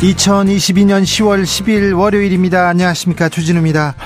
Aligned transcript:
2022년 0.00 1.02
10월 1.02 1.42
10일 1.42 1.98
월요일입니다. 1.98 2.68
안녕하십니까. 2.68 3.28
주진우입니다. 3.28 3.96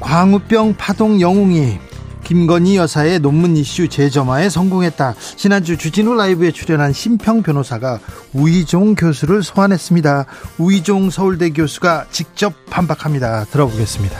광우병 0.00 0.76
파동 0.78 1.20
영웅이 1.20 1.78
김건희 2.24 2.76
여사의 2.76 3.18
논문 3.18 3.54
이슈 3.54 3.88
재점화에 3.88 4.48
성공했다. 4.48 5.14
지난주 5.36 5.76
주진우 5.76 6.14
라이브에 6.14 6.50
출연한 6.50 6.94
심평 6.94 7.42
변호사가 7.42 8.00
우이종 8.32 8.94
교수를 8.94 9.42
소환했습니다. 9.42 10.24
우이종 10.56 11.10
서울대 11.10 11.50
교수가 11.50 12.06
직접 12.10 12.54
반박합니다. 12.70 13.44
들어보겠습니다. 13.44 14.18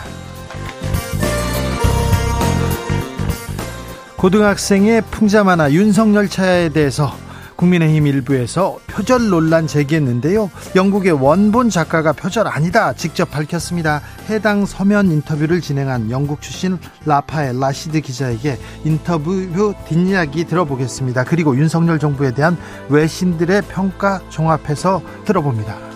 고등학생의 4.19 5.03
풍자만화 5.11 5.73
윤석열 5.73 6.29
차에 6.29 6.69
대해서 6.69 7.24
국민의힘 7.57 8.07
일부에서 8.07 8.79
표절 8.87 9.29
논란 9.29 9.67
제기했는데요. 9.67 10.51
영국의 10.75 11.13
원본 11.13 11.71
작가가 11.71 12.13
표절 12.13 12.47
아니다 12.49 12.93
직접 12.93 13.31
밝혔습니다. 13.31 14.01
해당 14.29 14.67
서면 14.67 15.11
인터뷰를 15.11 15.61
진행한 15.61 16.11
영국 16.11 16.43
출신 16.43 16.79
라파엘 17.07 17.59
라시드 17.59 18.01
기자에게 18.01 18.59
인터뷰 18.85 19.75
뒷이야기 19.89 20.45
들어보겠습니다. 20.45 21.25
그리고 21.25 21.57
윤석열 21.57 21.99
정부에 21.99 22.33
대한 22.33 22.57
외신들의 22.89 23.63
평가 23.63 24.21
종합해서 24.29 25.03
들어봅니다. 25.25 25.94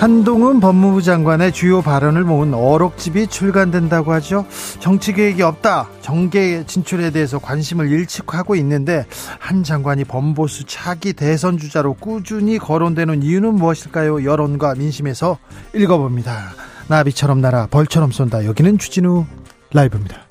한동훈 0.00 0.60
법무부 0.60 1.02
장관의 1.02 1.52
주요 1.52 1.82
발언을 1.82 2.24
모은 2.24 2.54
어록집이 2.54 3.26
출간된다고 3.26 4.14
하죠. 4.14 4.46
정치 4.78 5.12
계획이 5.12 5.42
없다. 5.42 5.90
정계 6.00 6.64
진출에 6.66 7.10
대해서 7.10 7.38
관심을 7.38 7.90
일축하고 7.90 8.56
있는데 8.56 9.04
한 9.38 9.62
장관이 9.62 10.04
범보수 10.04 10.64
차기 10.64 11.12
대선 11.12 11.58
주자로 11.58 11.92
꾸준히 12.00 12.56
거론되는 12.56 13.22
이유는 13.22 13.56
무엇일까요? 13.56 14.24
여론과 14.24 14.76
민심에서 14.76 15.36
읽어봅니다. 15.74 16.52
나비처럼 16.88 17.42
날아 17.42 17.66
벌처럼 17.66 18.10
쏜다. 18.10 18.46
여기는 18.46 18.78
주진우 18.78 19.26
라이브입니다. 19.74 20.29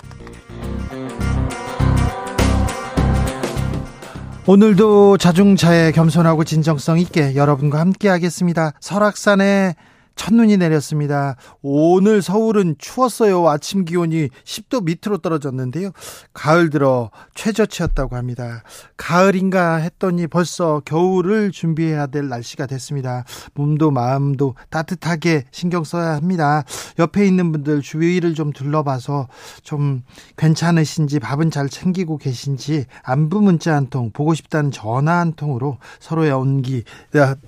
오늘도 4.46 5.18
자중차에 5.18 5.92
겸손하고 5.92 6.44
진정성 6.44 6.98
있게 6.98 7.36
여러분과 7.36 7.78
함께 7.78 8.08
하겠습니다. 8.08 8.72
설악산에 8.80 9.74
첫눈이 10.20 10.58
내렸습니다. 10.58 11.36
오늘 11.62 12.20
서울은 12.20 12.74
추웠어요. 12.76 13.48
아침 13.48 13.86
기온이 13.86 14.28
10도 14.44 14.84
밑으로 14.84 15.16
떨어졌는데요. 15.16 15.92
가을 16.34 16.68
들어 16.68 17.10
최저치였다고 17.34 18.16
합니다. 18.16 18.62
가을인가 18.98 19.76
했더니 19.76 20.26
벌써 20.26 20.82
겨울을 20.84 21.52
준비해야 21.52 22.08
될 22.08 22.28
날씨가 22.28 22.66
됐습니다. 22.66 23.24
몸도 23.54 23.92
마음도 23.92 24.56
따뜻하게 24.68 25.44
신경 25.52 25.84
써야 25.84 26.16
합니다. 26.16 26.64
옆에 26.98 27.26
있는 27.26 27.50
분들 27.50 27.80
주위를 27.80 28.34
좀 28.34 28.52
둘러봐서 28.52 29.26
좀 29.62 30.02
괜찮으신지 30.36 31.18
밥은 31.18 31.50
잘 31.50 31.70
챙기고 31.70 32.18
계신지 32.18 32.84
안부 33.04 33.40
문자 33.40 33.74
한 33.74 33.86
통, 33.86 34.10
보고 34.12 34.34
싶다는 34.34 34.70
전화 34.70 35.20
한 35.20 35.32
통으로 35.32 35.78
서로의 35.98 36.30
온기 36.32 36.84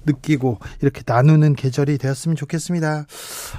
느끼고 0.07 0.59
이렇게 0.81 1.03
나누는 1.05 1.55
계절이 1.55 1.99
되었으면 1.99 2.35
좋겠습니다. 2.35 2.62
좋겠습니다. 2.63 3.07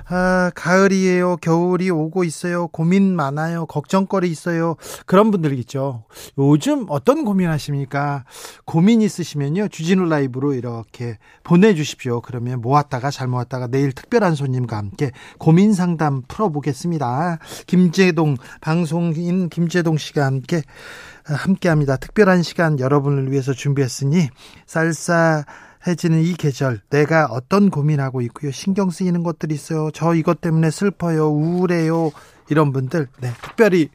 아, 0.10 0.52
가을이에요. 0.56 1.38
겨울이 1.38 1.90
오고 1.90 2.24
있어요. 2.24 2.68
고민 2.68 3.16
많아요. 3.16 3.66
걱정거리 3.66 4.30
있어요. 4.30 4.76
그런 5.06 5.32
분들 5.32 5.58
있죠. 5.60 6.06
요즘 6.38 6.86
어떤 6.90 7.26
고민 7.26 7.50
하십니까? 7.50 8.24
고민 8.66 9.02
있으시면요. 9.02 9.68
주진우 9.68 10.06
라이브로 10.06 10.54
이렇게 10.54 11.18
보내주십시오. 11.44 12.22
그러면 12.22 12.62
모았다가 12.62 13.12
잘 13.12 13.28
모았다가 13.28 13.68
내일 13.68 13.92
특별한 13.92 14.36
손님과 14.36 14.78
함께 14.78 15.12
고민 15.38 15.74
상담 15.74 16.22
풀어보겠습니다. 16.28 17.40
김재동, 17.68 18.38
방송인 18.62 19.50
김재동 19.50 19.98
씨가 19.98 20.26
함께 20.26 20.62
함께 21.26 21.70
합니다. 21.70 21.96
특별한 21.96 22.44
시간 22.44 22.80
여러분을 22.80 23.32
위해서 23.32 23.54
준비했으니 23.54 24.30
쌀쌀 24.66 25.46
해지는 25.86 26.22
이 26.22 26.34
계절 26.34 26.82
내가 26.90 27.26
어떤 27.26 27.70
고민하고 27.70 28.22
있고요. 28.22 28.52
신경 28.52 28.90
쓰이는 28.90 29.24
것들이 29.24 29.54
있어요. 29.56 29.92
저 29.92 30.14
이것 30.14 30.42
때문에 30.42 30.72
슬퍼요. 30.72 31.30
우울해요. 31.30 32.12
이런 32.50 32.72
분들 32.72 33.08
네, 33.22 33.32
특별히 33.42 33.90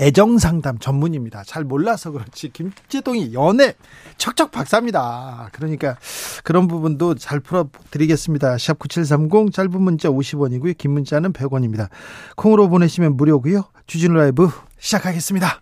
애정 0.00 0.38
상담 0.38 0.78
전문입니다. 0.78 1.42
잘 1.44 1.64
몰라서 1.64 2.10
그렇지 2.10 2.50
김재동이 2.50 3.34
연애 3.34 3.74
척척 4.16 4.50
박사입니다. 4.50 5.50
그러니까 5.52 5.98
그런 6.44 6.66
부분도 6.66 7.16
잘 7.16 7.40
풀어 7.40 7.68
드리겠습니다. 7.90 8.56
샵 8.58 8.78
9730 8.78 9.52
짧은 9.52 9.82
문자 9.82 10.08
50원이고요. 10.08 10.78
긴 10.78 10.92
문자는 10.92 11.32
100원입니다. 11.32 11.88
콩으로 12.36 12.68
보내시면 12.68 13.16
무료고요. 13.16 13.64
주진우 13.86 14.14
라이브 14.14 14.48
시작하겠습니다. 14.78 15.61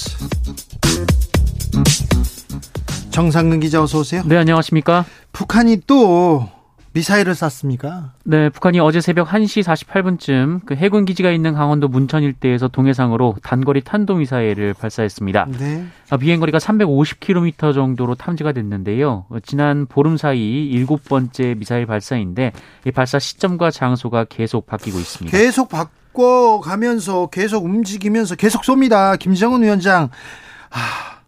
정상근 3.11 3.59
기자 3.59 3.81
어서 3.81 3.99
오세요. 3.99 4.23
네, 4.25 4.37
안녕하십니까? 4.37 5.05
북한이 5.31 5.81
또 5.85 6.49
미사일을 6.93 7.35
쐈습니까? 7.35 8.13
네, 8.25 8.49
북한이 8.49 8.79
어제 8.79 8.99
새벽 8.99 9.29
1시 9.29 9.63
48분쯤 9.63 10.65
그 10.65 10.75
해군 10.75 11.05
기지가 11.05 11.31
있는 11.31 11.53
강원도 11.53 11.87
문천 11.87 12.23
일대에서 12.23 12.67
동해상으로 12.67 13.35
단거리 13.43 13.81
탄도 13.81 14.15
미사일을 14.15 14.73
발사했습니다. 14.73 15.47
네. 15.57 15.85
아, 16.09 16.17
비행 16.17 16.39
거리가 16.39 16.57
350km 16.57 17.73
정도로 17.73 18.15
탐지가 18.15 18.51
됐는데요. 18.51 19.25
지난 19.43 19.85
보름 19.85 20.17
사이 20.17 20.67
일곱 20.67 21.05
번째 21.05 21.55
미사일 21.57 21.85
발사인데 21.85 22.51
이 22.85 22.91
발사 22.91 23.19
시점과 23.19 23.71
장소가 23.71 24.25
계속 24.25 24.65
바뀌고 24.65 24.99
있습니다. 24.99 25.37
계속 25.37 25.69
바, 25.69 25.87
바꿔 26.11 26.59
가면서 26.59 27.27
계속 27.27 27.65
움직이면서 27.65 28.35
계속 28.35 28.63
쏩니다. 28.63 29.17
김정은 29.17 29.63
위원장. 29.63 30.09
아, 30.69 31.20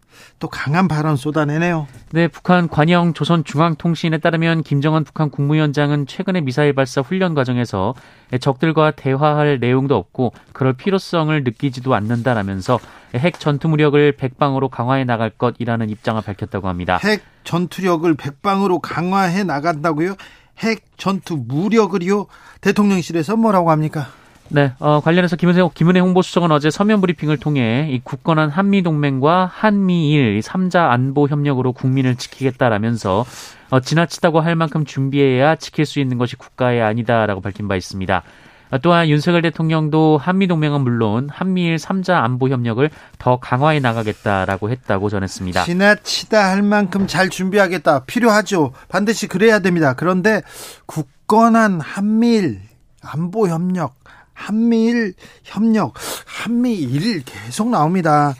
또 0.44 0.48
강한 0.48 0.88
발언 0.88 1.16
쏟아내네요. 1.16 1.86
네, 2.12 2.28
북한 2.28 2.68
관영 2.68 3.14
조선중앙통신에 3.14 4.18
따르면 4.18 4.62
김정은 4.62 5.02
북한 5.02 5.30
국무위원장은 5.30 6.06
최근에 6.06 6.42
미사일 6.42 6.74
발사 6.74 7.00
훈련 7.00 7.34
과정에서 7.34 7.94
적들과 8.38 8.90
대화할 8.90 9.58
내용도 9.58 9.96
없고 9.96 10.34
그럴 10.52 10.74
필요성을 10.74 11.44
느끼지도 11.44 11.94
않는다라면서 11.94 12.78
핵 13.14 13.40
전투 13.40 13.68
무력을 13.68 14.12
백방으로 14.12 14.68
강화해 14.68 15.04
나갈 15.04 15.30
것이라는 15.30 15.88
입장을 15.88 16.20
밝혔다고 16.20 16.68
합니다. 16.68 16.98
핵 17.02 17.22
전투력을 17.44 18.12
백방으로 18.14 18.80
강화해 18.80 19.44
나간다고요? 19.44 20.14
핵 20.58 20.84
전투 20.98 21.38
무력을요? 21.38 22.26
대통령실에서 22.60 23.36
뭐라고 23.36 23.70
합니까? 23.70 24.08
네, 24.50 24.72
어, 24.78 25.00
관련해서 25.00 25.36
김은혜, 25.36 25.66
김은혜 25.74 26.00
홍보수석은 26.00 26.52
어제 26.52 26.70
서면 26.70 27.00
브리핑을 27.00 27.38
통해 27.38 27.88
이 27.90 28.00
굳건한 28.04 28.50
한미동맹과 28.50 29.50
한미일 29.52 30.40
3자 30.40 30.90
안보 30.90 31.26
협력으로 31.26 31.72
국민을 31.72 32.16
지키겠다라면서 32.16 33.24
어, 33.70 33.80
지나치다고 33.80 34.40
할 34.40 34.54
만큼 34.54 34.84
준비해야 34.84 35.56
지킬 35.56 35.86
수 35.86 35.98
있는 35.98 36.18
것이 36.18 36.36
국가의 36.36 36.82
아니다라고 36.82 37.40
밝힌 37.40 37.68
바 37.68 37.76
있습니다. 37.76 38.22
어, 38.70 38.78
또한 38.78 39.08
윤석열 39.08 39.42
대통령도 39.42 40.18
한미동맹은 40.18 40.82
물론 40.82 41.28
한미일 41.30 41.76
3자 41.76 42.10
안보 42.10 42.48
협력을 42.48 42.88
더 43.18 43.38
강화해 43.38 43.80
나가겠다라고 43.80 44.70
했다고 44.70 45.08
전했습니다. 45.08 45.64
지나치다 45.64 46.50
할 46.50 46.62
만큼 46.62 47.06
잘 47.06 47.30
준비하겠다. 47.30 48.04
필요하죠. 48.04 48.72
반드시 48.88 49.26
그래야 49.26 49.60
됩니다. 49.60 49.94
그런데 49.94 50.42
굳건한 50.86 51.80
한미일 51.80 52.60
안보 53.00 53.48
협력, 53.48 53.94
한미일 54.34 55.14
협력, 55.42 55.94
한미일 56.26 57.22
계속 57.24 57.70
나옵니다. 57.70 58.34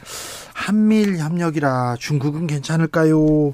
한미일 0.53 1.17
협력이라 1.17 1.97
중국은 1.99 2.47
괜찮을까요? 2.47 3.53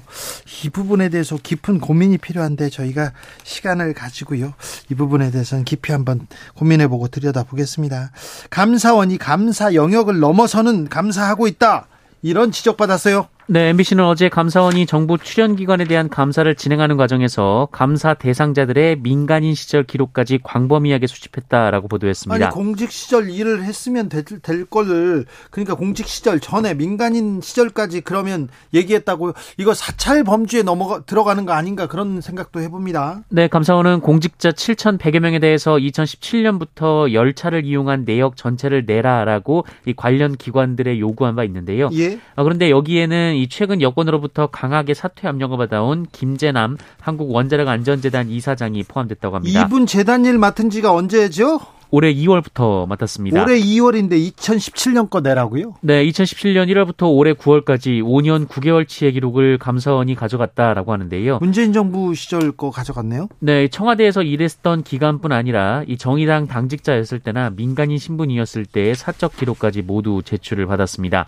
이 0.64 0.70
부분에 0.70 1.08
대해서 1.08 1.36
깊은 1.36 1.80
고민이 1.80 2.18
필요한데 2.18 2.70
저희가 2.70 3.12
시간을 3.42 3.92
가지고요. 3.92 4.54
이 4.88 4.94
부분에 4.94 5.30
대해서는 5.32 5.64
깊이 5.64 5.90
한번 5.92 6.26
고민해보고 6.54 7.08
들여다보겠습니다. 7.08 8.12
감사원이 8.50 9.18
감사 9.18 9.74
영역을 9.74 10.20
넘어서는 10.20 10.88
감사하고 10.88 11.48
있다. 11.48 11.88
이런 12.22 12.52
지적받았어요. 12.52 13.28
네, 13.48 13.70
MBC는 13.70 14.04
어제 14.04 14.28
감사원이 14.28 14.86
정부 14.86 15.18
출연 15.18 15.56
기관에 15.56 15.84
대한 15.84 16.08
감사를 16.08 16.54
진행하는 16.54 16.96
과정에서 16.96 17.68
감사 17.72 18.14
대상자들의 18.14 19.00
민간인 19.00 19.54
시절 19.54 19.82
기록까지 19.82 20.38
광범위하게 20.44 21.08
수집했다라고 21.08 21.88
보도했습니다. 21.88 22.46
아니, 22.46 22.54
공직 22.54 22.92
시절 22.92 23.28
일을 23.30 23.64
했으면 23.64 24.08
될, 24.08 24.24
될 24.24 24.64
거를 24.64 25.26
그러니까 25.50 25.74
공직 25.74 26.06
시절 26.06 26.38
전에 26.38 26.74
민간인 26.74 27.40
시절까지 27.42 28.02
그러면 28.02 28.48
얘기했다고요. 28.74 29.32
이거 29.58 29.74
사찰 29.74 30.22
범주에 30.22 30.62
넘어가 30.62 31.02
들어가는 31.02 31.44
거 31.44 31.52
아닌가 31.52 31.88
그런 31.88 32.20
생각도 32.20 32.60
해봅니다. 32.60 33.24
네, 33.28 33.48
감사원은 33.48 34.00
공직자 34.00 34.52
7,100여 34.52 35.18
명에 35.18 35.40
대해서 35.40 35.74
2017년부터 35.74 37.12
열차를 37.12 37.64
이용한 37.64 38.04
내역 38.04 38.36
전체를 38.36 38.84
내라라고 38.86 39.66
이 39.84 39.94
관련 39.94 40.36
기관들의 40.36 41.00
요구한 41.00 41.34
바 41.34 41.42
있는데요. 41.42 41.90
예. 41.92 42.20
어, 42.36 42.44
그런데 42.44 42.70
여기에는 42.70 43.31
이 43.36 43.48
최근 43.48 43.80
여권으로부터 43.80 44.48
강하게 44.48 44.94
사퇴 44.94 45.28
압력을 45.28 45.56
받아온 45.56 46.06
김재남 46.12 46.76
한국 47.00 47.30
원자력 47.30 47.68
안전재단 47.68 48.28
이사장이 48.28 48.84
포함됐다고 48.84 49.36
합니다. 49.36 49.64
이분 49.64 49.86
재단 49.86 50.24
일 50.24 50.38
맡은 50.38 50.70
지가 50.70 50.92
언제죠? 50.92 51.60
올해 51.94 52.12
2월부터 52.14 52.88
맡았습니다. 52.88 53.42
올해 53.42 53.60
2월인데 53.60 54.12
2017년 54.32 55.10
거 55.10 55.20
내라고요? 55.20 55.74
네, 55.82 56.02
2017년 56.06 56.66
1월부터 56.68 57.14
올해 57.14 57.34
9월까지 57.34 58.02
5년 58.02 58.48
9개월치의 58.48 59.12
기록을 59.12 59.58
감사원이 59.58 60.14
가져갔다라고 60.14 60.90
하는데요. 60.94 61.38
문재인 61.40 61.74
정부 61.74 62.14
시절 62.14 62.50
거 62.52 62.70
가져갔네요? 62.70 63.28
네, 63.40 63.68
청와대에서 63.68 64.22
일했던 64.22 64.84
기간뿐 64.84 65.32
아니라 65.32 65.84
이 65.86 65.98
정의당 65.98 66.46
당직자였을 66.46 67.20
때나 67.20 67.50
민간인 67.50 67.98
신분이었을 67.98 68.64
때의 68.64 68.94
사적 68.94 69.36
기록까지 69.36 69.82
모두 69.82 70.22
제출을 70.24 70.66
받았습니다. 70.66 71.26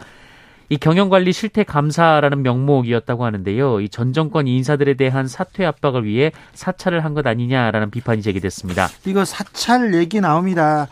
이 0.71 0.77
경영관리 0.77 1.33
실태 1.33 1.63
감사라는 1.65 2.43
명목이었다고 2.43 3.25
하는데요. 3.25 3.81
이 3.81 3.89
전 3.89 4.13
정권 4.13 4.47
인사들에 4.49 4.95
대한 4.95 5.29
사퇴 5.29 5.65
압박을 5.65 6.05
위해 6.05 6.33
사찰을 6.55 7.05
한 7.05 7.15
것 7.15 7.27
아니냐라는 7.27 7.91
비판이 7.91 8.23
제기됐습니다. 8.23 8.89
이거 9.07 9.25
사찰 9.25 9.95
얘기 9.95 10.21
나옵니다. 10.21 10.89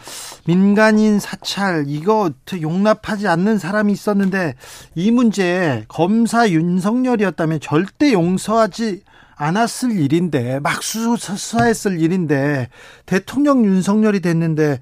민간인 0.46 1.18
사찰 1.18 1.84
이거 1.88 2.30
용납하지 2.60 3.26
않는 3.26 3.58
사람이 3.58 3.92
있었는데 3.92 4.54
이 4.94 5.10
문제 5.10 5.84
검사 5.88 6.48
윤석열이었다면 6.48 7.60
절대 7.60 8.12
용서하지 8.12 9.02
않았을 9.34 9.98
일인데 9.98 10.60
막 10.60 10.80
수사했을 10.82 12.00
일인데 12.00 12.68
대통령 13.06 13.64
윤석열이 13.64 14.20
됐는데 14.20 14.78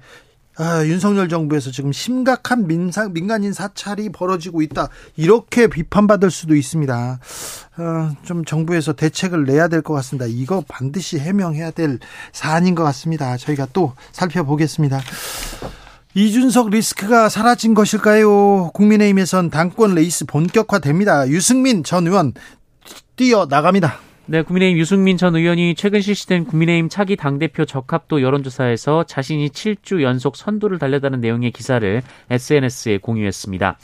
아, 0.61 0.85
윤석열 0.85 1.27
정부에서 1.27 1.71
지금 1.71 1.91
심각한 1.91 2.67
민상, 2.67 3.13
민간인 3.13 3.51
사찰이 3.51 4.09
벌어지고 4.09 4.61
있다. 4.61 4.89
이렇게 5.15 5.65
비판받을 5.65 6.29
수도 6.29 6.55
있습니다. 6.55 7.19
어, 7.77 8.09
좀 8.23 8.45
정부에서 8.45 8.93
대책을 8.93 9.45
내야 9.45 9.67
될 9.67 9.81
것 9.81 9.95
같습니다. 9.95 10.27
이거 10.27 10.63
반드시 10.67 11.17
해명해야 11.17 11.71
될 11.71 11.97
사안인 12.31 12.75
것 12.75 12.83
같습니다. 12.83 13.35
저희가 13.37 13.69
또 13.73 13.93
살펴보겠습니다. 14.11 15.01
이준석 16.13 16.69
리스크가 16.69 17.27
사라진 17.29 17.73
것일까요? 17.73 18.69
국민의힘에선 18.75 19.49
당권 19.49 19.95
레이스 19.95 20.25
본격화됩니다. 20.25 21.27
유승민 21.29 21.83
전 21.83 22.05
의원 22.05 22.33
뛰어 23.15 23.47
나갑니다. 23.49 23.97
네, 24.27 24.43
국민의힘 24.43 24.77
유승민 24.77 25.17
전 25.17 25.35
의원이 25.35 25.73
최근 25.75 25.99
실시된 25.99 26.45
국민의힘 26.45 26.89
차기 26.89 27.15
당대표 27.15 27.65
적합도 27.65 28.21
여론조사에서 28.21 29.03
자신이 29.05 29.49
7주 29.49 30.03
연속 30.03 30.35
선두를 30.35 30.77
달렸다는 30.77 31.21
내용의 31.21 31.51
기사를 31.51 32.03
SNS에 32.29 32.99
공유했습니다. 32.99 33.79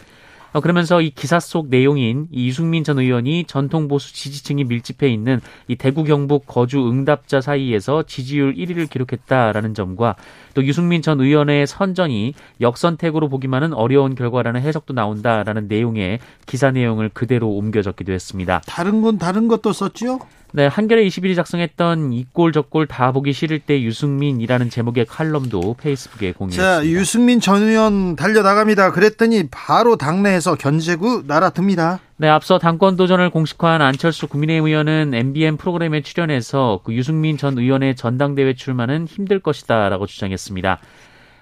어, 0.58 0.60
그러면서 0.60 1.02
이 1.02 1.12
기사 1.12 1.40
속 1.40 1.68
내용인 1.70 2.30
이 2.32 2.48
유승민 2.48 2.84
전 2.84 2.98
의원이 2.98 3.44
전통 3.46 3.88
보수 3.88 4.12
지지층이 4.12 4.64
밀집해 4.64 5.08
있는 5.08 5.40
이 5.68 5.76
대구 5.76 6.04
경북 6.04 6.48
거주 6.48 6.90
응답자 6.90 7.42
사이에서 7.42 8.02
지지율 8.02 8.56
1위를 8.56 8.90
기록했다라는 8.90 9.76
점과 9.76 10.16
또 10.56 10.66
유승민 10.66 11.04
전 11.04 11.22
의원의 11.22 11.68
선전이 11.68 12.34
역선택으로 12.60 13.30
보기만은 13.30 13.74
어려운 13.74 14.16
결과라는 14.16 14.62
해석도 14.62 14.96
나온다라는 14.96 15.68
내용의 15.68 16.18
기사 16.48 16.72
내용을 16.72 17.10
그대로 17.14 17.50
옮겨 17.52 17.84
적기도 17.84 18.12
했습니다. 18.12 18.64
다른 18.66 19.04
건 19.04 19.20
다른 19.20 19.48
것도 19.48 19.74
썼죠? 19.74 20.18
네, 20.58 20.66
한겨레 20.66 21.06
21이 21.06 21.36
작성했던 21.36 22.14
이골 22.14 22.52
저골 22.52 22.88
다 22.88 23.12
보기 23.12 23.32
싫을 23.32 23.60
때 23.60 23.80
유승민이라는 23.80 24.72
제목의 24.72 25.06
칼럼도 25.06 25.76
페이스북에 25.80 26.32
공유했습니다. 26.32 26.80
자, 26.80 26.84
유승민 26.84 27.40
전 27.40 27.62
의원 27.62 28.16
달려나갑니다. 28.16 28.92
그랬더니 28.92 29.50
바로 29.52 29.98
당내에서 29.98 30.56
견제구 30.56 31.26
날아듭니다. 31.28 32.00
네, 32.16 32.28
앞서 32.28 32.58
당권 32.58 32.96
도전을 32.96 33.30
공식화한 33.30 33.84
안철수 33.84 34.28
국민의힘 34.28 34.66
의원은 34.66 35.14
MBN 35.14 35.58
프로그램에 35.58 36.02
출연해서 36.02 36.80
그 36.84 36.96
유승민 36.96 37.38
전 37.38 37.60
의원의 37.60 37.96
전당대회 37.96 38.56
출마는 38.56 39.06
힘들 39.06 39.40
것이다라고 39.40 40.08
주장했습니다. 40.08 40.80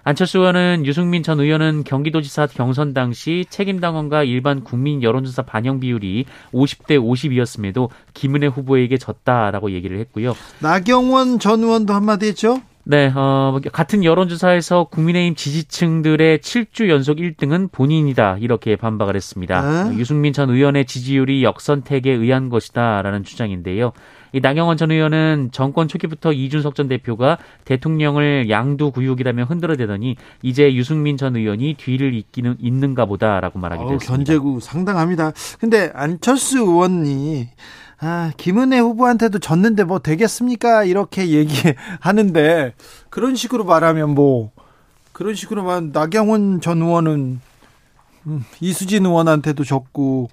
안철수 0.07 0.37
의원은 0.37 0.85
유승민 0.85 1.23
전 1.23 1.39
의원은 1.39 1.83
경기도지사 1.83 2.45
경선 2.45 2.93
당시 2.93 3.43
책임당원과 3.49 4.23
일반 4.23 4.63
국민 4.63 5.01
여론조사 5.01 5.41
반영 5.41 5.79
비율이 5.79 6.25
50대 6.53 6.99
50이었음에도 6.99 7.89
김은혜 8.13 8.45
후보에게 8.45 8.99
졌다라고 8.99 9.71
얘기를 9.71 9.99
했고요. 10.01 10.35
나경원 10.59 11.39
전 11.39 11.63
의원도 11.63 11.95
한마디 11.95 12.27
했죠? 12.27 12.61
네, 12.87 13.11
어, 13.15 13.59
같은 13.71 14.03
여론조사에서 14.03 14.89
국민의힘 14.91 15.33
지지층들의 15.33 16.37
7주 16.37 16.87
연속 16.89 17.17
1등은 17.17 17.71
본인이다 17.71 18.37
이렇게 18.39 18.75
반박을 18.75 19.15
했습니다. 19.15 19.89
네? 19.89 19.97
유승민 19.97 20.33
전 20.33 20.51
의원의 20.51 20.85
지지율이 20.85 21.43
역선택에 21.43 22.11
의한 22.11 22.49
것이다 22.49 23.01
라는 23.01 23.23
주장인데요. 23.23 23.91
이 24.35 24.41
나경원 24.41 24.75
전 24.75 24.91
의원은 24.91 25.51
정권 25.53 25.87
초기부터 25.87 26.33
이준석 26.33 26.75
전 26.75 26.89
대표가 26.89 27.37
대통령을 27.63 28.49
양두구육이라며 28.49 29.45
흔들어대더니 29.45 30.17
이제 30.41 30.73
유승민 30.75 31.15
전 31.15 31.37
의원이 31.37 31.75
뒤를 31.75 32.13
잇기는 32.13 32.57
있는가 32.59 33.05
보다라고 33.05 33.59
말하기도 33.59 33.93
했습니다. 33.93 34.13
견제구 34.13 34.59
상당합니다. 34.59 35.31
근데 35.57 35.89
안철수 35.93 36.57
의원이 36.57 37.47
아, 38.01 38.33
김은혜 38.35 38.79
후보한테도 38.79 39.39
졌는데 39.39 39.85
뭐 39.85 39.99
되겠습니까? 39.99 40.83
이렇게 40.83 41.29
얘기하는데 41.29 42.73
그런 43.09 43.37
식으로 43.37 43.63
말하면 43.63 44.15
뭐 44.15 44.51
그런 45.13 45.33
식으로 45.33 45.63
말 45.63 45.93
나경원 45.93 46.59
전 46.59 46.81
의원은 46.81 47.39
음, 48.27 48.45
이수진 48.59 49.05
의원한테도 49.05 49.63
졌고 49.63 50.29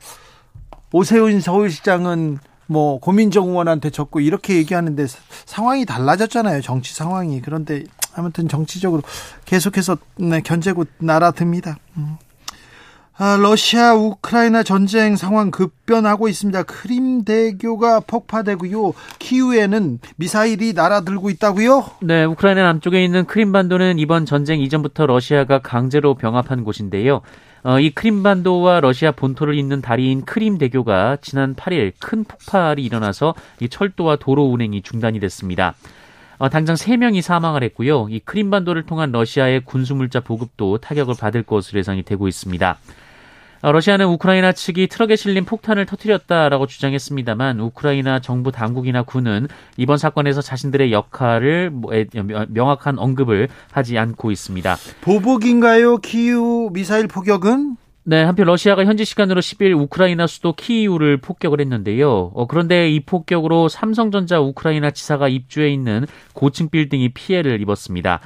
오세훈 0.90 1.40
서울시장은 1.40 2.40
뭐 2.66 2.99
고민정 2.99 3.49
의원한테 3.49 3.90
졌고 3.90 4.21
이렇게 4.21 4.57
얘기하는데 4.57 5.07
상황이 5.45 5.85
달라졌잖아요. 5.85 6.61
정치 6.62 6.95
상황이. 6.95 7.40
그런데 7.40 7.85
아무튼 8.14 8.49
정치적으로 8.49 9.02
계속해서 9.45 9.97
네, 10.16 10.40
견제고 10.40 10.85
날아듭니다. 10.99 11.76
음. 11.97 12.16
아, 13.19 13.37
러시아 13.37 13.95
우크라이나 13.95 14.62
전쟁 14.62 15.16
상황 15.16 15.50
급변하고 15.50 16.28
있습니다. 16.28 16.62
크림 16.62 17.25
대교가 17.25 18.00
폭파되고요. 18.00 18.95
키우에는 19.19 19.99
미사일이 20.16 20.73
날아들고 20.73 21.28
있다고요? 21.31 21.85
네, 22.00 22.25
우크라이나 22.25 22.62
남쪽에 22.62 23.04
있는 23.04 23.26
크림 23.26 23.52
반도는 23.52 23.99
이번 23.99 24.25
전쟁 24.25 24.61
이전부터 24.61 25.07
러시아가 25.07 25.61
강제로 25.61 26.14
병합한 26.14 26.64
곳인데요. 26.64 27.21
어, 27.64 27.78
이 27.78 27.90
크림반도와 27.90 28.81
러시아 28.81 29.12
본토를 29.12 29.54
잇는 29.54 29.83
다리인 29.83 30.25
크림 30.25 30.59
대교가 30.59 31.16
지난 31.21 31.54
8일 31.54 31.92
큰 32.00 32.25
폭발이 32.25 32.85
일어나서 32.85 33.35
이 33.61 33.69
철도와 33.69 34.16
도로 34.16 34.45
운행이 34.47 34.83
중단이 34.83 35.21
됐습니다. 35.21 35.75
어, 36.38 36.49
당장 36.49 36.75
3명이 36.75 37.23
사망을 37.23 37.62
했고요. 37.62 38.09
이 38.11 38.19
크림반도를 38.19 38.83
통한 38.83 39.12
러시아의 39.12 39.61
군수물자 39.64 40.21
보급도 40.21 40.78
타격을 40.78 41.14
받을 41.21 41.45
것으로 41.45 41.78
예상이 41.78 42.02
되고 42.02 42.26
있습니다. 42.26 42.78
어, 43.62 43.71
러시아는 43.71 44.07
우크라이나 44.07 44.50
측이 44.50 44.88
트럭에 44.88 45.14
실린 45.14 45.45
폭탄을 45.45 45.87
터뜨렸다라고 45.87 46.66
주장했습니다만 46.66 47.61
우크라이나 47.61 48.19
정부 48.19 48.50
당국이나 48.50 49.04
군은 49.04 49.47
이번 49.76 49.99
사건에서 49.99 50.42
자신들의 50.42 50.90
역할을 50.90 51.71
뭐, 51.71 51.92
명확한 52.49 52.99
언급을 52.99 53.49
하지 53.71 53.97
않고 53.99 54.33
있습니다. 54.33 54.76
보복인가요? 55.02 55.99
키우 55.99 56.71
미사일 56.73 57.07
포격은? 57.07 57.76
네, 58.04 58.25
한편 58.25 58.47
러시아가 58.47 58.85
현지 58.85 59.04
시간으로 59.04 59.40
10일 59.40 59.81
우크라이나 59.81 60.26
수도 60.26 60.54
키이우를 60.54 61.19
폭격을 61.19 61.61
했는데요. 61.61 62.33
어, 62.35 62.47
그런데 62.49 62.90
이 62.90 62.99
폭격으로 62.99 63.69
삼성전자 63.69 64.40
우크라이나 64.40 64.90
지사가 64.90 65.28
입주해 65.28 65.69
있는 65.69 66.07
고층 66.33 66.69
빌딩이 66.69 67.11
피해를 67.11 67.61
입었습니다. 67.61 68.21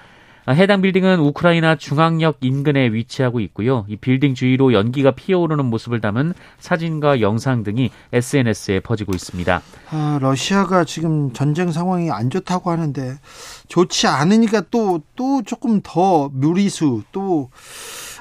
아, 0.46 0.52
해당 0.52 0.80
빌딩은 0.80 1.18
우크라이나 1.18 1.74
중앙역 1.74 2.38
인근에 2.40 2.86
위치하고 2.92 3.40
있고요. 3.40 3.84
이 3.88 3.96
빌딩 3.96 4.36
주위로 4.36 4.72
연기가 4.72 5.10
피어오르는 5.10 5.64
모습을 5.64 6.00
담은 6.00 6.34
사진과 6.60 7.20
영상 7.20 7.64
등이 7.64 7.90
SNS에 8.12 8.78
퍼지고 8.80 9.12
있습니다. 9.14 9.60
아, 9.90 10.18
러시아가 10.22 10.84
지금 10.84 11.32
전쟁 11.32 11.72
상황이 11.72 12.12
안 12.12 12.30
좋다고 12.30 12.70
하는데 12.70 13.18
좋지 13.66 14.06
않으니까 14.06 14.62
또또 14.70 15.42
조금 15.44 15.80
더 15.82 16.28
무리수 16.32 17.02
또 17.10 17.50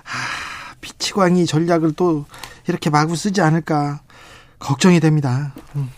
아, 0.03 0.75
피치광이 0.81 1.45
전략을 1.45 1.93
또 1.93 2.25
이렇게 2.67 2.89
마구 2.89 3.15
쓰지 3.15 3.41
않을까 3.41 4.01
걱정이 4.57 4.99
됩니다. 4.99 5.53
음. 5.75 5.89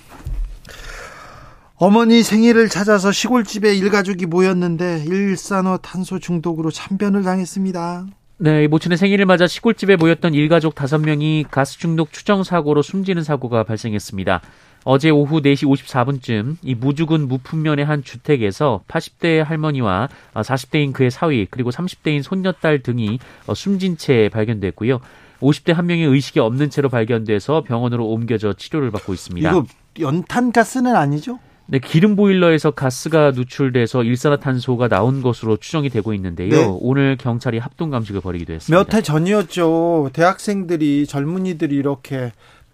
어머니 1.80 2.24
생일을 2.24 2.70
찾아서 2.70 3.12
시골집에 3.12 3.76
일가족이 3.76 4.26
모였는데 4.26 5.04
일산화 5.06 5.78
탄소 5.78 6.18
중독으로 6.18 6.72
참변을 6.72 7.22
당했습니다. 7.22 8.08
네, 8.40 8.68
모친의 8.68 8.98
생일을 8.98 9.28
맞아 9.28 9.46
시골집에 9.46 9.96
모였던 9.96 10.34
일가족 10.34 10.74
5명이 10.74 11.46
가스 11.52 11.78
중독 11.78 12.12
추정 12.12 12.44
사고로 12.44 12.82
숨지는 12.82 13.24
사고가 13.24 13.64
발생했습니다. 13.64 14.42
어제 14.86 15.12
오후 15.12 15.40
4시 15.42 15.68
54분쯤 15.68 16.58
이 16.64 16.74
무주군 16.74 17.28
무품면의 17.28 17.86
한 17.86 18.04
주택에서 18.04 18.82
80대 18.88 19.44
할머니와 19.44 20.10
40대인 20.34 20.94
그의 20.94 21.12
사위 21.12 21.46
그리고 21.50 21.70
30대인 21.70 22.24
손녀딸 22.24 22.82
등이 22.82 23.20
숨진 23.54 23.98
채 23.98 24.30
발견됐고요. 24.34 25.00
50대 25.42 25.74
한 25.74 25.86
명이 25.86 26.04
의식이 26.04 26.40
없는 26.40 26.72
채로 26.72 26.90
발견돼서 26.90 27.62
병원으로 27.62 28.08
옮겨져 28.08 28.54
치료를 28.54 28.90
받고 28.90 29.14
있습니다. 29.14 29.48
이거 29.48 29.66
연탄 30.00 30.52
가스는 30.52 30.96
아니죠? 30.96 31.38
네, 31.70 31.80
기름 31.80 32.16
보일러에서 32.16 32.72
가스가 32.72 33.32
누출돼서 33.32 34.04
일산화탄소가 34.04 34.88
나온 34.88 35.22
것으로 35.22 35.58
추정이 35.58 35.90
되고 35.90 36.14
있는데요. 36.14 36.50
네. 36.50 36.78
오늘 36.80 37.18
경찰이 37.18 37.58
합동 37.60 37.90
감식을 37.90 38.22
벌이기도 38.22 38.54
했습니다. 38.54 38.78
몇 38.78 38.94
해 38.94 39.02
전이었죠. 39.02 40.12
대학생들이 40.14 41.06
젊은이들이 41.08 41.76
이렇게 41.76 42.32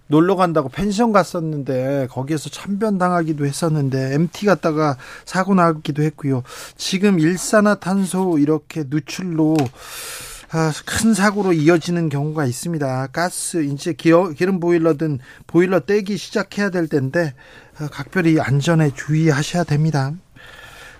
놀러 0.07 0.35
간다고 0.35 0.69
펜션 0.69 1.11
갔었는데 1.11 2.07
거기에서 2.11 2.49
참변 2.49 2.99
당하기도 2.99 3.45
했었는데 3.47 4.13
MT 4.13 4.45
갔다가 4.45 4.97
사고 5.25 5.55
나기도 5.55 6.03
했고요. 6.03 6.43
지금 6.77 7.19
일산화탄소 7.19 8.37
이렇게 8.37 8.83
누출로 8.87 9.55
아, 10.51 10.71
큰 10.85 11.15
사고로 11.15 11.53
이어지는 11.53 12.09
경우가 12.09 12.45
있습니다. 12.45 13.07
가스 13.07 13.63
이제 13.63 13.93
기름 13.93 14.59
보일러든 14.59 15.17
보일러 15.47 15.79
떼기 15.79 16.15
시작해야 16.17 16.69
될 16.69 16.87
텐데 16.87 17.33
어, 17.33 17.62
각별히 17.91 18.39
안전에 18.39 18.91
주의하셔야 18.93 19.63
됩니다. 19.63 20.11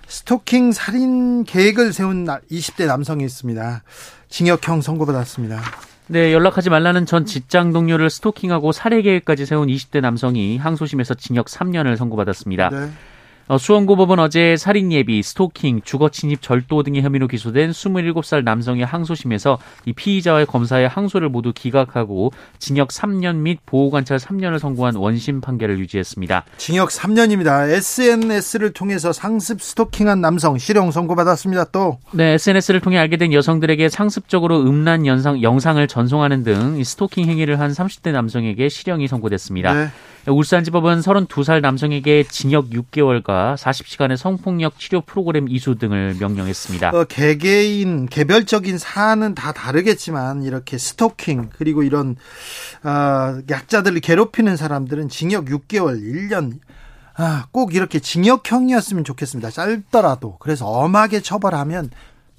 스토킹 0.06 0.72
살인 0.72 1.44
계획을 1.44 1.92
세운 1.92 2.26
20대 2.26 2.86
남성이 2.86 3.24
있습니다. 3.24 3.82
징역형 4.28 4.80
선고받았습니다. 4.82 5.62
네, 6.06 6.32
연락하지 6.32 6.68
말라는 6.68 7.06
전 7.06 7.24
직장 7.24 7.72
동료를 7.72 8.10
스토킹하고 8.10 8.72
살해 8.72 9.00
계획까지 9.00 9.46
세운 9.46 9.68
20대 9.68 10.00
남성이 10.00 10.58
항소심에서 10.58 11.14
징역 11.14 11.46
3년을 11.46 11.96
선고받았습니다. 11.96 12.68
네. 12.70 12.90
어, 13.46 13.58
수원고법은 13.58 14.18
어제 14.18 14.56
살인 14.56 14.90
예비, 14.90 15.22
스토킹, 15.22 15.82
주거 15.84 16.08
침입 16.08 16.40
절도 16.40 16.82
등의 16.82 17.02
혐의로 17.02 17.28
기소된 17.28 17.72
27살 17.72 18.42
남성의 18.42 18.86
항소심에서 18.86 19.58
이 19.84 19.92
피의자와의 19.92 20.46
검사의 20.46 20.88
항소를 20.88 21.28
모두 21.28 21.52
기각하고 21.52 22.32
징역 22.58 22.88
3년 22.88 23.36
및 23.36 23.58
보호관찰 23.66 24.18
3년을 24.18 24.58
선고한 24.58 24.96
원심 24.96 25.42
판결을 25.42 25.78
유지했습니다. 25.78 26.44
징역 26.56 26.88
3년입니다. 26.88 27.68
SNS를 27.68 28.72
통해서 28.72 29.12
상습 29.12 29.60
스토킹한 29.60 30.22
남성 30.22 30.56
실형 30.56 30.90
선고받았습니다. 30.90 31.64
또 31.64 31.98
네, 32.12 32.32
SNS를 32.34 32.80
통해 32.80 32.96
알게 32.96 33.18
된 33.18 33.34
여성들에게 33.34 33.90
상습적으로 33.90 34.62
음란 34.62 35.04
영상, 35.04 35.42
영상을 35.42 35.86
전송하는 35.86 36.44
등 36.44 36.82
스토킹 36.82 37.26
행위를 37.26 37.60
한 37.60 37.72
30대 37.72 38.12
남성에게 38.12 38.70
실형이 38.70 39.06
선고됐습니다. 39.06 39.74
네. 39.74 39.88
울산지법은 40.26 41.00
32살 41.00 41.60
남성에게 41.60 42.24
징역 42.28 42.70
6개월과 42.70 43.56
40시간의 43.56 44.16
성폭력 44.16 44.78
치료 44.78 45.00
프로그램 45.02 45.48
이수 45.48 45.76
등을 45.76 46.16
명령했습니다. 46.18 46.90
어, 46.90 47.04
개개인 47.04 48.06
개별적인 48.06 48.78
사안은 48.78 49.34
다 49.34 49.52
다르겠지만 49.52 50.42
이렇게 50.42 50.78
스토킹 50.78 51.50
그리고 51.56 51.82
이런 51.82 52.16
어, 52.82 53.40
약자들을 53.50 54.00
괴롭히는 54.00 54.56
사람들은 54.56 55.08
징역 55.08 55.46
6개월, 55.46 56.00
1년 56.00 56.58
아, 57.16 57.46
꼭 57.52 57.74
이렇게 57.74 58.00
징역형이었으면 58.00 59.04
좋겠습니다. 59.04 59.50
짧더라도 59.50 60.36
그래서 60.38 60.66
엄하게 60.66 61.20
처벌하면 61.20 61.90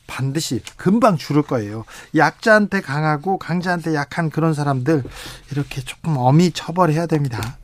반드시 0.08 0.62
금방 0.76 1.18
줄을 1.18 1.42
거예요. 1.42 1.86
약자한테 2.16 2.82
강하고 2.82 3.38
강자한테 3.38 3.96
약한 3.96 4.30
그런 4.30 4.54
사람들 4.54 5.04
이렇게 5.52 5.82
조금 5.82 6.18
엄히 6.18 6.52
처벌해야 6.52 7.08
됩니다. 7.08 7.58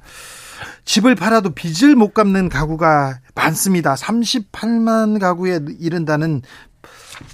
집을 0.86 1.16
팔아도 1.16 1.52
빚을 1.52 1.96
못 1.96 2.14
갚는 2.14 2.50
가구가 2.50 3.20
많습니다. 3.36 3.96
38만 3.96 5.20
가구에 5.20 5.60
이른다는 5.80 6.42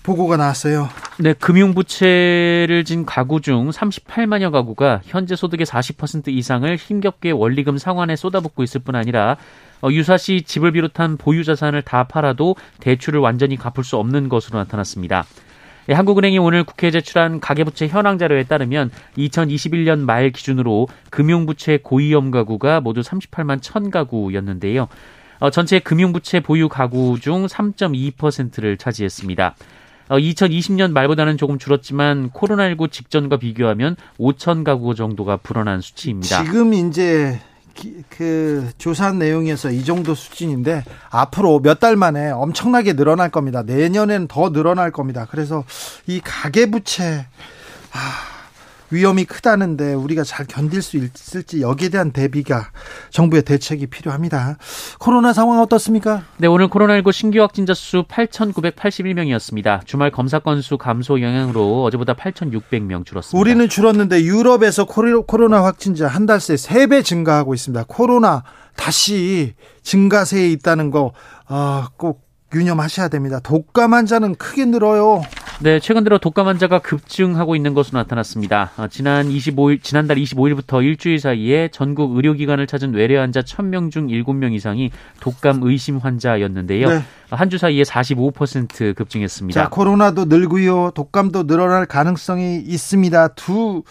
보고가 0.03 0.37
나왔어요. 0.37 0.89
네, 1.19 1.33
금융부채를 1.33 2.83
진 2.85 3.05
가구 3.05 3.41
중 3.41 3.69
38만여 3.69 4.51
가구가 4.51 5.01
현재 5.05 5.35
소득의 5.35 5.65
40% 5.65 6.27
이상을 6.27 6.75
힘겹게 6.75 7.31
원리금 7.31 7.77
상환에 7.77 8.15
쏟아붓고 8.15 8.63
있을 8.63 8.81
뿐 8.81 8.95
아니라 8.95 9.37
어, 9.81 9.89
유사시 9.89 10.43
집을 10.43 10.71
비롯한 10.73 11.17
보유 11.17 11.43
자산을 11.43 11.83
다 11.83 12.03
팔아도 12.03 12.55
대출을 12.79 13.19
완전히 13.19 13.55
갚을 13.55 13.83
수 13.83 13.97
없는 13.97 14.29
것으로 14.29 14.59
나타났습니다. 14.59 15.25
예, 15.89 15.93
한국은행이 15.93 16.37
오늘 16.37 16.63
국회에 16.63 16.91
제출한 16.91 17.39
가계부채 17.39 17.87
현황 17.87 18.17
자료에 18.17 18.43
따르면 18.43 18.91
2021년 19.17 19.99
말 19.99 20.31
기준으로 20.31 20.87
금융부채 21.09 21.79
고위험 21.81 22.31
가구가 22.31 22.81
모두 22.81 23.01
38만 23.01 23.61
1000 23.61 23.89
가구였는데요. 23.89 24.87
어, 25.39 25.49
전체 25.49 25.79
금융부채 25.79 26.41
보유 26.41 26.67
가구 26.67 27.19
중 27.19 27.45
3.2%를 27.45 28.77
차지했습니다. 28.77 29.55
어, 30.09 30.17
2020년 30.17 30.91
말보다는 30.91 31.37
조금 31.37 31.57
줄었지만 31.57 32.31
코로나19 32.31 32.91
직전과 32.91 33.37
비교하면 33.37 33.95
5천 34.19 34.63
가구 34.63 34.95
정도가 34.95 35.37
불어난 35.37 35.79
수치입니다. 35.81 36.43
지금 36.43 36.73
이제 36.73 37.39
그 38.09 38.69
조사한 38.77 39.19
내용에서 39.19 39.69
이 39.71 39.83
정도 39.85 40.15
수준인데 40.15 40.83
앞으로 41.09 41.59
몇 41.59 41.79
달 41.79 41.95
만에 41.95 42.31
엄청나게 42.31 42.93
늘어날 42.93 43.29
겁니다. 43.29 43.61
내년엔 43.63 44.27
더 44.27 44.51
늘어날 44.51 44.91
겁니다. 44.91 45.27
그래서 45.29 45.63
이 46.07 46.19
가계부채 46.23 47.25
아, 47.93 48.36
위험이 48.89 49.25
크다는데 49.25 49.93
우리가 49.93 50.23
잘 50.23 50.45
견딜 50.45 50.81
수 50.81 50.97
있을지 50.97 51.61
여기에 51.61 51.89
대한 51.89 52.11
대비가 52.11 52.71
정부의 53.09 53.43
대책이 53.43 53.87
필요합니다. 53.87 54.57
코로나 54.99 55.33
상황 55.33 55.59
어떻습니까? 55.59 56.23
네, 56.37 56.47
오늘 56.47 56.69
코로나19 56.69 57.11
신규 57.11 57.41
확진자 57.41 57.73
수 57.73 58.03
8,981명이었습니다. 58.03 59.85
주말 59.85 60.11
검사 60.11 60.39
건수 60.39 60.77
감소 60.77 61.21
영향으로 61.21 61.83
어제보다 61.83 62.13
8,600명 62.13 63.05
줄었습니다. 63.05 63.39
우리는 63.39 63.67
줄었는데 63.67 64.23
유럽에서 64.23 64.85
코로나 64.85 65.63
확진자 65.63 66.07
한 66.07 66.25
달새 66.25 66.55
3배 66.55 67.03
증가하고 67.03 67.53
있습니다. 67.53 67.85
코로나 67.87 68.43
다시 68.75 69.55
증가세에 69.83 70.49
있다는 70.51 70.91
거, 70.91 71.13
아, 71.47 71.89
꼭 71.97 72.26
유념하셔야 72.53 73.07
됩니다. 73.07 73.39
독감 73.41 73.93
환자는 73.93 74.35
크게 74.35 74.65
늘어요. 74.65 75.21
네, 75.59 75.79
최근 75.79 76.03
들어 76.03 76.19
독감 76.19 76.47
환자가 76.47 76.79
급증하고 76.79 77.55
있는 77.55 77.73
것으로 77.73 77.97
나타났습니다. 77.97 78.71
어, 78.77 78.87
지난 78.89 79.27
25일, 79.27 79.81
지난달 79.81 80.17
25일부터 80.17 80.83
일주일 80.83 81.19
사이에 81.19 81.69
전국 81.71 82.15
의료기관을 82.15 82.67
찾은 82.67 82.93
외래 82.93 83.17
환자 83.17 83.41
1000명 83.41 83.89
중 83.89 84.07
7명 84.07 84.53
이상이 84.53 84.91
독감 85.19 85.61
의심 85.63 85.97
환자였는데요. 85.97 86.89
네. 86.89 87.01
한주 87.31 87.57
사이에 87.57 87.81
45% 87.81 88.95
급증했습니다. 88.95 89.59
자, 89.59 89.69
코로나도 89.69 90.25
늘고요. 90.25 90.91
독감도 90.91 91.47
늘어날 91.47 91.87
가능성이 91.87 92.57
있습니다. 92.57 93.29
두 93.29 93.83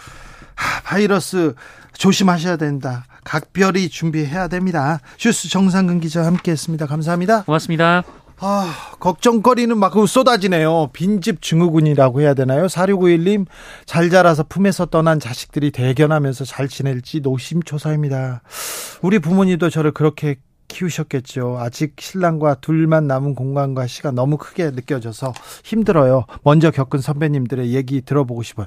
바이러스 0.85 1.55
조심하셔야 1.95 2.57
된다. 2.57 3.07
각별히 3.25 3.89
준비해야 3.89 4.47
됩니다. 4.47 5.01
슈스 5.19 5.51
정상근 5.51 5.99
기자 5.99 6.25
함께했습니다. 6.25 6.87
감사합니다. 6.87 7.43
고맙습니다. 7.43 8.05
아, 8.39 8.93
걱정거리는 9.01 9.77
막 9.79 9.95
쏟아지네요. 10.07 10.91
빈집 10.93 11.41
증후군이라고 11.41 12.21
해야 12.21 12.35
되나요? 12.35 12.67
4691님, 12.67 13.47
잘 13.87 14.11
자라서 14.11 14.43
품에서 14.43 14.87
떠난 14.87 15.19
자식들이 15.19 15.71
대견하면서 15.71 16.45
잘 16.45 16.69
지낼지 16.69 17.21
노심초사입니다. 17.21 18.43
우리 19.01 19.19
부모님도 19.19 19.71
저를 19.71 19.93
그렇게 19.93 20.37
키우셨겠죠. 20.69 21.57
아직 21.59 21.95
신랑과 21.99 22.57
둘만 22.57 23.07
남은 23.07 23.35
공간과 23.35 23.87
시간 23.87 24.15
너무 24.15 24.37
크게 24.37 24.71
느껴져서 24.73 25.33
힘들어요. 25.65 26.27
먼저 26.43 26.71
겪은 26.71 27.01
선배님들의 27.01 27.73
얘기 27.75 28.01
들어보고 28.03 28.43
싶어요. 28.43 28.67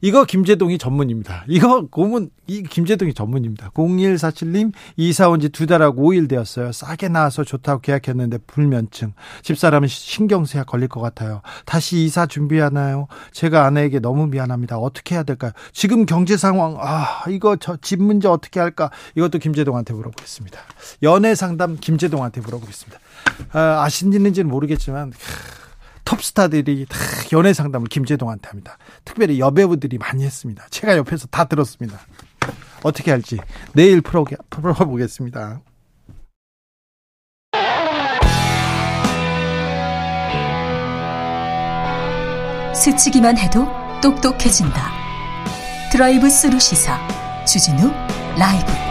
이거 0.00 0.24
김재동이 0.24 0.78
전문입니다. 0.78 1.44
이거 1.48 1.86
고문 1.86 2.30
이 2.46 2.62
김재동이 2.62 3.14
전문입니다. 3.14 3.70
0147님 3.70 4.72
이사 4.96 5.28
온 5.28 5.40
지 5.40 5.48
두 5.50 5.66
달하고 5.66 6.02
5일 6.12 6.28
되었어요. 6.28 6.72
싸게 6.72 7.08
나와서 7.08 7.44
좋다고 7.44 7.80
계약했는데 7.80 8.38
불면증. 8.46 9.12
집사람은 9.42 9.88
신경쇠약 9.88 10.66
걸릴 10.66 10.88
것 10.88 11.00
같아요. 11.00 11.42
다시 11.64 12.04
이사 12.04 12.26
준비하나요? 12.26 13.08
제가 13.32 13.64
아내에게 13.66 13.98
너무 14.00 14.26
미안합니다. 14.26 14.78
어떻게 14.78 15.14
해야 15.16 15.22
될까요? 15.22 15.52
지금 15.72 16.06
경제 16.06 16.36
상황 16.36 16.76
아 16.80 17.24
이거 17.28 17.56
저 17.56 17.76
집 17.80 18.00
문제 18.02 18.28
어떻게 18.28 18.60
할까? 18.60 18.90
이것도 19.16 19.38
김재동한테 19.38 19.94
물어보겠습니다. 19.94 20.58
연애 21.02 21.34
상담 21.40 21.76
김재동한테 21.76 22.42
물어보겠습니다. 22.42 23.00
아, 23.52 23.82
아시는지는 23.82 24.48
모르겠지만 24.48 25.12
톱스타들이 26.04 26.86
다 26.88 26.98
연애 27.32 27.52
상담을 27.52 27.88
김재동한테 27.88 28.48
합니다. 28.48 28.76
특별히 29.04 29.40
여배우들이 29.40 29.98
많이 29.98 30.24
했습니다. 30.24 30.66
제가 30.70 30.96
옆에서 30.98 31.26
다 31.28 31.44
들었습니다. 31.44 31.98
어떻게 32.82 33.10
할지 33.10 33.38
내일 33.72 34.00
풀어, 34.00 34.24
풀어보겠습니다. 34.50 35.60
스치기만 42.74 43.36
해도 43.36 43.66
똑똑해진다. 44.02 44.92
드라이브 45.92 46.30
스루 46.30 46.58
시사 46.58 46.98
주진우 47.44 47.90
라이브 48.38 48.89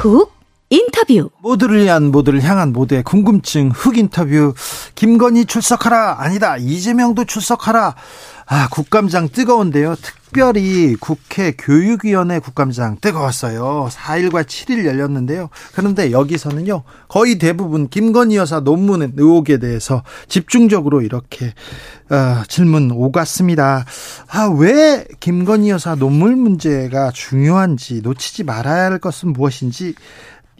훅 0.00 0.32
인터뷰. 0.70 1.28
모두를 1.42 1.82
위한 1.82 2.10
모두를 2.10 2.42
향한 2.42 2.72
모두의 2.72 3.02
궁금증 3.02 3.70
훅 3.74 3.98
인터뷰. 3.98 4.54
김건희 4.94 5.44
출석하라. 5.44 6.16
아니다. 6.20 6.56
이재명도 6.56 7.26
출석하라. 7.26 7.94
아 8.46 8.68
국감장 8.70 9.28
뜨거운데요. 9.28 9.96
특 9.96 10.14
별히 10.32 10.94
국회 10.96 11.52
교육위원회 11.52 12.38
국감장 12.38 12.98
뜨거웠어요 13.00 13.88
4일과 13.90 14.44
7일 14.44 14.84
열렸는데요 14.84 15.48
그런데 15.74 16.12
여기서는요 16.12 16.82
거의 17.08 17.38
대부분 17.38 17.88
김건희 17.88 18.36
여사 18.36 18.60
논문 18.60 19.12
의혹에 19.16 19.58
대해서 19.58 20.02
집중적으로 20.28 21.02
이렇게 21.02 21.54
어, 22.10 22.42
질문 22.48 22.90
오갔습니다 22.90 23.86
아 24.28 24.50
왜 24.50 25.06
김건희 25.20 25.70
여사 25.70 25.94
논문 25.94 26.38
문제가 26.38 27.10
중요한지 27.12 28.00
놓치지 28.02 28.44
말아야 28.44 28.84
할 28.84 28.98
것은 28.98 29.32
무엇인지 29.32 29.94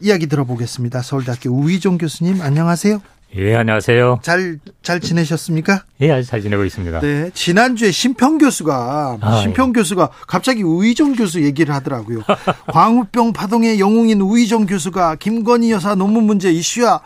이야기 0.00 0.26
들어보겠습니다. 0.26 1.02
서울대학교 1.02 1.50
우희종 1.50 1.98
교수님 1.98 2.40
안녕하세요. 2.40 3.02
예, 3.36 3.54
안녕하세요. 3.54 4.20
잘, 4.22 4.58
잘 4.82 4.98
지내셨습니까? 4.98 5.84
예, 6.00 6.10
아주 6.10 6.28
잘 6.28 6.40
지내고 6.40 6.64
있습니다. 6.64 7.00
네. 7.00 7.30
지난주에 7.32 7.92
심평 7.92 8.38
교수가, 8.38 9.18
아, 9.20 9.40
심평 9.42 9.68
예. 9.68 9.72
교수가 9.72 10.10
갑자기 10.26 10.64
우희종 10.64 11.14
교수 11.14 11.42
얘기를 11.44 11.72
하더라고요. 11.72 12.22
광우병 12.66 13.32
파동의 13.32 13.78
영웅인 13.78 14.20
우희종 14.20 14.66
교수가 14.66 15.16
김건희 15.16 15.70
여사 15.70 15.94
논문 15.94 16.24
문제 16.24 16.50
이슈야 16.50 17.00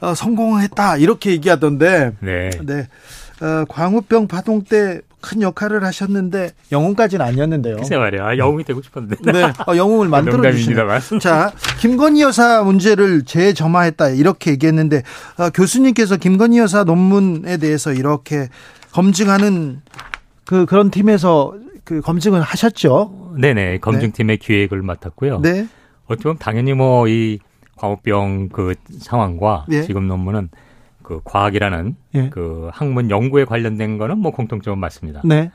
어, 0.00 0.14
성공했다. 0.14 0.96
이렇게 0.96 1.30
얘기하던데. 1.32 2.12
네. 2.20 2.50
네. 2.62 2.88
어, 3.40 3.64
광우병 3.68 4.26
파동 4.26 4.64
때 4.64 5.00
큰 5.20 5.42
역할을 5.42 5.84
하셨는데 5.84 6.50
영웅까지는 6.72 7.24
아니었는데요. 7.24 7.76
글쎄 7.76 7.96
말이야. 7.96 8.26
아, 8.26 8.36
영웅이 8.36 8.64
되고 8.64 8.80
싶었는데. 8.82 9.32
네. 9.32 9.52
어, 9.66 9.76
영웅을 9.76 10.08
만들어 10.08 10.50
주시네. 10.50 10.76
자, 11.20 11.52
김건희 11.80 12.22
여사 12.22 12.62
문제를 12.62 13.24
재점화했다 13.24 14.10
이렇게 14.10 14.52
얘기했는데 14.52 15.02
어, 15.38 15.50
교수님께서 15.50 16.16
김건희 16.16 16.58
여사 16.58 16.84
논문에 16.84 17.56
대해서 17.58 17.92
이렇게 17.92 18.48
검증하는 18.92 19.82
그 20.44 20.66
그런 20.66 20.90
팀에서 20.90 21.54
그 21.84 22.00
검증을 22.00 22.40
하셨죠? 22.40 23.34
네네. 23.38 23.78
검증팀의 23.78 24.38
네. 24.38 24.44
기획을 24.46 24.82
맡았고요. 24.82 25.40
네. 25.40 25.66
어떻게 26.06 26.24
보면 26.24 26.38
당연히 26.38 26.72
뭐 26.74 27.06
이 27.08 27.38
광우병 27.80 28.50
그 28.50 28.74
상황과 28.98 29.64
네. 29.68 29.82
지금 29.82 30.06
논문은 30.06 30.50
그 31.10 31.20
과학이라는 31.24 31.96
예. 32.14 32.28
그 32.30 32.70
학문 32.72 33.10
연구에 33.10 33.44
관련된 33.44 33.98
거는 33.98 34.18
뭐 34.18 34.30
공통점은 34.30 34.78
맞습니다. 34.78 35.22
네. 35.24 35.50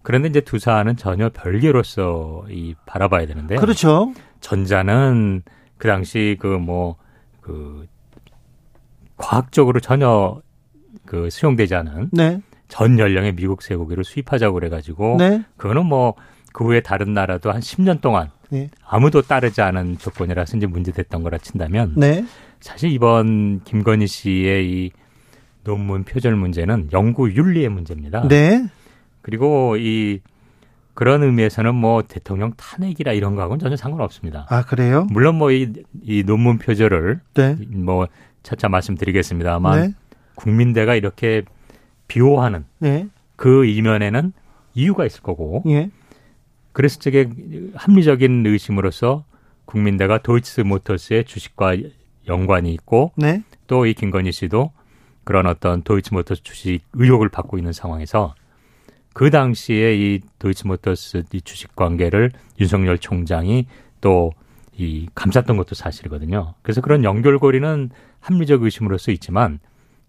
그런데 0.00 0.30
이제 0.30 0.40
두 0.40 0.58
사안은 0.58 0.96
전혀 0.96 1.28
별개로서 1.28 2.46
이 2.48 2.74
바라봐야 2.86 3.26
되는데. 3.26 3.56
그렇죠. 3.56 4.14
전자는 4.40 5.42
그 5.76 5.88
당시 5.88 6.38
그 6.40 6.46
뭐그 6.46 6.96
그 7.42 7.86
과학적으로 9.18 9.80
전혀 9.80 10.40
그 11.04 11.28
수용되지 11.28 11.74
않은 11.74 12.08
네. 12.12 12.40
전 12.68 12.98
연령의 12.98 13.36
미국 13.36 13.60
쇠고기를 13.60 14.04
수입하자고 14.04 14.54
그래가지고 14.54 15.16
네. 15.18 15.44
그거는 15.58 15.84
뭐 15.84 16.14
그 16.54 16.62
후에 16.62 16.80
다른 16.80 17.14
나라도 17.14 17.50
한 17.50 17.60
10년 17.60 18.00
동안 18.00 18.30
네. 18.48 18.70
아무도 18.86 19.22
따르지 19.22 19.60
않은 19.60 19.98
조건이라서 19.98 20.56
이제 20.56 20.66
문제됐던 20.68 21.24
거라 21.24 21.36
친다면 21.38 21.94
네. 21.96 22.24
사실 22.64 22.90
이번 22.90 23.60
김건희 23.64 24.06
씨의 24.06 24.66
이 24.66 24.90
논문 25.64 26.04
표절 26.04 26.34
문제는 26.34 26.88
연구 26.94 27.30
윤리의 27.30 27.68
문제입니다. 27.68 28.26
네. 28.26 28.66
그리고 29.20 29.76
이 29.76 30.20
그런 30.94 31.22
의미에서는 31.22 31.74
뭐 31.74 32.02
대통령 32.02 32.54
탄핵이라 32.56 33.12
이런 33.12 33.34
거하고는 33.34 33.58
전혀 33.58 33.76
상관없습니다. 33.76 34.46
아 34.48 34.64
그래요? 34.64 35.06
물론 35.10 35.34
뭐이 35.34 35.74
이 36.04 36.22
논문 36.24 36.56
표절을 36.56 37.20
네. 37.34 37.54
뭐 37.68 38.08
차차 38.42 38.70
말씀드리겠습니다만 38.70 39.80
네. 39.80 39.94
국민대가 40.34 40.94
이렇게 40.94 41.42
비호하는 42.08 42.64
네. 42.78 43.08
그 43.36 43.66
이면에는 43.66 44.32
이유가 44.72 45.04
있을 45.04 45.20
거고. 45.20 45.62
예. 45.66 45.90
그래서 46.72 46.98
저게 46.98 47.28
합리적인 47.74 48.46
의심으로서 48.46 49.24
국민대가 49.66 50.16
도이치 50.16 50.62
모터스의 50.62 51.26
주식과 51.26 51.74
연관이 52.28 52.72
있고 52.72 53.12
네. 53.16 53.42
또이 53.66 53.94
김건희 53.94 54.32
씨도 54.32 54.72
그런 55.24 55.46
어떤 55.46 55.82
도이치모터스 55.82 56.42
주식 56.42 56.80
의혹을 56.92 57.28
받고 57.28 57.58
있는 57.58 57.72
상황에서 57.72 58.34
그 59.12 59.30
당시에 59.30 59.96
이 59.96 60.20
도이치모터스 60.38 61.24
이 61.32 61.40
주식 61.40 61.74
관계를 61.76 62.32
윤석열 62.60 62.98
총장이 62.98 63.66
또 64.00 64.32
이 64.76 65.08
감쌌던 65.14 65.56
것도 65.56 65.74
사실이거든요. 65.74 66.54
그래서 66.62 66.80
그런 66.80 67.04
연결고리는 67.04 67.90
합리적 68.20 68.62
의심으로서 68.62 69.12
있지만 69.12 69.60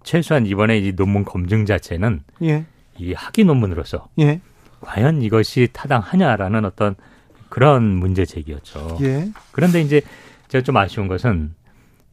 최소한 0.04 0.45
이번에 0.45 0.78
이 0.78 0.95
논문 0.95 1.23
검증 1.23 1.65
자체는 1.65 2.21
예. 2.43 2.65
이 2.97 3.13
학위 3.13 3.43
논문으로서 3.43 4.08
예. 4.19 4.41
과연 4.82 5.21
이것이 5.21 5.69
타당하냐라는 5.73 6.65
어떤 6.65 6.95
그런 7.49 7.84
문제 7.84 8.25
제기였죠. 8.25 8.97
예. 9.01 9.30
그런데 9.51 9.82
이제 9.82 10.01
제가 10.47 10.63
좀 10.63 10.78
아쉬운 10.78 11.08
것은 11.08 11.54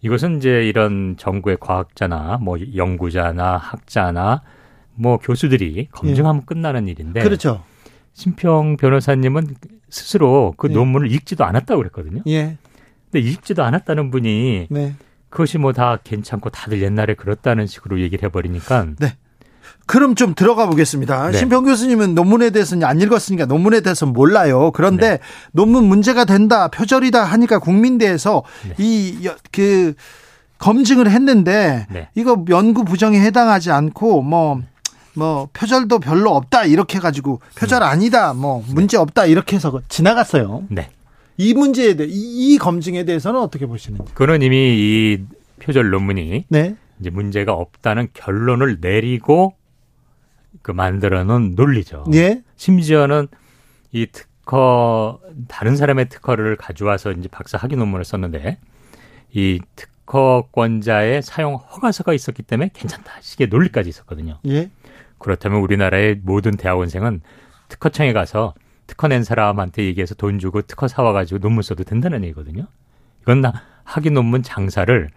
이것은 0.03 0.39
이제 0.39 0.67
이런 0.67 1.17
정부의 1.17 1.57
과학자나 1.61 2.39
뭐 2.43 2.59
연구자나 2.75 3.57
학자나 3.57 4.43
뭐 4.95 5.19
교수들이 5.19 5.89
검증하면 5.93 6.43
예. 6.43 6.47
끝나는 6.47 6.89
일인데 6.89 7.23
그렇죠. 7.23 7.63
심평 8.13 8.77
변호사님은 8.77 9.55
스스로 9.89 10.55
그 10.57 10.69
예. 10.71 10.75
논문을 10.75 11.11
읽지도 11.11 11.45
않았다고 11.45 11.79
그랬거든요. 11.79 12.23
예. 12.27 12.59
근데 13.11 13.27
읽지도 13.29 13.63
않았다는 13.63 14.11
분이 14.11 14.67
네. 14.71 14.95
그것이 15.29 15.59
뭐 15.59 15.73
다 15.73 15.99
괜찮고 16.03 16.51
다들 16.51 16.83
옛날에 16.83 17.15
그렇다는 17.15 17.67
식으로 17.67 18.01
얘기를 18.01 18.25
해버리니까 18.25 18.87
네. 18.99 19.17
그럼 19.87 20.15
좀 20.15 20.35
들어가 20.35 20.67
보겠습니다. 20.67 21.31
네. 21.31 21.39
신평 21.39 21.65
교수님은 21.65 22.15
논문에 22.15 22.51
대해서는 22.51 22.87
안 22.87 23.01
읽었으니까 23.01 23.47
논문에 23.47 23.81
대해서 23.81 24.07
몰라요. 24.07 24.71
그런데 24.73 25.11
네. 25.11 25.19
논문 25.53 25.85
문제가 25.85 26.25
된다, 26.25 26.69
표절이다 26.69 27.23
하니까 27.25 27.59
국민대에서 27.59 28.43
네. 28.69 28.75
이그 28.79 29.95
검증을 30.59 31.11
했는데 31.11 31.87
네. 31.91 32.09
이거 32.15 32.45
연구 32.51 32.85
부정에 32.85 33.21
해당하지 33.21 33.73
않고 33.73 34.23
뭐뭐 34.23 34.63
뭐 35.15 35.49
표절도 35.53 35.99
별로 35.99 36.31
없다 36.31 36.65
이렇게 36.65 36.99
해가지고 36.99 37.41
표절 37.57 37.81
네. 37.81 37.87
아니다 37.87 38.33
뭐 38.33 38.63
네. 38.67 38.73
문제 38.73 38.97
없다 38.97 39.27
이렇게 39.27 39.57
해서 39.57 39.81
지나갔어요. 39.89 40.63
네. 40.69 40.89
이 41.37 41.55
문제에 41.55 41.95
대해 41.95 42.09
이, 42.09 42.55
이 42.55 42.59
검증에 42.59 43.05
대해서는 43.05 43.41
어떻게 43.41 43.67
보시는지? 43.67 44.13
그는 44.15 44.43
이미 44.43 44.57
이 44.57 45.25
표절 45.61 45.91
논문이 45.91 46.45
네. 46.49 46.77
이제 47.01 47.11
문제가 47.11 47.53
없다는 47.53 48.09
결론을 48.15 48.79
내리고 48.81 49.55
그 50.61 50.71
만들어 50.71 51.25
놓은 51.25 51.55
논리죠. 51.55 52.05
예. 52.15 52.43
심지어는 52.57 53.29
이 53.93 54.07
특허 54.07 55.21
다른 55.49 55.77
사람의 55.77 56.09
특허를 56.09 56.57
가져와서 56.57 57.13
이제 57.13 57.29
박사 57.29 57.59
학위 57.59 57.77
논문을 57.77 58.05
썼는데 58.05 58.59
이 59.33 59.61
특허권자의 59.77 61.23
사용 61.23 61.55
허가서가 61.55 62.13
있었기 62.13 62.43
때문에 62.43 62.71
괜찮다 62.75 63.13
식의 63.21 63.49
논리까지 63.49 63.89
있었거든요. 63.89 64.39
예. 64.47 64.71
그렇다면 65.19 65.61
우리나라의 65.61 66.21
모든 66.23 66.57
대학원생은 66.57 67.23
특허청에 67.69 68.13
가서 68.13 68.55
특허 68.87 69.09
낸 69.09 69.25
사람한테 69.25 69.85
얘기해서 69.85 70.15
돈 70.15 70.39
주고 70.39 70.63
특허 70.63 70.89
사와가지고 70.89 71.39
논문 71.41 71.63
써도 71.63 71.85
된다는 71.85 72.25
얘기거든요. 72.25 72.67
이건 73.23 73.43
학위 73.85 74.11
논문 74.11 74.43
장사를 74.43 75.09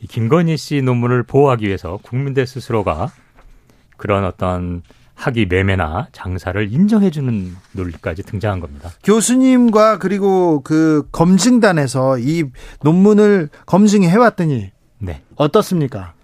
이 0.00 0.06
김건희 0.06 0.56
씨 0.56 0.82
논문을 0.82 1.24
보호하기 1.24 1.66
위해서 1.66 1.98
국민들 2.02 2.46
스스로가 2.46 3.10
그런 3.96 4.24
어떤 4.24 4.82
학위 5.14 5.46
매매나 5.46 6.08
장사를 6.12 6.72
인정해주는 6.72 7.54
논리까지 7.72 8.24
등장한 8.24 8.60
겁니다. 8.60 8.90
교수님과 9.04 9.98
그리고 9.98 10.60
그 10.62 11.08
검증단에서 11.12 12.18
이 12.18 12.44
논문을 12.82 13.48
검증해 13.66 14.16
왔더니 14.16 14.72
네. 14.98 15.22
어떻습니까? 15.36 16.14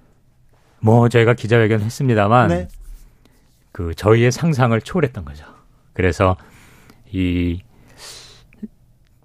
뭐 0.81 1.09
저희가 1.09 1.35
기자회견 1.35 1.81
했습니다만 1.83 2.49
네. 2.49 2.69
그 3.73 3.95
저희의 3.95 4.33
상상을 4.33 4.79
초월했던 4.81 5.25
거죠. 5.25 5.45
그래서 5.93 6.37
이 7.13 7.61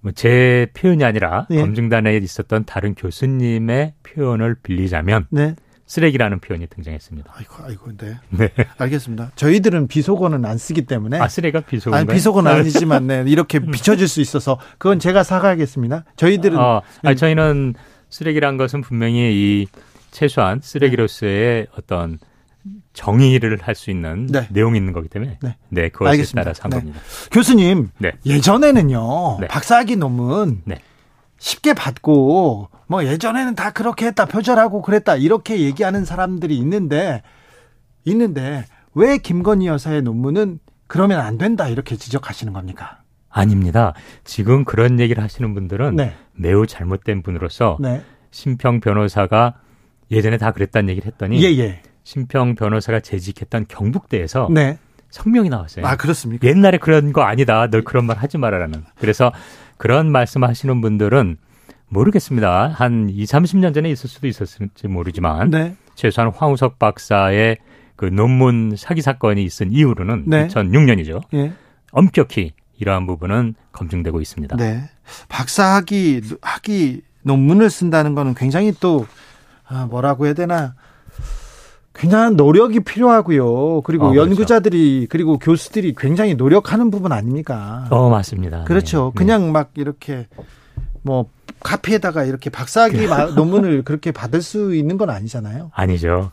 뭐 0.01 0.11
제 0.13 0.67
표현이 0.75 1.03
아니라 1.03 1.47
네. 1.49 1.57
검증단에 1.57 2.15
있었던 2.17 2.65
다른 2.65 2.93
교수님의 2.93 3.93
표현을 4.03 4.55
빌리자면 4.61 5.25
네. 5.31 5.55
쓰레기라는 5.85 6.39
표현이 6.39 6.67
등장했습니다. 6.67 7.31
아이고, 7.35 7.55
아이고, 7.63 7.91
네. 7.97 8.17
네. 8.29 8.49
알겠습니다. 8.77 9.31
저희들은 9.35 9.87
비속어는 9.87 10.43
안 10.45 10.57
쓰기 10.57 10.81
때문에. 10.83 11.19
아, 11.19 11.27
쓰레기가 11.27 11.61
비속어? 11.61 11.95
아니, 11.95 12.07
비속어는 12.07 12.51
아니지만, 12.51 13.07
네. 13.07 13.23
이렇게 13.27 13.59
비춰질 13.59 14.07
수 14.07 14.19
있어서, 14.19 14.59
그건 14.79 14.97
제가 14.99 15.23
사과하겠습니다. 15.23 16.05
저희들은. 16.15 16.57
어, 16.57 16.81
아니, 17.03 17.15
저희는 17.15 17.75
쓰레기란 18.09 18.57
것은 18.57 18.81
분명히 18.81 19.33
이 19.33 19.67
최소한 20.11 20.59
쓰레기로서의 20.61 21.65
네. 21.65 21.67
어떤 21.77 22.17
정의를 22.93 23.59
할 23.61 23.75
수 23.75 23.91
있는 23.91 24.25
네. 24.27 24.47
내용이 24.49 24.77
있는 24.77 24.93
거기 24.93 25.07
때문에 25.09 25.37
네, 25.41 25.57
네 25.69 25.89
그것에 25.89 26.11
알겠습니다. 26.11 26.43
따라서 26.43 26.63
한 26.63 26.71
네. 26.71 26.77
겁니다. 26.77 26.99
교수님, 27.31 27.89
네. 27.99 28.13
예전에는요 28.25 29.39
네. 29.41 29.47
박사학위 29.47 29.97
논문 29.97 30.61
네. 30.65 30.77
쉽게 31.37 31.73
받고 31.73 32.69
뭐 32.87 33.05
예전에는 33.05 33.55
다 33.55 33.71
그렇게 33.71 34.05
했다 34.07 34.25
표절하고 34.25 34.81
그랬다 34.81 35.15
이렇게 35.15 35.59
얘기하는 35.61 36.05
사람들이 36.05 36.57
있는데 36.57 37.21
있는데 38.05 38.65
왜 38.93 39.17
김건희 39.17 39.67
여사의 39.67 40.01
논문은 40.01 40.59
그러면 40.87 41.19
안 41.19 41.37
된다 41.37 41.67
이렇게 41.67 41.95
지적하시는 41.95 42.53
겁니까? 42.53 42.99
아닙니다. 43.29 43.93
지금 44.23 44.63
그런 44.63 44.99
얘기를 44.99 45.21
하시는 45.21 45.53
분들은 45.53 45.97
네. 45.97 46.13
매우 46.33 46.65
잘못된 46.65 47.21
분으로서 47.21 47.77
네. 47.81 48.01
심평 48.31 48.79
변호사가 48.79 49.55
예전에 50.11 50.37
다 50.37 50.51
그랬다는 50.51 50.89
얘기를 50.89 51.11
했더니 51.11 51.43
예, 51.43 51.49
예. 51.57 51.81
심평 52.03 52.55
변호사가 52.55 53.01
재직했던 53.01 53.65
경북대에서 53.67 54.47
네. 54.51 54.77
성명이 55.09 55.49
나왔어요. 55.49 55.85
아 55.85 55.95
그렇습니까? 55.95 56.47
옛날에 56.47 56.77
그런 56.77 57.13
거 57.13 57.23
아니다. 57.23 57.67
널 57.69 57.83
그런 57.83 58.05
말 58.05 58.17
하지 58.17 58.37
말아라는. 58.37 58.83
그래서 58.99 59.31
그런 59.77 60.11
말씀하시는 60.11 60.81
분들은 60.81 61.37
모르겠습니다. 61.89 62.67
한 62.69 63.09
2, 63.09 63.23
30년 63.23 63.73
전에 63.73 63.89
있을 63.89 64.09
수도 64.09 64.27
있었을지 64.27 64.87
모르지만 64.87 65.49
네. 65.49 65.75
최소한 65.95 66.31
황우석 66.33 66.79
박사의 66.79 67.57
그 67.95 68.05
논문 68.05 68.75
사기 68.77 69.01
사건이 69.01 69.43
있은 69.43 69.71
이후로는 69.71 70.25
네. 70.27 70.47
2006년이죠. 70.47 71.21
예. 71.33 71.53
엄격히 71.91 72.53
이러한 72.77 73.07
부분은 73.07 73.55
검증되고 73.71 74.19
있습니다. 74.19 74.57
네. 74.57 74.89
박사 75.29 75.75
학위 75.75 76.21
학위 76.41 77.01
논문을 77.21 77.69
쓴다는 77.69 78.15
거는 78.15 78.35
굉장히 78.35 78.73
또 78.79 79.05
아, 79.67 79.85
뭐라고 79.85 80.25
해야 80.25 80.33
되나 80.33 80.75
굉장한 81.95 82.35
노력이 82.35 82.81
필요하고요. 82.81 83.81
그리고 83.81 84.07
어. 84.07 84.15
연구자들이 84.15 85.07
그리고 85.09 85.39
교수들이 85.39 85.95
굉장히 85.97 86.35
노력하는 86.35 86.91
부분 86.91 87.11
아닙니까? 87.11 87.87
어 87.89 88.09
맞습니다. 88.09 88.65
그렇죠. 88.65 89.11
네. 89.15 89.19
그냥 89.19 89.45
네. 89.45 89.51
막 89.51 89.71
이렇게 89.75 90.27
뭐 91.01 91.29
카피에다가 91.61 92.25
이렇게 92.25 92.49
박사학위 92.49 93.07
논문을 93.35 93.83
그렇게 93.83 94.11
받을 94.11 94.41
수 94.41 94.75
있는 94.75 94.97
건 94.97 95.09
아니잖아요. 95.09 95.71
아니죠. 95.73 96.31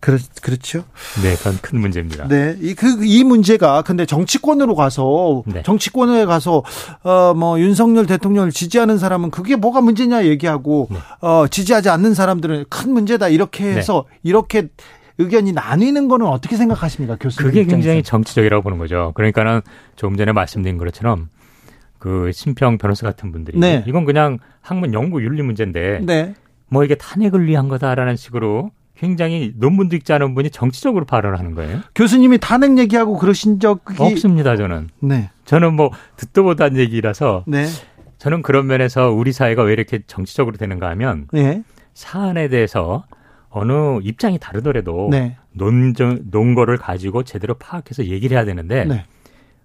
그렇, 0.00 0.18
그렇죠. 0.42 0.84
네, 1.22 1.34
그건 1.36 1.58
큰 1.62 1.80
문제입니다. 1.80 2.28
네, 2.28 2.56
이, 2.60 2.74
그, 2.74 3.04
이 3.04 3.24
문제가 3.24 3.82
근데 3.82 4.06
정치권으로 4.06 4.74
가서, 4.74 5.42
네. 5.46 5.62
정치권에 5.62 6.26
가서, 6.26 6.62
어, 7.02 7.34
뭐, 7.34 7.58
윤석열 7.58 8.06
대통령을 8.06 8.50
지지하는 8.50 8.98
사람은 8.98 9.30
그게 9.30 9.56
뭐가 9.56 9.80
문제냐 9.80 10.26
얘기하고, 10.26 10.88
네. 10.90 10.98
어, 11.20 11.46
지지하지 11.48 11.88
않는 11.88 12.14
사람들은 12.14 12.66
큰 12.68 12.92
문제다 12.92 13.28
이렇게 13.28 13.64
네. 13.64 13.76
해서, 13.76 14.04
네. 14.10 14.18
이렇게 14.22 14.68
의견이 15.18 15.52
나뉘는 15.52 16.08
거는 16.08 16.26
어떻게 16.26 16.56
생각하십니까, 16.56 17.16
교수님? 17.16 17.50
그게 17.50 17.64
굉장히 17.64 18.02
정치적이라고 18.02 18.62
보는 18.62 18.78
거죠. 18.78 19.12
그러니까는 19.14 19.62
조금 19.96 20.16
전에 20.16 20.32
말씀드린 20.32 20.76
것처럼 20.76 21.30
그 21.98 22.30
심평 22.32 22.78
변호사 22.78 23.06
같은 23.06 23.32
분들이 23.32 23.58
네. 23.58 23.82
이건 23.86 24.04
그냥 24.04 24.38
학문 24.60 24.92
연구 24.92 25.22
윤리 25.22 25.42
문제인데 25.42 26.00
네. 26.02 26.34
뭐 26.68 26.84
이게 26.84 26.94
탄핵을 26.94 27.46
위한 27.46 27.68
거다라는 27.68 28.16
식으로 28.16 28.70
굉장히 28.96 29.52
논문도 29.56 29.96
읽지 29.96 30.12
않은 30.14 30.34
분이 30.34 30.50
정치적으로 30.50 31.04
발언을 31.04 31.38
하는 31.38 31.54
거예요. 31.54 31.80
교수님이 31.94 32.38
탄핵 32.38 32.78
얘기하고 32.78 33.18
그러신 33.18 33.60
적이 33.60 33.94
없습니다. 33.98 34.56
저는. 34.56 34.88
네. 35.00 35.30
저는 35.44 35.74
뭐 35.74 35.90
듣도 36.16 36.42
못한 36.42 36.76
얘기라서. 36.76 37.44
네. 37.46 37.66
저는 38.18 38.42
그런 38.42 38.66
면에서 38.66 39.10
우리 39.10 39.32
사회가 39.32 39.62
왜 39.62 39.74
이렇게 39.74 40.00
정치적으로 40.06 40.56
되는가 40.56 40.88
하면 40.90 41.28
네. 41.32 41.62
사안에 41.92 42.48
대해서 42.48 43.04
어느 43.50 44.00
입장이 44.02 44.38
다르더라도 44.38 45.08
네. 45.10 45.36
논정, 45.52 46.18
논거를 46.30 46.78
가지고 46.78 47.22
제대로 47.22 47.54
파악해서 47.54 48.06
얘기를 48.06 48.36
해야 48.36 48.44
되는데 48.44 48.84
네. 48.84 49.04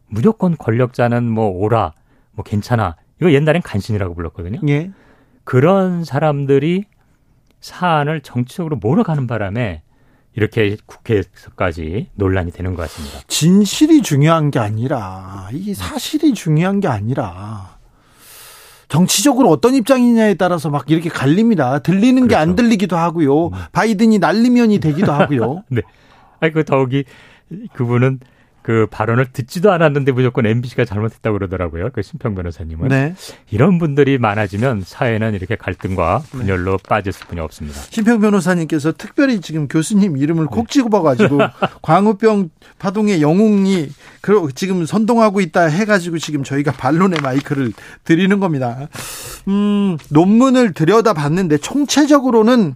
무조건 0.07 0.57
권력자는 0.57 1.23
뭐 1.29 1.47
오라, 1.47 1.93
뭐 2.33 2.43
괜찮아. 2.43 2.97
이거 3.21 3.31
옛날엔 3.31 3.61
간신이라고 3.61 4.13
불렀거든요. 4.13 4.59
예. 4.67 4.91
그런 5.43 6.03
사람들이 6.03 6.85
사안을 7.61 8.21
정치적으로 8.21 8.75
몰아가는 8.77 9.27
바람에 9.27 9.83
이렇게 10.35 10.77
국회에서까지 10.85 12.09
논란이 12.15 12.51
되는 12.51 12.73
것 12.73 12.83
같습니다. 12.83 13.19
진실이 13.27 14.01
중요한 14.01 14.49
게 14.49 14.59
아니라 14.59 15.49
이 15.51 15.73
사실이 15.73 16.33
중요한 16.33 16.79
게 16.79 16.87
아니라 16.87 17.77
정치적으로 18.87 19.49
어떤 19.49 19.73
입장이냐에 19.75 20.33
따라서 20.33 20.69
막 20.69 20.89
이렇게 20.89 21.09
갈립니다. 21.09 21.79
들리는 21.79 22.27
그렇죠. 22.27 22.27
게안 22.27 22.55
들리기도 22.55 22.97
하고요. 22.97 23.47
음. 23.47 23.51
바이든이 23.71 24.19
날리면이 24.19 24.79
되기도 24.79 25.11
하고요. 25.11 25.63
네. 25.71 25.81
아니 26.39 26.51
그 26.51 26.65
더욱이 26.65 27.05
그분은 27.73 28.19
그 28.61 28.87
발언을 28.91 29.27
듣지도 29.31 29.71
않았는데 29.71 30.11
무조건 30.11 30.45
MBC가 30.45 30.85
잘못했다고 30.85 31.37
그러더라고요. 31.37 31.89
그 31.93 32.01
심평 32.01 32.35
변호사님은. 32.35 32.89
네. 32.89 33.15
이런 33.49 33.79
분들이 33.79 34.17
많아지면 34.17 34.83
사회는 34.85 35.33
이렇게 35.33 35.55
갈등과 35.55 36.23
분열로 36.29 36.77
네. 36.77 36.83
빠질 36.87 37.11
수뿐이 37.11 37.41
없습니다. 37.41 37.81
심평 37.89 38.19
변호사님께서 38.19 38.93
특별히 38.93 39.41
지금 39.41 39.67
교수님 39.67 40.17
이름을 40.17 40.45
콕 40.45 40.69
집어가지고 40.69 41.37
네. 41.37 41.47
광우병 41.81 42.49
파동의 42.77 43.21
영웅이 43.21 43.89
지금 44.53 44.85
선동하고 44.85 45.41
있다 45.41 45.65
해가지고 45.65 46.19
지금 46.19 46.43
저희가 46.43 46.71
반론의 46.71 47.19
마이크를 47.21 47.73
드리는 48.03 48.39
겁니다. 48.39 48.87
음, 49.47 49.97
논문을 50.09 50.73
들여다봤는데 50.73 51.57
총체적으로는 51.57 52.75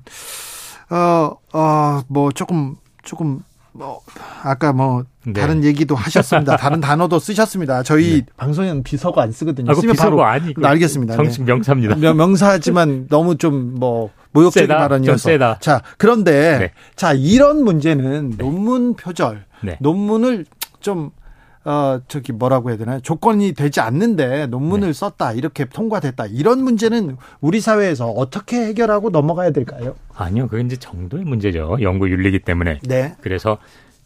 어, 0.90 1.32
어, 1.54 2.02
뭐 2.08 2.32
조금 2.32 2.76
조금 3.04 3.40
뭐 3.76 4.02
아까 4.42 4.72
뭐 4.72 5.04
네. 5.26 5.34
다른 5.34 5.64
얘기도 5.64 5.96
하셨습니다. 5.96 6.56
다른 6.58 6.80
단어도 6.80 7.20
쓰셨습니다. 7.20 7.84
저희 7.84 8.22
네. 8.22 8.26
방송에는 8.38 8.84
비서가 8.84 9.22
안 9.22 9.32
쓰거든요. 9.32 9.72
아, 9.72 9.76
쓰면 9.76 9.96
바로 9.96 10.24
아니 10.24 10.54
알겠습니다. 10.62 11.16
정식 11.16 11.44
네. 11.44 11.52
명사입니다. 11.52 12.14
명 12.14 12.36
사지만 12.36 13.08
너무 13.12 13.38
좀 13.38 13.76
뭐 13.76 14.12
모욕적인 14.36 14.68
세다, 14.68 14.80
발언이어서. 14.80 15.60
자 15.60 15.82
그런데 15.98 16.58
네. 16.60 16.72
자 16.96 17.14
이런 17.14 17.64
문제는 17.64 18.32
네. 18.32 18.38
논문 18.38 18.96
표절, 18.96 19.46
네. 19.62 19.78
논문을 19.80 20.46
좀 20.82 21.12
어, 21.66 22.00
저기 22.08 22.32
뭐라고 22.32 22.70
해야 22.70 22.78
되나요? 22.78 23.00
조건이 23.02 23.54
되지 23.54 23.80
않는데 23.82 24.48
논문을 24.48 24.90
네. 24.90 24.94
썼다, 24.94 25.34
이렇게 25.34 25.66
통과됐다. 25.66 26.28
이런 26.28 26.64
문제는 26.64 27.18
우리 27.42 27.60
사회에서 27.60 28.08
어떻게 28.12 28.58
해결하고 28.68 29.10
넘어가야 29.10 29.52
될까요? 29.52 29.96
아니요. 30.16 30.48
그게 30.48 30.64
이제 30.64 30.76
정도의 30.76 31.24
문제죠. 31.26 31.78
연구 31.82 32.10
윤리기 32.10 32.40
때문에. 32.40 32.80
네. 32.84 33.16
그래서 33.22 33.58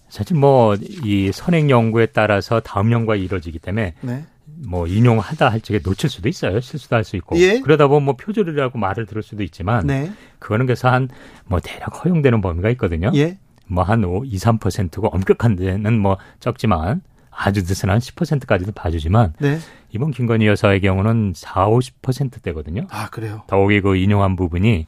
사실 0.08 0.38
뭐 0.38 0.76
이 1.04 1.32
선행 1.34 1.70
연구에 1.70 2.08
따라서 2.08 2.62
다음 2.62 2.92
연구가 2.92 3.16
이루어지기 3.18 3.60
때문에 3.60 3.94
네. 4.02 4.24
뭐 4.68 4.88
인용하다 4.88 5.50
할 5.50 5.62
적에 5.62 5.80
놓칠 5.84 6.10
수도 6.10 6.28
있어요. 6.30 6.60
실수도 6.62 6.96
할 6.96 7.04
수 7.04 7.16
있고. 7.18 7.38
예? 7.40 7.60
그러다 7.60 7.88
보면 7.88 8.04
뭐 8.06 8.16
표절이라고 8.16 8.78
말을 8.80 9.06
들을 9.06 9.22
수도 9.22 9.44
있지만 9.44 9.86
네. 9.86 10.12
그거는 10.40 10.66
그래서 10.66 10.90
한 10.90 11.10
뭐 11.46 11.60
대략 11.60 12.04
허용되는 12.06 12.40
범위가 12.42 12.70
있거든요. 12.72 13.12
예? 13.16 13.38
뭐한 13.68 14.04
5, 14.04 14.24
2, 14.26 14.36
3%고 14.38 15.08
엄격한 15.10 15.56
데는 15.56 16.00
뭐 16.00 16.18
적지만 16.40 17.02
아주 17.42 17.62
늦은 17.62 17.90
한 17.90 18.00
10%까지도 18.00 18.74
봐주지만 18.74 19.34
네. 19.40 19.60
이번 19.92 20.12
김건희 20.12 20.46
여사의 20.46 20.82
경우는 20.82 21.32
4, 21.36 21.68
50%대거든요. 21.68 22.86
아 22.90 23.10
그래요? 23.10 23.44
더욱이 23.48 23.80
그 23.80 23.96
인용한 23.96 24.36
부분이 24.36 24.86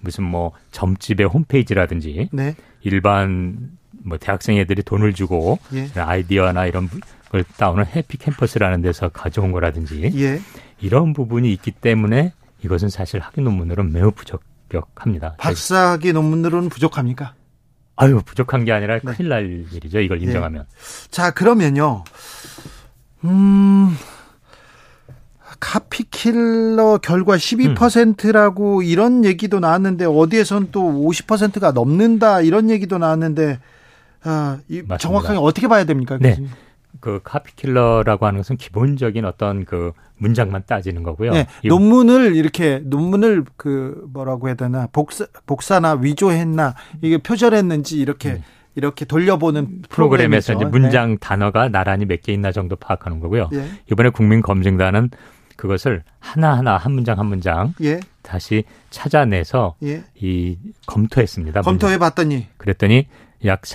무슨 0.00 0.24
뭐 0.24 0.50
점집의 0.72 1.26
홈페이지라든지 1.28 2.28
네. 2.32 2.56
일반 2.80 3.70
뭐 4.04 4.18
대학생 4.18 4.56
애들이 4.56 4.82
돈을 4.82 5.12
주고 5.14 5.60
예. 5.74 5.88
아이디어나 5.94 6.66
이런 6.66 6.88
걸 7.30 7.44
다운을 7.56 7.86
해피 7.86 8.18
캠퍼스라는 8.18 8.82
데서 8.82 9.08
가져온 9.08 9.52
거라든지 9.52 10.10
예. 10.16 10.40
이런 10.80 11.12
부분이 11.12 11.52
있기 11.52 11.70
때문에 11.70 12.32
이것은 12.64 12.88
사실 12.88 13.20
학위 13.20 13.44
논문으로는 13.44 13.92
매우 13.92 14.10
부적격합니다. 14.10 15.36
박사학위 15.38 16.12
논문으로는 16.12 16.68
부족합니까? 16.68 17.34
아유 17.96 18.20
부족한 18.24 18.64
게 18.64 18.72
아니라 18.72 18.98
네. 18.98 19.12
큰일 19.12 19.28
날 19.28 19.66
일이죠. 19.72 20.00
이걸 20.00 20.20
예. 20.20 20.26
인정하면. 20.26 20.62
예. 20.62 21.08
자 21.10 21.30
그러면요. 21.30 22.04
음. 23.24 23.96
카피킬러 25.60 26.98
결과 26.98 27.36
12%라고 27.36 28.78
음. 28.78 28.82
이런 28.82 29.24
얘기도 29.24 29.60
나왔는데 29.60 30.06
어디에선 30.06 30.68
또 30.72 30.82
50%가 30.82 31.70
넘는다 31.70 32.40
이런 32.40 32.68
얘기도 32.68 32.98
나왔는데 32.98 33.60
아, 34.24 34.58
이 34.68 34.82
정확하게 34.98 35.38
어떻게 35.38 35.68
봐야 35.68 35.84
됩니까? 35.84 36.18
네. 36.20 36.36
그 37.00 37.20
카피킬러라고 37.24 38.26
하는 38.26 38.38
것은 38.40 38.56
기본적인 38.56 39.24
어떤 39.24 39.64
그 39.64 39.92
문장만 40.18 40.64
따지는 40.66 41.02
거고요. 41.02 41.32
네, 41.32 41.46
논문을 41.64 42.36
이렇게 42.36 42.80
논문을 42.84 43.44
그 43.56 44.04
뭐라고 44.12 44.48
해야 44.48 44.54
되나 44.54 44.88
복사 44.92 45.26
복사나 45.46 45.94
위조했나 45.94 46.74
이게 47.00 47.18
표절했는지 47.18 47.98
이렇게 47.98 48.34
네. 48.34 48.42
이렇게 48.74 49.04
돌려보는 49.04 49.82
프로그램에서 49.88 50.54
이제 50.54 50.64
문장 50.64 51.10
네. 51.12 51.16
단어가 51.20 51.68
나란히 51.68 52.06
몇 52.06 52.22
개 52.22 52.32
있나 52.32 52.52
정도 52.52 52.76
파악하는 52.76 53.20
거고요. 53.20 53.50
예. 53.52 53.66
이번에 53.90 54.10
국민검증단은 54.10 55.10
그것을 55.56 56.04
하나하나 56.20 56.76
한 56.76 56.92
문장 56.92 57.18
한 57.18 57.26
문장 57.26 57.74
예. 57.82 58.00
다시 58.22 58.64
찾아내서 58.90 59.74
예. 59.82 60.04
이 60.14 60.56
검토했습니다. 60.86 61.62
검토해 61.62 61.98
봤더니 61.98 62.46
그랬더니 62.56 63.08
약 63.44 63.66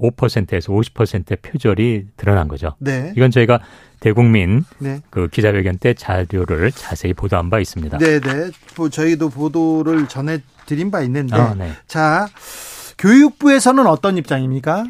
45%에서 0.00 0.72
50%의 0.72 1.38
표절이 1.42 2.06
드러난 2.16 2.48
거죠. 2.48 2.74
네. 2.78 3.12
이건 3.16 3.30
저희가 3.30 3.60
대국민 4.00 4.64
네. 4.78 5.00
그 5.10 5.28
기자회견 5.28 5.78
때 5.78 5.94
자료를 5.94 6.72
자세히 6.72 7.12
보도한 7.12 7.50
바 7.50 7.60
있습니다. 7.60 7.98
네, 7.98 8.20
네. 8.20 8.50
뭐 8.76 8.88
저희도 8.88 9.28
보도를 9.28 10.08
전해 10.08 10.38
드린 10.66 10.90
바 10.90 11.02
있는데 11.02 11.36
아, 11.36 11.54
네. 11.54 11.72
자, 11.86 12.28
교육부에서는 12.98 13.86
어떤 13.86 14.16
입장입니까? 14.16 14.86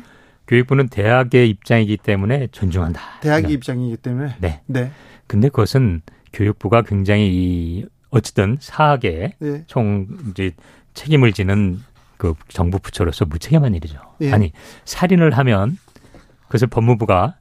교육부는 0.46 0.88
대학의 0.88 1.48
입장이기 1.48 1.96
때문에 1.96 2.48
존중한다. 2.52 3.00
대학의 3.20 3.48
네. 3.48 3.52
입장이기 3.52 3.96
때문에. 3.96 4.36
네. 4.40 4.60
네. 4.66 4.90
근데 5.26 5.48
그것은 5.48 6.02
교육부가 6.32 6.82
굉장히 6.82 7.28
이 7.32 7.86
어쨌든 8.10 8.56
사학에 8.60 9.34
네. 9.38 9.64
총 9.66 10.06
이제 10.30 10.52
책임을 10.94 11.32
지는 11.32 11.80
그 12.20 12.34
정부 12.48 12.78
부처로서 12.78 13.24
무책임한 13.24 13.74
일이죠. 13.74 13.98
예. 14.20 14.30
아니 14.30 14.52
살인을 14.84 15.38
하면 15.38 15.78
그것을 16.48 16.68
법무부가 16.68 17.36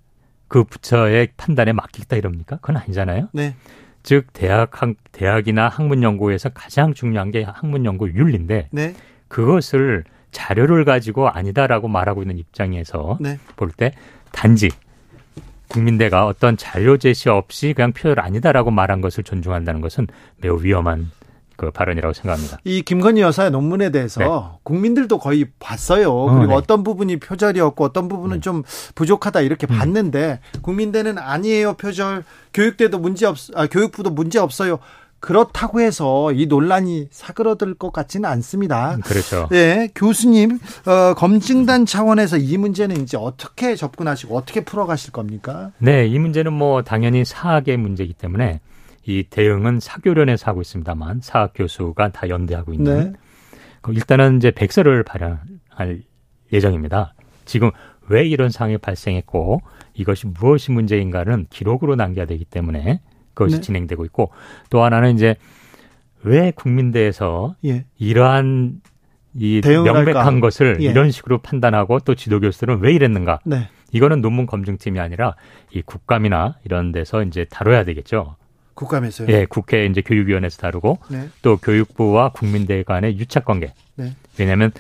그 0.47 0.63
부처의 0.63 1.33
판단에 1.35 1.73
맡기겠다 1.73 2.15
이럽니까? 2.15 2.55
그건 2.61 2.77
아니잖아요. 2.77 3.27
네. 3.33 3.55
즉 4.03 4.31
대학 4.31 4.71
대학이나 5.11 5.67
학문 5.67 6.01
연구에서 6.01 6.47
가장 6.47 6.93
중요한 6.93 7.29
게 7.29 7.43
학문 7.43 7.83
연구 7.83 8.09
윤리인데 8.09 8.69
네. 8.71 8.95
그것을 9.27 10.05
자료를 10.31 10.85
가지고 10.85 11.27
아니다라고 11.27 11.89
말하고 11.89 12.21
있는 12.21 12.37
입장에서 12.37 13.17
네. 13.19 13.37
볼때 13.57 13.91
단지 14.31 14.69
국민대가 15.67 16.25
어떤 16.25 16.55
자료 16.55 16.95
제시 16.95 17.27
없이 17.27 17.73
그냥 17.73 17.91
표절 17.91 18.21
아니다라고 18.21 18.71
말한 18.71 19.01
것을 19.01 19.25
존중한다는 19.25 19.81
것은 19.81 20.07
매우 20.37 20.63
위험한 20.63 21.11
그 21.59 21.71
발언이라고 21.71 22.13
생각합니다. 22.13 22.57
이 22.63 22.81
김건희 22.81 23.19
여사의 23.19 23.51
논문에 23.51 23.91
대해서 23.91 24.21
네. 24.21 24.59
국민들도 24.63 25.19
거의 25.19 25.47
봤어요. 25.59 26.09
어, 26.09 26.33
그리고 26.33 26.47
네. 26.47 26.53
어떤 26.55 26.83
부분이 26.83 27.19
표절이었고 27.19 27.83
어떤 27.83 28.07
부분은 28.07 28.37
네. 28.37 28.41
좀 28.41 28.63
부족하다 28.95 29.41
이렇게 29.41 29.67
음. 29.69 29.77
봤는데 29.77 30.39
국민대는 30.61 31.17
아니에요 31.17 31.73
표절. 31.73 32.23
교육대도 32.53 32.99
문제 32.99 33.25
없, 33.25 33.35
아, 33.55 33.67
교육부도 33.67 34.09
문제 34.11 34.39
없어요. 34.39 34.79
그렇다고 35.19 35.81
해서 35.81 36.31
이 36.31 36.45
논란이 36.45 37.09
사그러들 37.11 37.73
것 37.73 37.91
같지는 37.91 38.29
않습니다. 38.29 38.95
음, 38.95 39.01
그렇죠. 39.01 39.49
네, 39.51 39.89
교수님 39.93 40.59
어, 40.85 41.13
검증단 41.15 41.85
차원에서 41.85 42.37
이 42.37 42.57
문제는 42.57 43.01
이제 43.01 43.17
어떻게 43.17 43.75
접근하시고 43.75 44.37
어떻게 44.37 44.63
풀어가실 44.63 45.11
겁니까? 45.11 45.71
네, 45.77 46.07
이 46.07 46.17
문제는 46.17 46.53
뭐 46.53 46.83
당연히 46.83 47.25
사학의 47.25 47.75
문제이기 47.75 48.13
때문에 48.13 48.61
이 49.09 49.23
대응은 49.27 49.79
사교련에서 49.79 50.51
하고 50.51 50.61
있습니다만 50.61 51.21
사학 51.23 51.53
교수가 51.55 52.09
다 52.09 52.29
연대하고 52.29 52.73
있는 52.73 53.11
네. 53.11 53.19
그 53.81 53.91
일단은 53.91 54.37
이제 54.37 54.51
백서를 54.51 55.01
발행할 55.03 56.03
예정입니다. 56.53 57.15
지금 57.45 57.71
왜 58.07 58.23
이런 58.23 58.51
상황이 58.51 58.77
발생했고 58.77 59.61
이것이 59.95 60.27
무엇이 60.27 60.71
문제인가는 60.71 61.47
기록으로 61.49 61.95
남겨야 61.95 62.27
되기 62.27 62.45
때문에 62.45 63.01
그것이 63.33 63.55
네. 63.55 63.61
진행되고 63.61 64.05
있고 64.05 64.31
또 64.69 64.83
하나는 64.83 65.15
이제 65.15 65.35
왜 66.21 66.51
국민대에서 66.51 67.55
예. 67.65 67.85
이러한 67.97 68.81
이 69.33 69.61
명백한 69.65 70.05
할까? 70.05 70.39
것을 70.39 70.77
예. 70.81 70.85
이런 70.85 71.09
식으로 71.09 71.39
판단하고 71.39 71.99
또 72.01 72.13
지도 72.13 72.39
교수들은 72.39 72.81
왜 72.81 72.93
이랬는가? 72.93 73.39
네. 73.43 73.69
이거는 73.91 74.21
논문 74.21 74.45
검증팀이 74.45 74.99
아니라 74.99 75.35
이 75.71 75.81
국감이나 75.81 76.57
이런 76.63 76.91
데서 76.91 77.23
이제 77.23 77.45
다뤄야 77.49 77.85
되겠죠. 77.85 78.35
국감에서요? 78.79 79.27
예, 79.29 79.45
국회 79.45 79.85
이제 79.85 80.01
교육위원회에서 80.01 80.57
다루고 80.57 80.99
네. 81.09 81.27
또 81.41 81.57
교육부와 81.57 82.29
국민대 82.29 82.83
간의 82.83 83.19
유착 83.19 83.43
관계. 83.43 83.73
네. 83.95 84.15
왜냐하면 84.37 84.71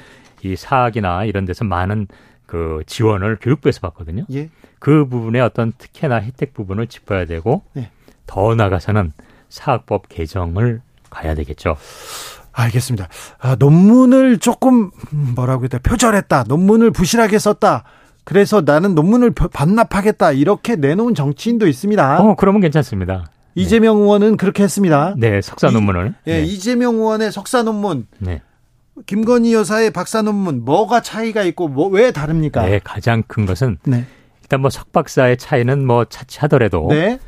이 0.41 0.55
사학이나 0.55 1.25
이런 1.25 1.43
데서 1.43 1.65
많은 1.65 2.07
그 2.45 2.81
지원을 2.87 3.37
교육부에서 3.41 3.81
받거든요. 3.81 4.25
예. 4.31 4.49
그 4.79 5.05
부분의 5.05 5.41
어떤 5.41 5.73
특혜나 5.77 6.21
혜택 6.21 6.53
부분을 6.53 6.87
짚어야 6.87 7.25
되고 7.25 7.61
네. 7.73 7.91
더 8.25 8.55
나가서는 8.55 9.11
사학법 9.49 10.07
개정을 10.07 10.81
가야 11.09 11.35
되겠죠. 11.35 11.75
알겠습니다. 12.53 13.09
아, 13.39 13.55
논문을 13.59 14.37
조금 14.39 14.91
뭐라고 15.35 15.63
해야 15.63 15.67
돼 15.67 15.79
표절했다. 15.79 16.45
논문을 16.47 16.91
부실하게 16.91 17.37
썼다. 17.37 17.83
그래서 18.23 18.61
나는 18.61 18.95
논문을 18.95 19.31
반납하겠다. 19.31 20.31
이렇게 20.33 20.75
내놓은 20.75 21.15
정치인도 21.15 21.67
있습니다. 21.67 22.21
어, 22.21 22.35
그러면 22.35 22.61
괜찮습니다. 22.61 23.25
이재명 23.55 23.97
네. 23.97 24.03
의원은 24.03 24.37
그렇게 24.37 24.63
했습니다. 24.63 25.15
네, 25.17 25.41
석사 25.41 25.69
논문을. 25.69 26.13
이, 26.25 26.29
예, 26.29 26.37
네. 26.37 26.43
이재명 26.43 26.95
의원의 26.95 27.31
석사 27.31 27.63
논문. 27.63 28.07
네. 28.19 28.41
김건희 29.05 29.53
여사의 29.53 29.91
박사 29.91 30.21
논문 30.21 30.65
뭐가 30.65 31.01
차이가 31.01 31.43
있고 31.43 31.67
뭐 31.69 31.87
왜 31.89 32.11
다릅니까? 32.11 32.63
네, 32.65 32.79
가장 32.83 33.23
큰 33.27 33.45
것은 33.45 33.77
네. 33.85 34.05
일단 34.41 34.61
뭐 34.61 34.69
석박사의 34.69 35.37
차이는 35.37 35.85
뭐 35.85 36.05
차치하더라도 36.05 36.87
네. 36.89 37.19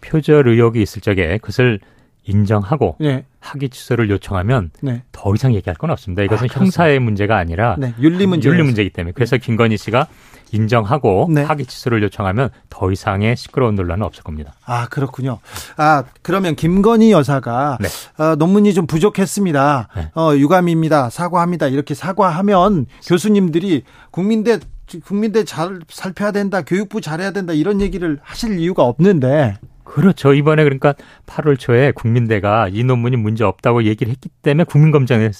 표절 0.00 0.48
의혹이 0.48 0.80
있을 0.80 1.02
적에 1.02 1.38
그것을 1.38 1.80
인정하고 2.24 2.96
네. 3.00 3.24
학위 3.40 3.68
취소를 3.68 4.10
요청하면 4.10 4.70
네. 4.80 5.02
더 5.12 5.34
이상 5.34 5.54
얘기할 5.54 5.76
건 5.76 5.90
없습니다. 5.90 6.22
이것은 6.22 6.46
아, 6.46 6.48
형사의 6.50 6.98
문제가 6.98 7.36
아니라 7.36 7.76
네. 7.78 7.94
윤리 8.00 8.26
문제 8.26 8.48
윤리 8.48 8.62
문제이기 8.62 8.90
때문에 8.90 9.12
그래서 9.12 9.36
네. 9.36 9.44
김건희 9.44 9.76
씨가 9.76 10.06
인정하고 10.52 11.28
네. 11.30 11.42
학위 11.42 11.66
취소를 11.66 12.02
요청하면 12.02 12.50
더 12.70 12.90
이상의 12.90 13.36
시끄러운 13.36 13.74
논란은 13.74 14.04
없을 14.04 14.22
겁니다. 14.22 14.54
아 14.64 14.88
그렇군요. 14.88 15.38
아 15.76 16.04
그러면 16.22 16.54
김건희 16.54 17.12
여사가 17.12 17.78
네. 17.80 17.88
어, 18.22 18.34
논문이 18.36 18.74
좀 18.74 18.86
부족했습니다. 18.86 19.88
네. 19.96 20.10
어, 20.14 20.34
유감입니다. 20.36 21.10
사과합니다. 21.10 21.68
이렇게 21.68 21.94
사과하면 21.94 22.86
교수님들이 23.06 23.82
국민대 24.10 24.60
국민대 25.04 25.44
잘 25.44 25.80
살펴야 25.88 26.32
된다. 26.32 26.62
교육부 26.62 27.00
잘해야 27.00 27.30
된다. 27.30 27.52
이런 27.52 27.80
얘기를 27.80 28.18
하실 28.22 28.58
이유가 28.58 28.84
없는데. 28.84 29.56
그렇죠. 29.84 30.34
이번에 30.34 30.64
그러니까 30.64 30.94
8월 31.26 31.58
초에 31.58 31.92
국민대가 31.92 32.68
이 32.68 32.84
논문이 32.84 33.16
문제 33.16 33.44
없다고 33.44 33.84
얘기를 33.84 34.10
했기 34.10 34.28
때문에 34.42 34.64
국민검증을 34.64 35.32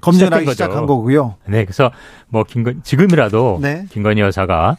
검증하기 0.00 0.50
시작한 0.50 0.86
거고요. 0.86 1.36
네, 1.46 1.64
그래서 1.64 1.90
뭐 2.28 2.44
김건 2.44 2.82
지금이라도 2.82 3.58
네. 3.62 3.86
김건희 3.90 4.20
여사가 4.20 4.76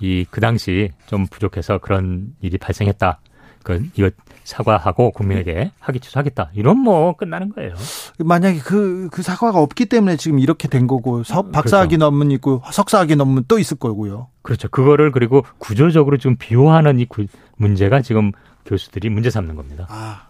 이 0.00 0.26
그 0.30 0.40
당시 0.40 0.90
좀 1.06 1.26
부족해서 1.28 1.78
그런 1.78 2.34
일이 2.40 2.58
발생했다. 2.58 3.20
그 3.62 3.86
이거 3.94 4.10
사과하고 4.42 5.12
국민에게 5.12 5.70
하기 5.78 6.00
취소하겠다. 6.00 6.50
이런 6.54 6.78
뭐 6.78 7.14
끝나는 7.16 7.52
거예요. 7.52 7.74
만약에 8.18 8.58
그, 8.58 9.08
그 9.12 9.22
사과가 9.22 9.60
없기 9.60 9.86
때문에 9.86 10.16
지금 10.16 10.40
이렇게 10.40 10.66
된 10.66 10.88
거고, 10.88 11.22
서. 11.22 11.42
박사학위 11.42 11.90
그렇죠. 11.90 12.04
논문 12.04 12.32
있고, 12.32 12.60
석사학위 12.72 13.14
논문 13.14 13.44
또 13.46 13.60
있을 13.60 13.76
거고요. 13.76 14.26
그렇죠. 14.42 14.68
그거를 14.68 15.12
그리고 15.12 15.44
구조적으로 15.58 16.18
좀 16.18 16.34
비호하는 16.36 16.98
이 16.98 17.04
구, 17.04 17.26
문제가 17.56 18.02
지금 18.02 18.32
교수들이 18.64 19.08
문제 19.10 19.30
삼는 19.30 19.56
겁니다. 19.56 19.86
아, 19.88 20.26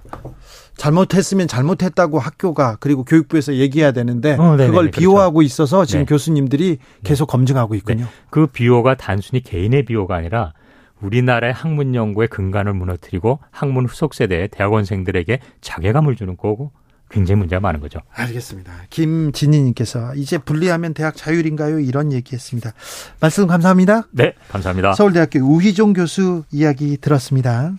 잘못했으면 0.77 1.49
잘못했다고 1.49 2.19
학교가 2.19 2.77
그리고 2.81 3.05
교육부에서 3.05 3.55
얘기해야 3.55 3.93
되는데 3.93 4.33
어, 4.35 4.57
그걸 4.57 4.73
그렇죠. 4.73 5.01
비호하고 5.01 5.35
그렇죠. 5.35 5.47
있어서 5.47 5.85
지금 5.85 6.01
네. 6.01 6.07
교수님들이 6.07 6.79
계속 7.05 7.27
네. 7.27 7.33
검증하고 7.33 7.75
있군요. 7.75 8.05
네. 8.05 8.11
그 8.31 8.47
비호가 8.47 8.97
단순히 8.97 9.43
개인의 9.43 9.85
비호가 9.85 10.17
아니라 10.17 10.53
우리나라의 11.01 11.53
학문 11.53 11.95
연구의 11.95 12.29
근간을 12.29 12.75
무너뜨리고 12.75 13.41
학문 13.51 13.87
후속 13.87 14.15
세대의 14.15 14.49
대학원생들에게 14.49 15.41
자괴감을 15.61 16.17
주는 16.17 16.37
거고 16.37 16.73
굉장히 17.11 17.41
문제가 17.41 17.61
많은 17.61 17.81
거죠. 17.81 18.01
알겠습니다. 18.11 18.73
김진희님께서 18.89 20.15
이제 20.15 20.39
분리하면 20.39 20.95
대학 20.95 21.15
자율인가요? 21.15 21.79
이런 21.81 22.13
얘기했습니다. 22.13 22.73
말씀 23.21 23.47
감사합니다. 23.47 24.05
네, 24.13 24.33
감사합니다. 24.49 24.95
서울대학교 24.95 25.41
우희종 25.41 25.93
교수 25.93 26.45
이야기 26.51 26.97
들었습니다. 26.97 27.75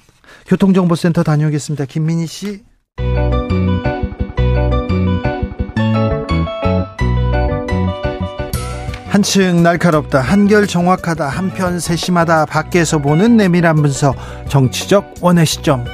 교통정보센터 0.48 1.24
다녀오겠습니다. 1.24 1.86
김민희 1.86 2.28
씨. 2.28 2.64
한층 9.14 9.62
날카롭다, 9.62 10.22
한결 10.22 10.66
정확하다, 10.66 11.30
한편 11.30 11.80
세심하다, 11.80 12.48
밖에서 12.48 12.98
보는 12.98 13.38
내밀한 13.38 13.76
분석, 13.76 14.16
정치적 14.50 15.16
원의 15.22 15.46
시점. 15.46 15.86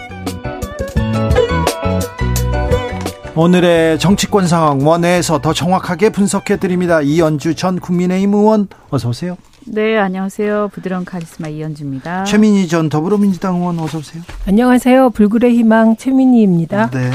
오늘의 3.36 3.99
정치권 3.99 4.47
상황 4.47 4.86
원회에서 4.86 5.39
더 5.39 5.54
정확하게 5.54 6.12
분석해 6.12 6.58
드립니다. 6.58 7.02
이연주 7.02 7.56
전 7.56 7.80
국민의힘 7.80 8.34
의원 8.34 8.67
어서 8.89 9.10
오세요. 9.10 9.38
네, 9.71 9.97
안녕하세요. 9.99 10.69
부드러운 10.73 11.05
카리스마 11.05 11.47
이연주입니다. 11.47 12.23
최민희 12.23 12.67
전 12.67 12.89
더불어민주당 12.89 13.58
의원 13.58 13.77
어서 13.79 13.99
오세요. 13.99 14.23
안녕하세요. 14.47 15.12
불굴의 15.12 15.55
희망 15.55 15.95
최민희입니다. 15.95 16.89
네. 16.89 17.12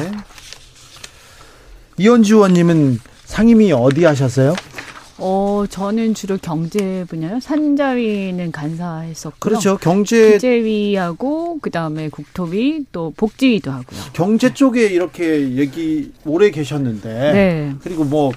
이연주 1.98 2.36
의원님은 2.36 3.00
상임위 3.24 3.72
어디 3.72 4.04
하셨어요? 4.04 4.54
어, 5.18 5.64
저는 5.68 6.14
주로 6.14 6.38
경제 6.40 7.04
분야요. 7.08 7.40
산자위는 7.40 8.52
간사했었고요. 8.52 9.38
그렇죠. 9.40 9.76
경제 9.78 10.30
경제위하고 10.32 11.58
그다음에 11.58 12.08
국토위 12.08 12.84
또 12.92 13.12
복지위도 13.16 13.72
하고요. 13.72 14.00
경제 14.12 14.54
쪽에 14.54 14.86
이렇게 14.86 15.56
얘기 15.56 16.12
오래 16.24 16.52
계셨는데 16.52 17.32
네. 17.32 17.74
그리고 17.82 18.04
뭐 18.04 18.30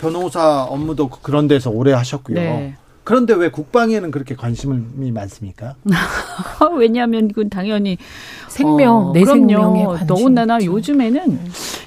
변호사 0.00 0.64
업무도 0.64 1.10
그런 1.10 1.46
데서 1.46 1.70
오래 1.70 1.92
하셨고요. 1.92 2.34
네. 2.34 2.76
그런데 3.06 3.34
왜 3.34 3.50
국방에는 3.52 4.10
그렇게 4.10 4.34
관심이 4.34 5.12
많습니까? 5.12 5.76
왜냐하면 6.76 7.30
이건 7.30 7.48
당연히 7.48 7.98
생명, 8.48 9.10
어, 9.10 9.12
내 9.12 9.24
생명에 9.24 9.84
관심. 9.84 10.06
더군다나 10.08 10.58
요즘에는 10.64 11.38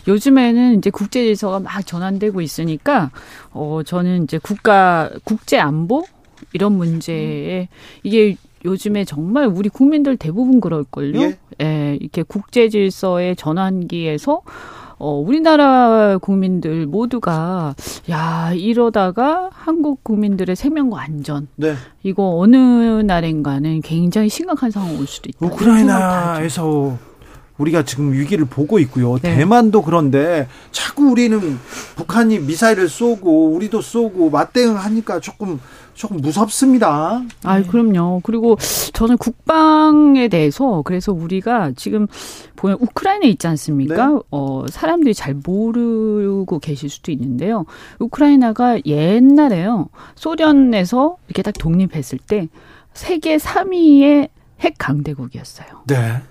요즘에는 0.08 0.78
이제 0.78 0.90
국제 0.90 1.26
질서가 1.26 1.60
막 1.60 1.86
전환되고 1.86 2.40
있으니까 2.40 3.12
어 3.52 3.82
저는 3.86 4.24
이제 4.24 4.38
국가 4.38 5.10
국제 5.26 5.60
안보 5.60 6.06
이런 6.54 6.78
문제에 6.78 7.68
이게 8.04 8.38
요즘에 8.64 9.04
정말 9.04 9.46
우리 9.48 9.68
국민들 9.68 10.16
대부분 10.16 10.62
그럴걸요. 10.62 11.20
예? 11.20 11.38
예, 11.62 11.98
이렇게 12.00 12.24
국제 12.24 12.70
질서의 12.70 13.36
전환기에서 13.36 14.42
어, 15.00 15.14
우리나라 15.14 16.18
국민들 16.18 16.86
모두가 16.86 17.74
야 18.10 18.52
이러다가 18.54 19.50
한국 19.54 20.04
국민들의 20.04 20.56
생명과 20.56 21.02
안전 21.02 21.48
네. 21.56 21.76
이거 22.04 22.38
어느 22.38 22.58
날인가는 22.58 23.82
굉장히 23.82 24.28
심각한 24.28 24.72
상황 24.72 25.00
올 25.00 25.08
수도 25.08 25.30
있다. 25.30 25.46
우크라이나에서 25.46 26.98
우리가 27.58 27.84
지금 27.84 28.12
위기를 28.12 28.46
보고 28.46 28.80
있고요. 28.80 29.18
네. 29.20 29.36
대만도 29.36 29.82
그런데 29.84 30.48
자꾸 30.72 31.10
우리는 31.12 31.40
북한이 31.96 32.40
미사일을 32.40 32.90
쏘고 32.90 33.52
우리도 33.54 33.82
쏘고 33.82 34.30
맞대응하니까 34.30 35.20
조금 35.20 35.60
조금 36.00 36.16
무섭습니다. 36.18 37.22
아, 37.44 37.62
그럼요. 37.62 38.22
그리고 38.24 38.56
저는 38.94 39.18
국방에 39.18 40.30
대해서 40.30 40.82
그래서 40.86 41.12
우리가 41.12 41.74
지금 41.76 42.08
보면 42.56 42.78
우크라이나에 42.80 43.30
있지 43.32 43.48
않습니까? 43.48 44.08
네. 44.08 44.20
어, 44.32 44.64
사람들이 44.70 45.14
잘 45.14 45.34
모르고 45.34 46.60
계실 46.60 46.90
수도 46.90 47.12
있는데요. 47.12 47.66
우크라이나가 48.00 48.80
옛날에요. 48.86 49.90
소련에서 50.16 51.18
이렇게 51.28 51.42
딱 51.42 51.54
독립했을 51.60 52.18
때 52.20 52.48
세계 52.94 53.36
3위의 53.36 54.30
핵 54.62 54.76
강대국이었어요. 54.78 55.68
네. 55.86 56.22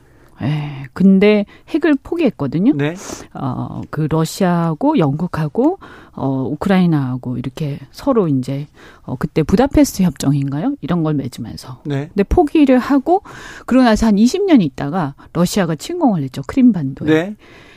예. 0.43 0.87
근데 0.93 1.45
핵을 1.69 1.97
포기했거든요. 2.03 2.73
네. 2.75 2.95
어, 3.35 3.83
그 3.91 4.07
러시아하고 4.11 4.99
영국하고 4.99 5.79
어, 6.13 6.49
우크라이나하고 6.51 7.39
이렇게 7.39 7.79
서로 7.91 8.29
이제 8.29 8.67
어, 9.03 9.17
그때 9.17 9.43
부다페스트 9.43 10.03
협정인가요? 10.03 10.75
이런 10.81 11.03
걸 11.03 11.15
맺으면서. 11.15 11.81
네. 11.85 12.09
근데 12.09 12.23
포기를 12.25 12.79
하고 12.79 13.23
그러고 13.67 13.85
나서 13.85 14.07
한 14.07 14.17
20년 14.17 14.63
있다가 14.63 15.15
러시아가 15.33 15.75
침공을 15.75 16.23
했죠. 16.23 16.43
크림반도에. 16.47 17.09
네. 17.09 17.37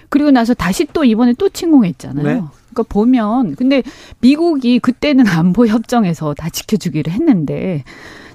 그리고 0.09 0.29
나서 0.29 0.53
다시 0.53 0.85
또 0.85 1.05
이번에 1.05 1.33
또 1.37 1.47
침공했잖아요. 1.47 2.25
네. 2.25 2.41
그러니까 2.73 2.83
보면 2.89 3.55
근데 3.55 3.81
미국이 4.19 4.79
그때는 4.79 5.25
안보 5.29 5.67
협정에서 5.67 6.33
다 6.33 6.49
지켜주기를 6.49 7.13
했는데 7.13 7.83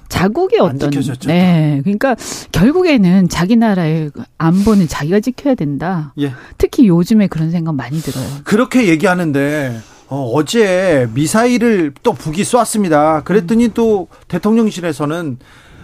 자국의 0.09 0.59
어떤 0.59 0.89
네 1.25 1.81
그러니까 1.83 2.15
결국에는 2.51 3.29
자기 3.29 3.55
나라의 3.55 4.11
안보는 4.37 4.87
자기가 4.87 5.19
지켜야 5.19 5.55
된다. 5.55 6.13
예. 6.19 6.33
특히 6.57 6.87
요즘에 6.87 7.27
그런 7.27 7.51
생각 7.51 7.75
많이 7.75 7.99
들어요. 7.99 8.25
그렇게 8.43 8.87
얘기하는데 8.87 9.79
어, 10.09 10.43
제 10.45 11.07
미사일을 11.13 11.93
또 12.03 12.13
북이 12.13 12.43
쏘았습니다. 12.43 13.23
그랬더니 13.23 13.65
음. 13.65 13.71
또 13.73 14.07
대통령실에서는 14.29 15.37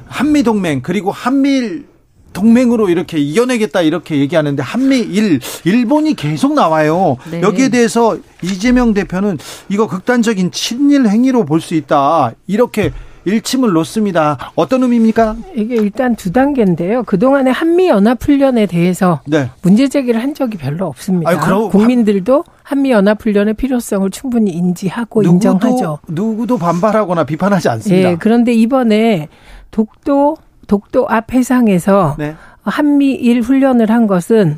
한미 0.07 0.43
동맹 0.43 0.81
그리고 0.81 1.11
한미일 1.11 1.85
동맹으로 2.33 2.89
이렇게 2.89 3.19
이겨내겠다 3.19 3.81
이렇게 3.81 4.17
얘기하는데 4.17 4.63
한미일 4.63 5.39
일본이 5.65 6.15
계속 6.15 6.53
나와요. 6.53 7.17
네. 7.29 7.41
여기에 7.41 7.69
대해서 7.69 8.17
이재명 8.41 8.93
대표는 8.93 9.37
이거 9.69 9.87
극단적인 9.87 10.51
친일 10.51 11.07
행위로 11.07 11.45
볼 11.45 11.61
수 11.61 11.75
있다 11.75 12.33
이렇게 12.47 12.91
일침을 13.25 13.71
놓습니다. 13.71 14.37
어떤 14.55 14.83
의미입니까? 14.83 15.35
이게 15.55 15.75
일단 15.75 16.15
두 16.15 16.31
단계인데요. 16.31 17.03
그동안에 17.03 17.51
한미 17.51 17.87
연합 17.87 18.23
훈련에 18.23 18.65
대해서 18.65 19.21
네. 19.25 19.49
문제 19.61 19.87
제기를 19.87 20.21
한 20.21 20.33
적이 20.33 20.57
별로 20.57 20.87
없습니다. 20.87 21.29
아니, 21.29 21.39
그럼 21.39 21.69
국민들도 21.69 22.43
한미 22.63 22.91
연합 22.91 23.21
훈련의 23.23 23.53
필요성을 23.55 24.09
충분히 24.11 24.51
인지하고 24.51 25.21
누구도, 25.21 25.51
인정하죠. 25.51 25.99
누구도 26.07 26.57
반발하거나 26.57 27.23
비판하지 27.25 27.69
않습니다. 27.69 28.09
네, 28.09 28.17
그런데 28.19 28.53
이번에 28.53 29.29
독도 29.71 30.37
독도 30.67 31.07
앞 31.09 31.33
해상에서 31.33 32.15
네. 32.17 32.35
한미일 32.63 33.41
훈련을 33.41 33.91
한 33.91 34.07
것은 34.07 34.57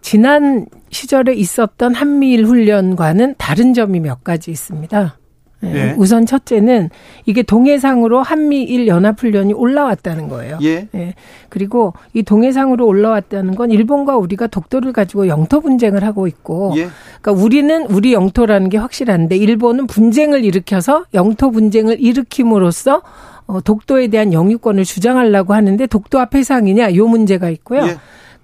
지난 0.00 0.66
시절에 0.90 1.32
있었던 1.32 1.94
한미일 1.94 2.44
훈련과는 2.44 3.36
다른 3.38 3.72
점이 3.72 4.00
몇 4.00 4.22
가지 4.22 4.50
있습니다. 4.50 5.16
네. 5.64 5.74
예. 5.74 5.94
우선 5.96 6.26
첫째는 6.26 6.90
이게 7.26 7.42
동해상으로 7.42 8.22
한미일 8.22 8.86
연합훈련이 8.86 9.52
올라왔다는 9.52 10.28
거예요. 10.28 10.58
예. 10.62 10.88
예. 10.94 11.14
그리고 11.48 11.94
이 12.12 12.22
동해상으로 12.22 12.86
올라왔다는 12.86 13.54
건 13.54 13.70
일본과 13.70 14.16
우리가 14.16 14.46
독도를 14.46 14.92
가지고 14.92 15.28
영토 15.28 15.60
분쟁을 15.60 16.04
하고 16.04 16.26
있고, 16.26 16.72
예. 16.76 16.88
그러니까 17.20 17.44
우리는 17.44 17.86
우리 17.86 18.12
영토라는 18.12 18.68
게 18.68 18.78
확실한데 18.78 19.36
일본은 19.36 19.86
분쟁을 19.86 20.44
일으켜서 20.44 21.04
영토 21.14 21.50
분쟁을 21.50 22.00
일으킴으로써 22.00 23.02
어, 23.46 23.60
독도에 23.60 24.08
대한 24.08 24.32
영유권을 24.32 24.84
주장하려고 24.84 25.54
하는데 25.54 25.86
독도 25.86 26.18
앞 26.18 26.34
해상이냐 26.34 26.94
요 26.94 27.06
문제가 27.06 27.50
있고요. 27.50 27.84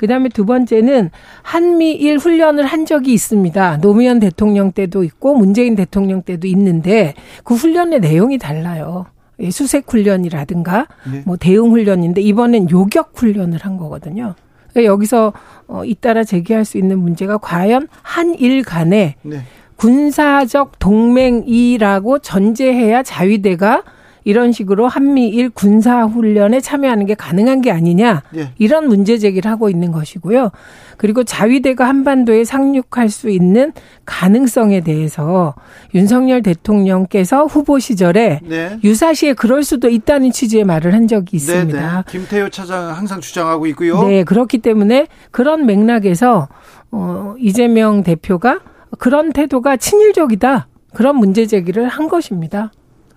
예. 0.01 0.07
그다음에 0.07 0.31
두 0.31 0.47
번째는 0.47 1.11
한미일 1.43 2.17
훈련을 2.17 2.65
한 2.65 2.87
적이 2.87 3.13
있습니다. 3.13 3.79
노무현 3.83 4.19
대통령 4.19 4.73
때도 4.73 5.05
있고 5.05 5.35
문재인 5.35 5.77
대통령 5.77 6.23
때도 6.23 6.47
있는데 6.49 7.15
그 7.45 7.55
훈련의 7.55 8.01
내용이 8.01 8.39
달라요. 8.39 9.07
수색 9.51 9.93
훈련이라든가 9.93 10.87
네. 11.11 11.23
뭐 11.27 11.37
대응 11.37 11.71
훈련인데 11.71 12.21
이번엔 12.23 12.71
요격 12.71 13.13
훈련을 13.15 13.59
한 13.59 13.77
거거든요. 13.77 14.35
그러니까 14.71 14.91
여기서 14.91 15.33
어 15.69 15.85
잇따라 15.85 16.25
제기할 16.25 16.65
수 16.65 16.79
있는 16.79 16.99
문제가 16.99 17.39
과연 17.39 17.89
한일 18.03 18.63
간에 18.63 19.17
네. 19.23 19.41
군사적 19.77 20.79
동맹이라고 20.79 22.19
전제해야 22.19 23.03
자위대가 23.03 23.83
이런 24.25 24.53
식으로 24.53 24.89
한미일 24.89 25.51
군사 25.51 26.05
훈련에 26.05 26.61
참여하는 26.61 27.07
게 27.07 27.15
가능한 27.15 27.63
게 27.63 27.71
아니냐 27.71 28.23
예. 28.37 28.53
이런 28.59 28.89
문제 28.89 29.19
제기를 29.19 29.51
하고 29.51 29.71
있는 29.71 29.93
것이고요. 29.93 30.51
그리고 30.97 31.25
자위대가 31.25 31.89
한반도에 31.89 32.45
상륙할 32.45 33.09
수 33.09 33.31
있는 33.31 33.73
가능성에 34.05 34.83
대해서 34.83 35.55
윤석열 35.95 36.43
대통령께서 36.43 37.47
후보 37.47 37.79
시절에 37.79 38.41
네. 38.43 38.79
유사시에 38.85 39.33
그럴 39.33 39.63
수도 39.63 39.89
있다는 39.89 40.31
취지의 40.31 40.65
말을 40.65 40.93
한 40.93 41.09
적이 41.09 41.37
있습니다. 41.37 41.81
네, 41.81 41.97
네. 41.97 42.03
김태효 42.07 42.51
차장 42.51 42.95
항상 42.95 43.21
주장하고 43.21 43.67
있고요. 43.69 44.03
네, 44.03 44.25
그렇기 44.25 44.59
때문에 44.59 45.07
그런 45.31 45.65
맥락에서 45.65 46.49
어 46.91 47.35
이재명 47.39 48.03
대표가 48.03 48.61
그런 48.99 49.33
태도가 49.33 49.77
친일적이다. 49.77 50.69
그런 50.95 51.17
문제 51.17 51.47
제기를 51.47 51.89
한 51.89 52.09
것입니다. 52.09 52.73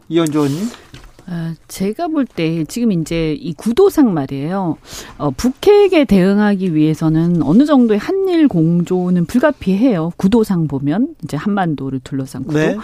이현주 0.10 0.38
의원님? 0.38 0.68
아, 1.26 1.54
제가 1.68 2.08
볼 2.10 2.26
때 2.26 2.64
지금 2.66 2.92
이제 2.92 3.34
이 3.34 3.54
구도상 3.54 4.14
말이에요. 4.14 4.78
어, 5.18 5.32
북핵에 5.32 6.06
대응하기 6.06 6.74
위해서는 6.76 7.44
어느 7.44 7.66
정도의 7.66 8.00
한일 8.00 8.48
공조는 8.48 9.26
불가피해요. 9.26 10.14
구도상 10.18 10.68
보면 10.68 11.16
이제 11.24 11.38
한반도를 11.38 12.00
둘러싼 12.04 12.44
구도. 12.44 12.60
네. 12.60 12.78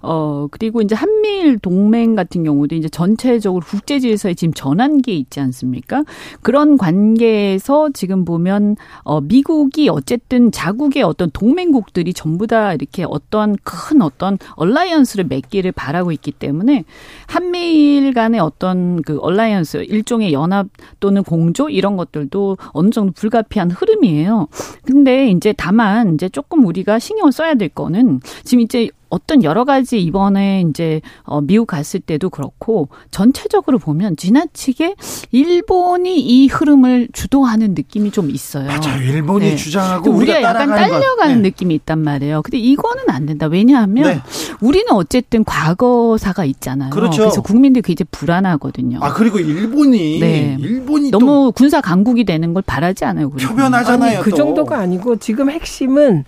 어, 0.00 0.48
그리고 0.50 0.82
이제 0.82 0.94
한미일 0.94 1.58
동맹 1.58 2.14
같은 2.14 2.44
경우도 2.44 2.74
이제 2.74 2.88
전체적으로 2.88 3.64
국제 3.64 3.98
질서에 3.98 4.34
지금 4.34 4.52
전환기에 4.52 5.14
있지 5.14 5.40
않습니까? 5.40 6.04
그런 6.42 6.76
관계에서 6.76 7.90
지금 7.94 8.24
보면 8.24 8.76
어 9.02 9.20
미국이 9.22 9.88
어쨌든 9.88 10.52
자국의 10.52 11.02
어떤 11.02 11.30
동맹국들이 11.32 12.12
전부 12.12 12.46
다 12.46 12.74
이렇게 12.74 13.04
어떤 13.08 13.56
큰 13.62 14.02
어떤 14.02 14.38
alliance를 14.56 15.24
맺기를 15.26 15.72
바라고 15.72 16.12
있기 16.12 16.32
때문에 16.32 16.84
한미 17.26 17.83
일 17.84 18.12
간의 18.12 18.40
어떤 18.40 19.02
그 19.02 19.18
alliance 19.18 19.84
일종의 19.88 20.32
연합 20.32 20.68
또는 21.00 21.22
공조 21.22 21.68
이런 21.68 21.96
것들도 21.96 22.56
어느 22.72 22.90
정도 22.90 23.12
불가피한 23.12 23.70
흐름이에요. 23.70 24.48
근데 24.84 25.28
이제 25.28 25.52
다만 25.56 26.14
이제 26.14 26.28
조금 26.28 26.64
우리가 26.66 26.98
신경을 26.98 27.32
써야 27.32 27.54
될 27.54 27.68
거는 27.68 28.20
지금 28.44 28.62
이제 28.62 28.88
어떤 29.08 29.44
여러 29.44 29.64
가지 29.64 30.00
이번에 30.00 30.64
이제 30.68 31.00
어 31.22 31.40
미국 31.40 31.66
갔을 31.66 32.00
때도 32.00 32.30
그렇고 32.30 32.88
전체적으로 33.10 33.78
보면 33.78 34.16
지나치게 34.16 34.96
일본이 35.30 36.20
이 36.20 36.46
흐름을 36.48 37.08
주도하는 37.12 37.74
느낌이 37.74 38.10
좀 38.10 38.30
있어요. 38.30 38.66
맞아요. 38.66 39.02
일본이 39.02 39.50
네. 39.50 39.56
주장하고 39.56 40.10
우리가, 40.10 40.34
우리가 40.34 40.42
약간 40.42 40.68
딸려가는 40.68 41.42
네. 41.42 41.48
느낌이 41.48 41.74
있단 41.74 41.98
말이에요. 41.98 42.42
근데 42.42 42.58
이거는 42.58 43.04
안 43.08 43.26
된다. 43.26 43.46
왜냐하면 43.46 44.04
네. 44.04 44.20
우리는 44.60 44.90
어쨌든 44.92 45.44
과거사가 45.44 46.44
있잖아요. 46.44 46.90
그렇죠. 46.90 47.22
그래서 47.22 47.42
국민들이 47.42 47.82
굉장히 47.82 48.08
불안하거든요. 48.10 48.98
아 49.00 49.12
그리고 49.12 49.38
일본이 49.38 50.18
네. 50.20 50.56
일본이 50.60 51.10
너무 51.10 51.52
군사 51.54 51.80
강국이 51.80 52.24
되는 52.24 52.54
걸 52.54 52.62
바라지 52.66 53.04
않아요. 53.04 53.30
표변하잖아요. 53.30 54.18
아니, 54.18 54.24
그 54.24 54.30
정도가 54.30 54.78
아니고 54.78 55.16
지금 55.16 55.50
핵심은 55.50 56.24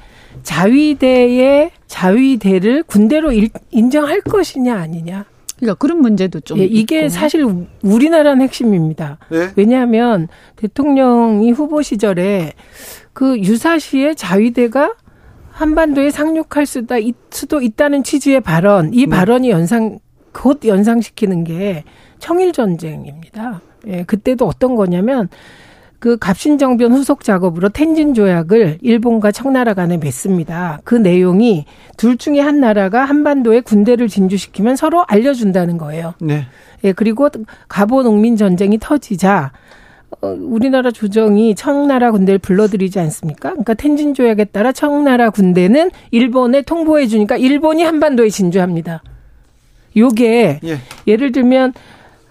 자위대의 0.46 1.72
자위대를 1.88 2.84
군대로 2.84 3.32
일, 3.32 3.50
인정할 3.72 4.20
것이냐 4.20 4.76
아니냐. 4.76 5.24
그러니까 5.56 5.74
그런 5.74 6.00
문제도 6.00 6.38
좀 6.38 6.58
예, 6.58 6.64
이게 6.64 7.00
있고. 7.00 7.08
사실 7.08 7.44
우리나라는 7.82 8.42
핵심입니다. 8.42 9.18
네? 9.28 9.50
왜냐하면 9.56 10.28
대통령이 10.54 11.50
후보 11.50 11.82
시절에 11.82 12.52
그 13.12 13.38
유사시에 13.40 14.14
자위대가 14.14 14.94
한반도에 15.50 16.10
상륙할 16.10 16.64
수다, 16.64 16.94
수도 17.30 17.60
있다는 17.60 18.04
취지의 18.04 18.40
발언, 18.40 18.94
이 18.94 19.06
네. 19.06 19.06
발언이 19.06 19.50
연상 19.50 19.98
곧 20.32 20.60
연상시키는 20.64 21.42
게 21.42 21.82
청일 22.20 22.52
전쟁입니다. 22.52 23.62
예, 23.88 24.04
그때도 24.04 24.46
어떤 24.46 24.76
거냐면 24.76 25.28
그 25.98 26.16
갑신정변 26.18 26.92
후속 26.92 27.24
작업으로 27.24 27.68
텐진 27.68 28.14
조약을 28.14 28.78
일본과 28.82 29.32
청나라 29.32 29.74
간에 29.74 29.96
맺습니다. 29.96 30.80
그 30.84 30.94
내용이 30.94 31.64
둘 31.96 32.16
중에 32.16 32.40
한 32.40 32.60
나라가 32.60 33.04
한반도에 33.04 33.60
군대를 33.60 34.08
진주시키면 34.08 34.76
서로 34.76 35.04
알려준다는 35.08 35.78
거예요. 35.78 36.14
네. 36.20 36.46
예, 36.84 36.92
그리고 36.92 37.28
가보 37.68 38.02
농민 38.02 38.36
전쟁이 38.36 38.78
터지자 38.78 39.52
어, 40.20 40.36
우리나라 40.38 40.90
조정이 40.90 41.54
청나라 41.54 42.10
군대를 42.10 42.38
불러들이지 42.38 43.00
않습니까? 43.00 43.50
그러니까 43.50 43.74
텐진 43.74 44.14
조약에 44.14 44.44
따라 44.44 44.72
청나라 44.72 45.30
군대는 45.30 45.90
일본에 46.10 46.62
통보해 46.62 47.06
주니까 47.06 47.36
일본이 47.36 47.82
한반도에 47.82 48.28
진주합니다. 48.28 49.02
요게 49.96 50.60
예. 50.62 50.78
예를 51.06 51.32
들면 51.32 51.72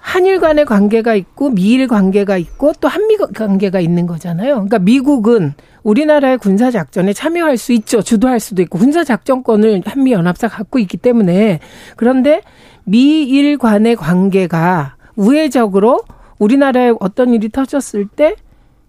한일 0.06 0.40
간의 0.40 0.66
관계가 0.66 1.16
있고 1.16 1.50
미일 1.50 1.88
관계가 1.88 2.38
있고 2.38 2.74
또 2.80 2.88
한미 2.88 3.18
관계가 3.18 3.80
있는 3.80 4.06
거잖아요. 4.06 4.54
그러니까 4.54 4.78
미국은 4.78 5.56
우리나라의 5.82 6.38
군사 6.38 6.70
작전에 6.70 7.12
참여할 7.12 7.58
수 7.58 7.74
있죠. 7.74 8.04
주도할 8.04 8.40
수도 8.40 8.62
있고 8.62 8.78
군사 8.78 9.04
작전권을 9.04 9.82
한미 9.84 10.12
연합사 10.12 10.48
갖고 10.48 10.78
있기 10.78 10.98
때문에 10.98 11.60
그런데 11.96 12.44
미일 12.84 13.58
간의 13.58 13.96
관계가 13.96 14.96
우회적으로 15.16 16.04
우리나라에 16.38 16.94
어떤 17.00 17.34
일이 17.34 17.50
터졌을 17.50 18.06
때 18.06 18.36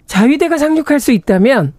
자위대가 0.05 0.59
상륙할 0.59 1.01
수 1.01 1.13
있다면 1.13 1.73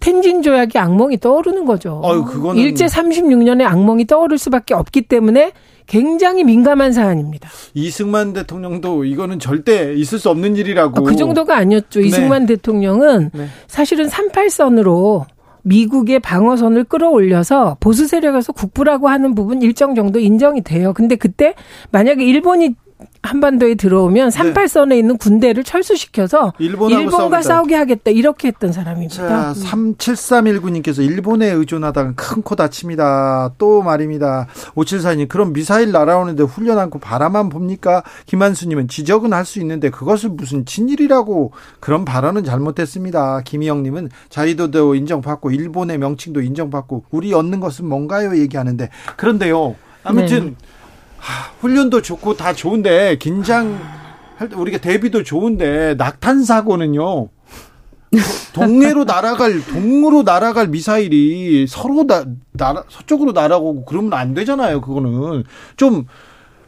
텐진 0.00 0.42
조약이 0.42 0.78
악몽이 0.78 1.20
떠오르는 1.20 1.64
거죠. 1.64 2.02
아유, 2.04 2.24
그거는... 2.24 2.60
일제 2.60 2.86
36년에 2.86 3.62
악몽이 3.62 4.06
떠오를 4.06 4.36
수밖에 4.36 4.74
없기 4.74 5.02
때문에 5.02 5.52
굉장히 5.86 6.44
민감한 6.44 6.92
사안입니다. 6.92 7.48
이승만 7.74 8.32
대통령도 8.32 9.04
이거는 9.04 9.38
절대 9.38 9.94
있을 9.94 10.18
수 10.18 10.30
없는 10.30 10.56
일이라고. 10.56 11.04
그 11.04 11.16
정도가 11.16 11.56
아니었죠. 11.56 12.00
네. 12.00 12.06
이승만 12.06 12.46
대통령은 12.46 13.30
네. 13.34 13.46
사실은 13.66 14.08
38선으로 14.08 15.26
미국의 15.64 16.20
방어선을 16.20 16.84
끌어올려서 16.84 17.78
보수 17.80 18.06
세력에서 18.06 18.52
국부라고 18.52 19.08
하는 19.08 19.34
부분 19.34 19.62
일정 19.62 19.94
정도 19.94 20.18
인정이 20.18 20.62
돼요. 20.62 20.92
근데 20.92 21.16
그때 21.16 21.54
만약에 21.90 22.24
일본이 22.24 22.74
한반도에 23.22 23.74
들어오면 23.74 24.28
38선에 24.28 24.88
네. 24.88 24.98
있는 24.98 25.16
군대를 25.16 25.64
철수시켜서 25.64 26.52
일본과 26.58 27.42
싸우게 27.42 27.74
하겠다 27.74 28.10
이렇게 28.10 28.48
했던 28.48 28.72
사람입니다. 28.72 29.14
자, 29.14 29.54
37319님께서 29.54 31.02
일본에 31.04 31.50
의존하다가 31.50 32.12
큰 32.14 32.44
코 32.44 32.56
다칩니다. 32.56 33.54
또 33.56 33.82
말입니다. 33.82 34.46
574님 34.74 35.28
그럼 35.28 35.52
미사일 35.54 35.92
날아오는데 35.92 36.42
훈련 36.42 36.78
않고 36.78 36.98
바라만 36.98 37.48
봅니까? 37.48 38.02
김한수님은 38.26 38.88
지적은 38.88 39.32
할 39.32 39.44
수 39.44 39.60
있는데 39.60 39.90
그것을 39.90 40.30
무슨 40.30 40.64
진일이라고 40.64 41.52
그런 41.78 42.04
발언은 42.06 42.44
잘못했습니다. 42.44 43.42
김희영님은 43.42 44.08
자유도도 44.30 44.94
인정받고 44.94 45.50
일본의 45.50 45.98
명칭도 45.98 46.40
인정받고 46.40 47.04
우리 47.10 47.34
얻는 47.34 47.60
것은 47.60 47.86
뭔가요? 47.86 48.36
얘기하는데 48.38 48.88
그런데요. 49.16 49.76
아무튼 50.02 50.46
네. 50.46 50.54
하, 51.24 51.52
훈련도 51.60 52.02
좋고 52.02 52.36
다 52.36 52.52
좋은데 52.52 53.16
긴장 53.18 53.78
할 54.36 54.48
때 54.48 54.56
우리가 54.56 54.78
대비도 54.78 55.22
좋은데 55.22 55.94
낙탄 55.96 56.44
사고는요. 56.44 57.28
동해로 58.52 59.04
날아갈 59.04 59.64
동으로 59.66 60.22
날아갈 60.22 60.68
미사일이 60.68 61.66
서로 61.68 62.06
나, 62.06 62.24
나 62.52 62.84
서쪽으로 62.88 63.32
날아가고 63.32 63.84
그러면 63.84 64.12
안 64.12 64.34
되잖아요. 64.34 64.80
그거는 64.80 65.44
좀 65.76 66.06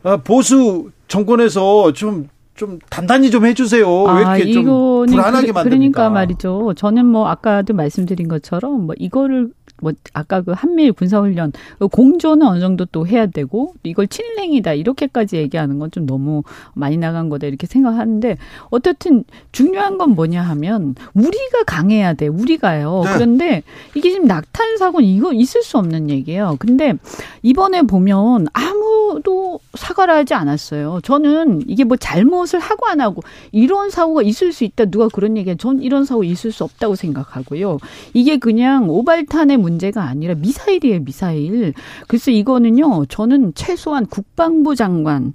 어, 0.02 0.16
보수 0.18 0.90
정권에서 1.08 1.92
좀 1.92 2.28
좀 2.56 2.78
단단히 2.90 3.30
좀 3.30 3.44
해주세요. 3.46 3.86
왜 4.04 4.24
아, 4.24 4.36
이렇게 4.36 4.52
좀 4.52 4.64
불안하게 5.06 5.52
만듭니까? 5.52 5.62
그러니까 5.62 6.10
말이죠. 6.10 6.74
저는 6.76 7.06
뭐 7.06 7.28
아까도 7.28 7.74
말씀드린 7.74 8.28
것처럼 8.28 8.86
뭐 8.86 8.94
이거를 8.98 9.50
뭐 9.82 9.92
아까 10.14 10.40
그 10.40 10.52
한미일 10.52 10.94
군사훈련 10.94 11.52
공조는 11.92 12.46
어느 12.46 12.60
정도 12.60 12.86
또 12.86 13.06
해야 13.06 13.26
되고 13.26 13.74
이걸 13.82 14.06
친일행위다 14.08 14.72
이렇게까지 14.72 15.36
얘기하는 15.36 15.78
건 15.78 15.90
좀 15.90 16.04
너무 16.06 16.42
많이 16.74 16.96
나간 16.96 17.28
거다 17.28 17.46
이렇게 17.46 17.66
생각하는데 17.66 18.36
어쨌든 18.70 19.22
중요한 19.52 19.98
건 19.98 20.10
뭐냐 20.10 20.42
하면 20.42 20.94
우리가 21.14 21.62
강해야 21.66 22.14
돼 22.14 22.26
우리가요. 22.26 23.02
네. 23.04 23.12
그런데 23.12 23.62
이게 23.94 24.10
지금 24.10 24.26
낙탄 24.26 24.78
사고는 24.78 25.06
이거 25.06 25.32
있을 25.32 25.62
수 25.62 25.78
없는 25.78 26.10
얘기예요. 26.10 26.56
근데 26.58 26.94
이번에 27.42 27.82
보면 27.82 28.46
아무도 28.52 29.60
사과를 29.74 30.14
하지 30.14 30.34
않았어요. 30.34 31.00
저는 31.02 31.64
이게 31.68 31.84
뭐 31.84 31.96
잘못 31.96 32.45
을 32.54 32.60
하고 32.60 32.86
안 32.86 33.00
하고 33.00 33.22
이런 33.52 33.90
사고가 33.90 34.22
있을 34.22 34.52
수 34.52 34.64
있다 34.64 34.86
누가 34.86 35.08
그런 35.08 35.36
얘기해 35.36 35.56
전 35.56 35.80
이런 35.80 36.04
사고 36.04 36.24
있을 36.24 36.52
수 36.52 36.64
없다고 36.64 36.94
생각하고요. 36.94 37.78
이게 38.12 38.38
그냥 38.38 38.88
오발탄의 38.88 39.56
문제가 39.56 40.02
아니라 40.02 40.34
미사일이에요, 40.34 41.00
미사일. 41.00 41.74
그래서 42.08 42.30
이거는요, 42.30 43.06
저는 43.06 43.54
최소한 43.54 44.06
국방부 44.06 44.74
장관이 44.74 45.32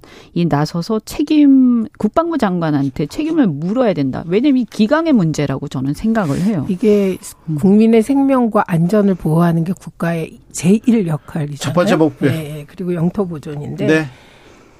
나서서 0.48 1.00
책임, 1.04 1.86
국방부 1.98 2.38
장관한테 2.38 3.06
책임을 3.06 3.46
물어야 3.46 3.92
된다. 3.94 4.24
왜냐면 4.26 4.62
이 4.62 4.64
기강의 4.64 5.12
문제라고 5.12 5.68
저는 5.68 5.94
생각을 5.94 6.40
해요. 6.42 6.66
이게 6.68 7.18
국민의 7.58 8.02
생명과 8.02 8.64
안전을 8.66 9.14
보호하는 9.14 9.64
게 9.64 9.72
국가의 9.72 10.38
제1 10.52 11.06
역할이잖아요. 11.06 11.56
첫 11.56 11.72
번째 11.72 11.96
목표. 11.96 12.26
네, 12.26 12.64
그리고 12.68 12.94
영토 12.94 13.26
보존인데. 13.26 13.86
네. 13.86 14.06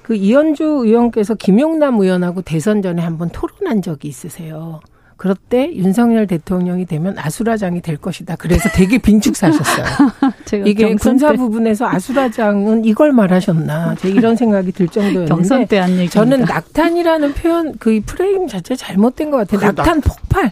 그 0.03 0.15
이현주 0.15 0.63
의원께서 0.63 1.33
김용남 1.33 1.99
의원하고 1.99 2.41
대선 2.41 2.81
전에 2.81 3.01
한번 3.01 3.29
토론한 3.29 3.81
적이 3.81 4.09
있으세요. 4.09 4.79
그럴 5.15 5.35
때 5.35 5.73
윤석열 5.73 6.27
대통령이 6.27 6.85
되면 6.85 7.17
아수라장이 7.17 7.81
될 7.81 7.95
것이다. 7.95 8.35
그래서 8.35 8.67
되게 8.69 8.97
빈축사셨어요. 8.97 9.85
이게 10.65 10.93
군사 10.95 11.31
때. 11.31 11.37
부분에서 11.37 11.87
아수라장은 11.87 12.83
이걸 12.83 13.13
말하셨나. 13.13 13.95
제 13.95 14.09
이런 14.09 14.35
생각이 14.35 14.73
들 14.73 14.89
정도였는데 14.89 16.07
저는 16.07 16.41
낙탄이라는 16.41 17.33
표현 17.35 17.77
그 17.77 18.01
프레임 18.05 18.47
자체 18.49 18.75
잘못된 18.75 19.31
것 19.31 19.37
같아요. 19.37 19.71
낙탄 19.71 20.01
낙, 20.01 20.03
폭발. 20.03 20.51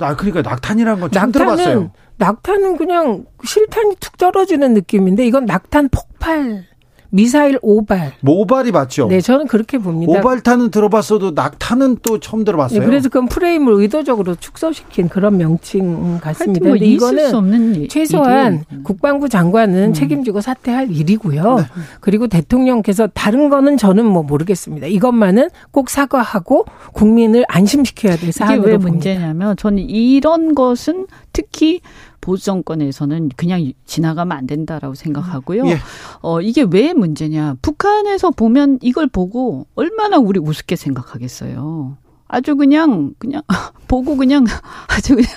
아 0.00 0.16
그러니까 0.16 0.42
낙탄이라는 0.42 1.00
건 1.00 1.10
처음 1.10 1.32
들어봤어요. 1.32 1.90
낙탄은 2.18 2.76
그냥 2.76 3.24
실탄이 3.44 3.96
툭 3.98 4.18
떨어지는 4.18 4.74
느낌인데 4.74 5.26
이건 5.26 5.46
낙탄 5.46 5.88
폭발. 5.88 6.66
미사일 7.14 7.58
오발. 7.60 8.14
모발이 8.20 8.72
맞죠? 8.72 9.06
네, 9.06 9.20
저는 9.20 9.46
그렇게 9.46 9.76
봅니다. 9.76 10.18
오발탄은 10.18 10.70
들어봤어도 10.70 11.32
낙탄은 11.32 11.98
또 12.02 12.18
처음 12.18 12.42
들어봤어요. 12.42 12.80
네, 12.80 12.86
그래서 12.86 13.10
그 13.10 13.22
프레임을 13.26 13.74
의도적으로 13.74 14.34
축소시킨 14.34 15.10
그런 15.10 15.36
명칭 15.36 16.18
같습니다. 16.20 16.66
뭐 16.66 16.76
이거는 16.76 17.88
최소한 17.88 18.64
일이. 18.70 18.82
국방부 18.82 19.28
장관은 19.28 19.88
음. 19.88 19.92
책임지고 19.92 20.40
사퇴할 20.40 20.90
일이고요. 20.90 21.56
네. 21.56 21.64
그리고 22.00 22.28
대통령께서 22.28 23.08
다른 23.08 23.50
거는 23.50 23.76
저는 23.76 24.06
뭐 24.06 24.22
모르겠습니다. 24.22 24.86
이것만은 24.86 25.50
꼭 25.70 25.90
사과하고 25.90 26.64
국민을 26.94 27.44
안심시켜야 27.46 28.16
될 28.16 28.32
사안으로 28.32 28.62
이게 28.62 28.70
왜 28.70 28.78
봅니다. 28.78 28.90
문제냐면 28.90 29.56
저는 29.58 29.80
이런 29.80 30.54
것은 30.54 31.06
특히 31.34 31.82
보수 32.22 32.46
정권에서는 32.46 33.28
그냥 33.36 33.70
지나가면 33.84 34.36
안 34.38 34.46
된다라고 34.46 34.94
생각하고요. 34.94 35.66
예. 35.66 35.78
어, 36.22 36.40
이게 36.40 36.64
왜 36.70 36.94
문제냐. 36.94 37.56
북한에서 37.60 38.30
보면 38.30 38.78
이걸 38.80 39.06
보고 39.08 39.66
얼마나 39.74 40.16
우리 40.16 40.40
우습게 40.40 40.76
생각하겠어요. 40.76 41.98
아주 42.28 42.56
그냥, 42.56 43.12
그냥, 43.18 43.42
보고 43.88 44.16
그냥 44.16 44.46
아주 44.88 45.16
그냥 45.16 45.28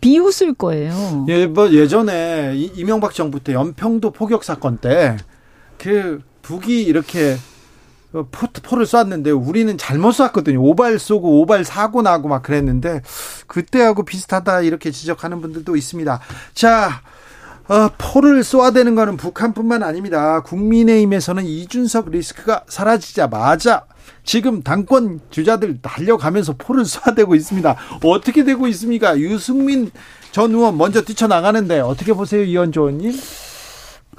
비웃을 0.00 0.54
거예요. 0.54 1.26
예, 1.28 1.46
뭐 1.46 1.70
예전에 1.70 2.56
이명박 2.56 3.14
정부 3.14 3.38
때 3.38 3.52
연평도 3.52 4.10
포격 4.10 4.42
사건 4.42 4.78
때 4.78 5.16
그 5.80 6.20
북이 6.42 6.82
이렇게 6.82 7.36
어, 8.12 8.26
포, 8.30 8.48
포를 8.62 8.86
쐈는데 8.86 9.30
우리는 9.30 9.76
잘못 9.78 10.12
쐈거든요. 10.12 10.60
오발 10.62 10.98
쏘고 10.98 11.40
오발 11.40 11.64
사고 11.64 12.02
나고 12.02 12.28
막 12.28 12.42
그랬는데 12.42 13.02
그때하고 13.46 14.04
비슷하다 14.04 14.62
이렇게 14.62 14.90
지적하는 14.90 15.40
분들도 15.40 15.76
있습니다. 15.76 16.20
자, 16.54 17.02
어, 17.68 17.88
포를 17.98 18.42
쏘아대는 18.42 18.96
거는 18.96 19.16
북한뿐만 19.16 19.84
아닙니다. 19.84 20.40
국민의힘에서는 20.42 21.44
이준석 21.44 22.10
리스크가 22.10 22.64
사라지자마자 22.66 23.84
지금 24.24 24.62
당권 24.62 25.20
주자들 25.30 25.80
달려가면서 25.80 26.54
포를 26.58 26.84
쏘아대고 26.84 27.36
있습니다. 27.36 27.76
어떻게 28.04 28.42
되고 28.42 28.66
있습니까? 28.68 29.16
유승민 29.18 29.92
전 30.32 30.50
의원 30.50 30.76
먼저 30.76 31.02
뛰쳐나가는데 31.02 31.78
어떻게 31.80 32.12
보세요, 32.12 32.42
이현조 32.42 32.88
의원님? 32.88 33.12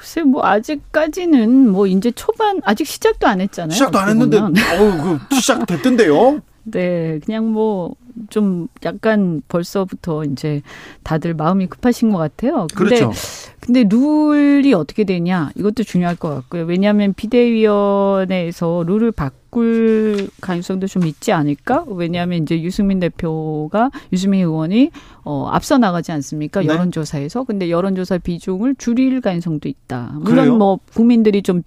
글쎄 0.01 0.23
뭐 0.23 0.43
아직까지는 0.43 1.69
뭐 1.69 1.85
이제 1.85 2.09
초반 2.09 2.59
아직 2.63 2.87
시작도 2.87 3.27
안 3.27 3.39
했잖아요. 3.39 3.71
시작도 3.73 3.99
안 3.99 4.09
했는데 4.09 4.39
어그 4.39 5.19
시작됐던데요. 5.35 6.41
네, 6.63 7.19
그냥 7.23 7.51
뭐 7.51 7.93
좀 8.29 8.67
약간 8.83 9.41
벌써부터 9.47 10.23
이제 10.25 10.61
다들 11.03 11.33
마음이 11.33 11.67
급하신 11.67 12.11
것 12.11 12.17
같아요. 12.17 12.67
근데, 12.73 12.95
그렇죠. 12.95 13.11
근데 13.59 13.83
룰이 13.83 14.73
어떻게 14.73 15.03
되냐 15.03 15.51
이것도 15.55 15.83
중요할 15.83 16.15
것 16.15 16.29
같고요. 16.29 16.63
왜냐하면 16.63 17.13
비대위원회에서 17.13 18.83
룰을 18.87 19.11
바꿀 19.11 20.29
가능성도 20.41 20.87
좀 20.87 21.05
있지 21.05 21.31
않을까? 21.31 21.85
왜냐하면 21.87 22.43
이제 22.43 22.61
유승민 22.61 22.99
대표가 22.99 23.91
유승민 24.11 24.41
의원이 24.41 24.91
어, 25.23 25.47
앞서 25.51 25.77
나가지 25.77 26.11
않습니까? 26.11 26.61
네. 26.61 26.67
여론조사에서. 26.67 27.43
근데 27.43 27.69
여론조사 27.69 28.17
비중을 28.19 28.75
줄일 28.75 29.21
가능성도 29.21 29.69
있다. 29.69 30.11
물론 30.13 30.23
그래요? 30.23 30.57
뭐 30.57 30.79
국민들이 30.93 31.41
좀 31.41 31.63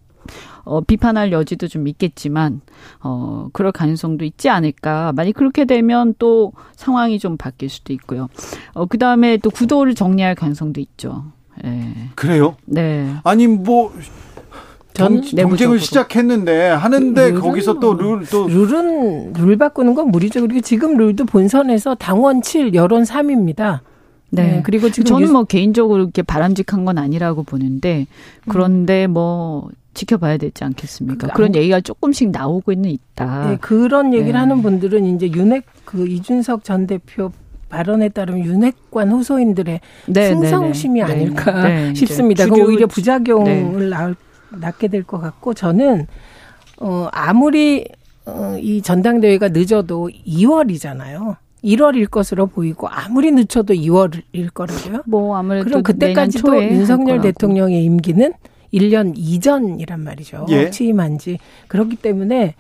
어, 0.65 0.81
비판할 0.81 1.33
여지도 1.33 1.69
좀 1.69 1.89
있겠지만, 1.89 2.61
어, 3.01 3.49
그럴 3.53 3.73
가능성도 3.73 4.25
있지 4.25 4.49
않을까. 4.49 5.13
만약 5.15 5.33
그렇게 5.35 5.65
되면 5.65 6.15
또 6.19 6.53
상황이 6.77 7.19
좀 7.19 7.37
바뀔 7.37 7.69
수도 7.69 7.93
있고요. 7.93 8.29
어, 8.73 8.87
그 8.87 8.99
다음에 8.99 9.37
또 9.39 9.51
구도를 9.51 9.95
정리할 9.95 10.35
가능성도 10.35 10.81
있죠. 10.81 11.25
예. 11.65 11.93
그래요? 12.15 12.57
네. 12.67 13.15
아니, 13.23 13.47
뭐, 13.47 13.93
전 14.95 15.21
경쟁을 15.21 15.81
시작했는데 15.81 16.69
하는데 16.69 17.33
거기서 17.33 17.81
또 17.81 17.95
룰또 17.95 18.47
뭐 18.47 18.49
룰은 18.49 19.33
룰 19.33 19.57
바꾸는 19.57 19.95
건 19.95 20.13
무리죠. 20.13 20.41
그리고 20.41 20.61
지금 20.61 20.97
룰도 20.97 21.25
본선에서 21.25 21.97
당원 21.97 22.43
7, 22.43 22.75
여론 22.75 23.03
3입니다. 23.03 23.81
네. 24.31 24.43
네. 24.43 24.63
그리고 24.65 24.91
지금 24.91 25.05
저는 25.05 25.33
뭐 25.33 25.45
개인적으로 25.45 26.03
이렇게 26.03 26.23
바람직한 26.23 26.85
건 26.85 26.99
아니라고 26.99 27.43
보는데 27.43 28.07
그런데 28.49 29.07
뭐 29.07 29.71
지켜봐야 29.95 30.39
되지 30.39 30.65
않겠습니까? 30.65 31.29
그, 31.29 31.41
런 31.41 31.55
얘기가 31.55 31.81
조금씩 31.81 32.31
나오고 32.31 32.73
있는 32.73 32.91
있다. 32.91 33.51
네, 33.51 33.57
그런 33.61 34.13
얘기를 34.13 34.33
네. 34.33 34.39
하는 34.39 34.61
분들은 34.63 35.07
이제 35.15 35.31
윤핵 35.31 35.65
그 35.85 36.07
이준석 36.09 36.65
전 36.65 36.87
대표 36.87 37.31
발언에 37.69 38.09
따르면 38.09 38.45
윤핵관 38.45 39.11
호소인들의 39.11 39.81
네, 40.07 40.13
네 40.13 40.29
승성심이 40.29 41.01
네, 41.01 41.05
아닐까 41.05 41.63
네, 41.63 41.95
싶습니다. 41.97 42.47
그 42.47 42.61
오히려 42.61 42.87
부작용을 42.87 43.89
낳을, 43.89 44.17
낳게 44.51 44.89
될 44.89 45.05
것 45.05 45.21
같고 45.21 45.55
저는 45.55 46.07
어 46.81 47.09
아무리 47.13 47.87
어, 48.27 48.57
이 48.59 48.81
전당대회가 48.83 49.49
늦어도 49.49 50.11
2월이잖아요. 50.27 51.37
1월일 51.65 52.11
것으로 52.11 52.47
보이고 52.47 52.89
아무리 52.89 53.33
늦춰도 53.33 53.75
2월일 53.75 54.53
거라고요. 54.53 55.03
뭐 55.07 55.37
아무래도 55.37 55.65
그럼 55.65 55.83
그때까지도 55.83 56.63
윤석열 56.63 57.21
대통령의 57.23 57.85
임기는 57.85 58.33
1년 58.73 59.15
이전이란 59.17 60.01
말이죠. 60.01 60.47
예. 60.51 60.71
취임한 60.71 61.19
지. 61.19 61.39
그렇기 61.69 61.97
때문에 61.97 62.55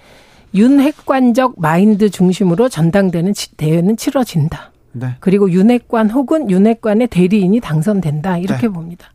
윤핵관적 0.54 1.60
마인드 1.60 2.08
중심으로 2.08 2.68
전당대는 2.68 3.34
대회는 3.56 3.96
치러진다. 3.96 4.72
네. 4.92 5.16
그리고 5.18 5.50
윤핵관 5.50 6.10
혹은 6.10 6.50
윤핵관의 6.50 7.08
대리인이 7.08 7.58
당선된다. 7.60 8.38
이렇게 8.38 8.68
네. 8.68 8.68
봅니다. 8.68 9.10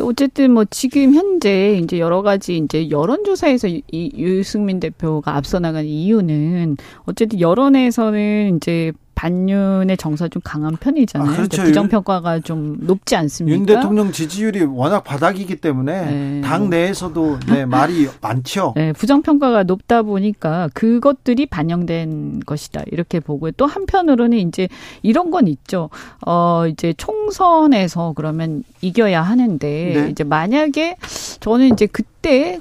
어쨌든 0.00 0.52
뭐 0.52 0.64
지금 0.64 1.12
현재 1.12 1.76
이제 1.82 1.98
여러 1.98 2.22
가지 2.22 2.56
이제 2.56 2.88
여론조사에서 2.88 3.66
이 3.66 4.12
유승민 4.16 4.78
대표가 4.78 5.36
앞서 5.36 5.58
나간 5.58 5.84
이유는 5.84 6.76
어쨌든 7.04 7.40
여론에서는 7.40 8.56
이제 8.56 8.92
반윤의 9.18 9.96
정서 9.96 10.28
좀 10.28 10.40
강한 10.44 10.76
편이잖아요. 10.76 11.28
아, 11.28 11.36
그렇죠. 11.36 11.64
부정평가가 11.64 12.38
좀 12.38 12.76
높지 12.78 13.16
않습니까? 13.16 13.58
윤 13.58 13.66
대통령 13.66 14.12
지지율이 14.12 14.62
워낙 14.62 15.02
바닥이기 15.02 15.56
때문에 15.56 16.04
네. 16.04 16.40
당 16.40 16.70
내에서도 16.70 17.40
네, 17.48 17.66
말이 17.66 18.06
많죠. 18.20 18.74
네, 18.76 18.92
부정평가가 18.92 19.64
높다 19.64 20.02
보니까 20.02 20.68
그것들이 20.72 21.46
반영된 21.46 22.42
것이다. 22.46 22.82
이렇게 22.92 23.18
보고 23.18 23.50
또 23.50 23.66
한편으로는 23.66 24.38
이제 24.38 24.68
이런 25.02 25.32
건 25.32 25.48
있죠. 25.48 25.90
어, 26.24 26.68
이제 26.68 26.94
총선에서 26.96 28.12
그러면 28.14 28.62
이겨야 28.82 29.20
하는데 29.20 29.92
네. 29.96 30.10
이제 30.10 30.22
만약에 30.22 30.94
저는 31.40 31.72
이제 31.72 31.86
그때 31.86 32.17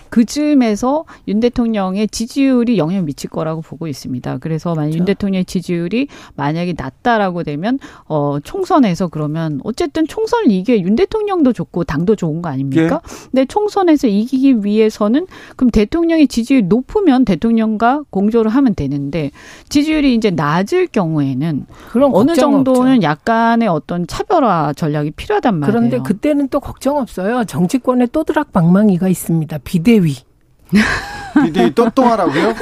그쯤에서 0.09 1.05
윤 1.28 1.39
대통령의 1.39 2.07
지지율이 2.07 2.78
영향을 2.78 3.03
미칠 3.03 3.30
거라고 3.30 3.61
보고 3.61 3.88
있습니다. 3.88 4.38
그래서 4.39 4.70
만약 4.76 4.88
그렇죠. 4.88 4.97
윤 4.99 5.05
대통령의 5.05 5.45
지지율이 5.45 6.07
만약에 6.36 6.74
낮다라고 6.78 7.43
되면 7.43 7.80
어 8.05 8.39
총선에서 8.43 9.07
그러면 9.07 9.59
어쨌든 9.63 10.07
총선을 10.07 10.51
이게 10.51 10.82
윤 10.82 10.95
대통령도 10.95 11.53
좋고 11.53 11.84
당도 11.84 12.15
좋은 12.15 12.41
거 12.41 12.49
아닙니까? 12.49 13.01
예. 13.03 13.30
근데 13.32 13.45
총선에서 13.45 14.07
이기기 14.07 14.65
위해서는 14.65 15.28
그럼 15.55 15.70
대통령의 15.72 16.28
지지율이 16.28 16.68
높으면 16.68 17.26
대통령과 17.26 18.03
공조를 18.09 18.51
하면 18.51 18.76
되는데 18.76 19.32
지지율이 19.70 20.15
이제 20.15 20.30
낮을 20.32 20.88
경우에는 20.88 21.65
그럼 21.91 22.11
어느 22.13 22.36
정도는 22.36 22.95
없죠. 22.97 23.01
약간의 23.03 23.68
어떤 23.68 24.07
차별화 24.07 24.74
전략이 24.74 25.11
필요하단 25.11 25.59
말이에요. 25.59 25.72
그런데 25.72 25.99
그때는 25.99 26.47
또 26.49 26.59
걱정 26.59 26.97
없어요. 26.97 27.43
정치권에 27.45 28.07
또드락 28.07 28.51
방망이가 28.53 29.07
있습니다. 29.07 29.57
비대위. 29.64 30.16
비대위 31.45 31.74
또, 31.76 31.89
또 31.91 32.03
하라고요? 32.03 32.53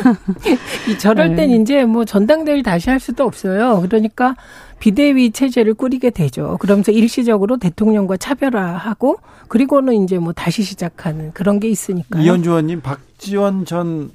이 0.90 0.98
저럴 0.98 1.36
땐 1.36 1.50
네. 1.50 1.56
이제 1.56 1.86
뭐 1.86 2.06
전당대회를 2.06 2.64
다시 2.64 2.90
할 2.90 3.00
수도 3.00 3.24
없어요. 3.24 3.82
그러니까 3.82 4.36
비대위 4.80 5.32
체제를 5.32 5.74
꾸리게 5.74 6.10
되죠. 6.10 6.58
그러면서 6.60 6.92
일시적으로 6.92 7.58
대통령과 7.58 8.18
차별화하고 8.18 9.18
그리고는 9.48 10.04
이제 10.04 10.20
뭐 10.20 10.34
다시 10.34 10.64
시작하는 10.64 11.32
그런 11.34 11.60
게 11.60 11.70
있으니까요. 11.70 12.22
이현주 12.22 12.50
의원님, 12.50 12.82
박지원 12.82 13.66
전 13.66 14.12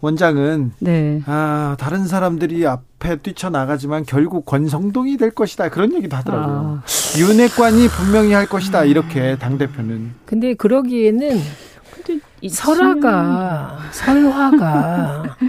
원장은 0.00 0.72
네. 0.80 1.22
아 1.26 1.76
다른 1.78 2.06
사람들이 2.06 2.66
앞에 2.66 3.16
뛰쳐나가지만 3.18 4.04
결국 4.04 4.44
권성동이 4.44 5.16
될 5.16 5.30
것이다 5.30 5.68
그런 5.68 5.94
얘기도 5.94 6.16
하더라고요. 6.16 6.82
아. 6.82 7.18
윤핵관이 7.18 7.86
분명히 7.86 8.32
할 8.32 8.46
것이다 8.46 8.84
이렇게 8.84 9.36
당 9.38 9.58
대표는. 9.58 10.14
근데 10.26 10.54
그러기에는 10.54 11.38
설화가 12.48 13.78
설화가 13.92 15.36
네. 15.40 15.48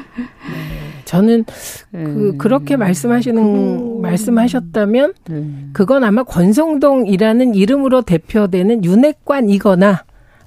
저는 1.05 1.45
그 1.91 1.97
네. 1.97 2.37
그렇게 2.37 2.75
말씀하시는 2.75 3.41
그... 3.43 3.99
말씀하셨다면 4.01 5.13
네. 5.25 5.45
그건 5.73 6.03
아마 6.03 6.23
권성동이라는 6.23 7.55
이름으로 7.55 8.01
대표되는 8.01 8.83
윤핵관이거나 8.83 10.03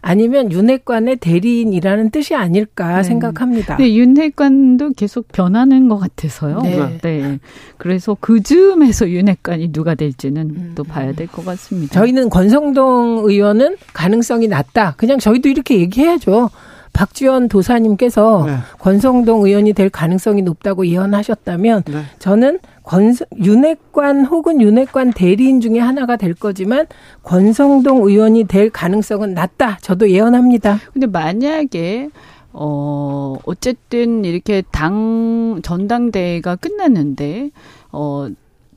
아니면 0.09 0.52
윤핵관의 0.52 1.16
대리인이라는 1.16 2.11
뜻이 2.11 2.36
아닐까 2.36 2.98
네. 2.98 3.02
생각합니다. 3.02 3.76
네, 3.76 3.92
윤핵관도 3.96 4.92
계속 4.92 5.26
변하는 5.32 5.88
것 5.88 5.98
같아서요. 5.98 6.61
네. 6.61 6.98
네. 7.02 7.38
그래서 7.76 8.16
그 8.20 8.40
즈음에서 8.40 9.11
윤핵관이 9.11 9.72
누가 9.72 9.96
될지는 9.96 10.42
음. 10.50 10.72
또 10.76 10.84
봐야 10.84 11.12
될 11.12 11.26
것 11.26 11.44
같습니다. 11.44 11.92
저희는 11.92 12.30
권성동 12.30 13.22
의원은 13.24 13.78
가능성이 13.92 14.46
낮다. 14.46 14.94
그냥 14.96 15.18
저희도 15.18 15.48
이렇게 15.48 15.80
얘기해야죠. 15.80 16.50
박지원 16.92 17.48
도사님께서 17.48 18.44
네. 18.46 18.57
권성동 18.78 19.44
의원이 19.44 19.72
될 19.72 19.90
가능성이 19.90 20.42
높다고 20.42 20.86
예언하셨다면 20.86 21.82
네. 21.88 22.02
저는 22.20 22.61
권성, 22.87 23.26
윤핵관 23.37 24.24
혹은 24.26 24.62
윤핵관 24.62 25.12
대리인 25.12 25.61
중에 25.61 25.80
하나가 25.80 26.16
될 26.16 26.34
거지만 26.34 26.87
권성동 27.24 28.07
의원이 28.07 28.45
될 28.45 28.70
가능성은 28.70 29.34
낮다. 29.34 29.78
저도 29.82 30.09
예언합니다. 30.11 30.78
근데 30.93 31.07
만약에 31.07 32.11
어 32.53 33.37
어쨌든 33.45 34.24
이렇게 34.24 34.62
당 34.70 35.61
전당대회가 35.62 36.57
끝났는데 36.57 37.51
어 37.91 38.28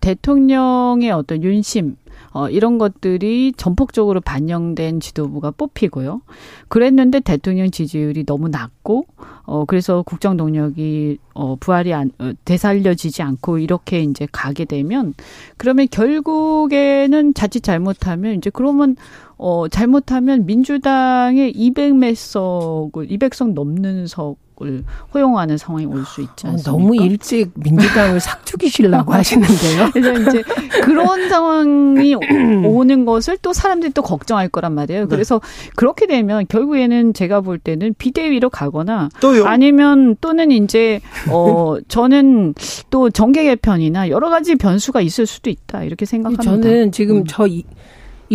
대통령의 0.02 1.12
어떤 1.12 1.44
윤심 1.44 1.96
어, 2.32 2.50
이런 2.50 2.78
것들이 2.78 3.54
전폭적으로 3.58 4.22
반영된 4.22 5.00
지도부가 5.00 5.52
뽑히고요. 5.52 6.22
그랬는데 6.68 7.22
대통령 7.22 7.72
지지율이 7.72 8.26
너무 8.26 8.50
낮고, 8.50 9.06
어, 9.44 9.66
그래서 9.66 10.04
국정 10.04 10.38
동력이, 10.38 11.18
어, 11.34 11.56
부활이 11.56 11.94
안, 11.94 12.12
어, 12.20 12.32
되살려지지 12.46 13.22
않고 13.24 13.58
이렇게 13.60 14.02
이제 14.02 14.28
가게 14.32 14.66
되면, 14.66 15.14
그러면 15.58 15.88
결국에는 15.90 17.34
자칫 17.34 17.62
잘못하면, 17.62 18.36
이제 18.36 18.50
그러면, 18.50 18.96
어, 19.38 19.68
잘못하면 19.68 20.46
민주당의 20.46 21.54
200몇 21.54 22.16
석을, 22.16 23.08
200석 23.08 23.54
넘는 23.54 24.08
석, 24.08 24.38
을 24.62 24.84
허용하는 25.14 25.58
상황이 25.58 25.86
올 25.86 26.04
수 26.06 26.22
있지 26.22 26.48
어, 26.48 26.52
않습니까? 26.52 26.72
너무 26.72 26.96
일찍 26.96 27.52
민주당을 27.56 28.20
삭죽이시려고 28.20 29.14
하시는데요. 29.14 29.90
그래서 29.94 30.22
이제 30.22 30.44
그런 30.84 31.30
상황이 31.30 32.16
오는 32.66 33.06
것을 33.06 33.38
또 33.42 33.54
사람들이 33.54 33.94
또 33.94 34.02
걱정할 34.02 34.50
거란 34.50 34.74
말이에요. 34.74 35.02
네. 35.04 35.08
그래서 35.08 35.40
그렇게 35.76 36.08
되면 36.08 36.46
결국에는 36.48 37.14
제가 37.14 37.42
볼 37.42 37.58
때는 37.60 37.94
비대위로 37.98 38.50
가거나 38.50 39.10
또요? 39.22 39.46
아니면 39.46 40.16
또는 40.20 40.52
이제 40.52 41.00
어 41.30 41.78
저는 41.88 42.54
또 42.90 43.10
정계 43.10 43.44
개편이나 43.44 44.10
여러 44.10 44.30
가지 44.30 44.56
변수가 44.56 45.02
있을 45.02 45.26
수도 45.26 45.50
있다 45.50 45.84
이렇게 45.84 46.06
생각합니다. 46.06 46.44
저는 46.44 46.92
지금 46.92 47.18
음. 47.18 47.24
저 47.28 47.48
이 47.48 47.64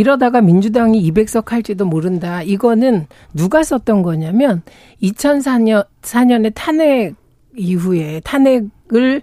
러다가 0.03 0.40
민주당이 0.40 1.11
200석 1.11 1.49
할지도 1.49 1.86
모른다. 1.86 2.42
이거는 2.42 3.07
누가 3.32 3.62
썼던 3.62 4.03
거냐면 4.03 4.62
2004년 5.03 5.86
4년에 6.03 6.53
탄핵 6.55 7.14
이후에 7.57 8.20
탄핵을 8.24 9.22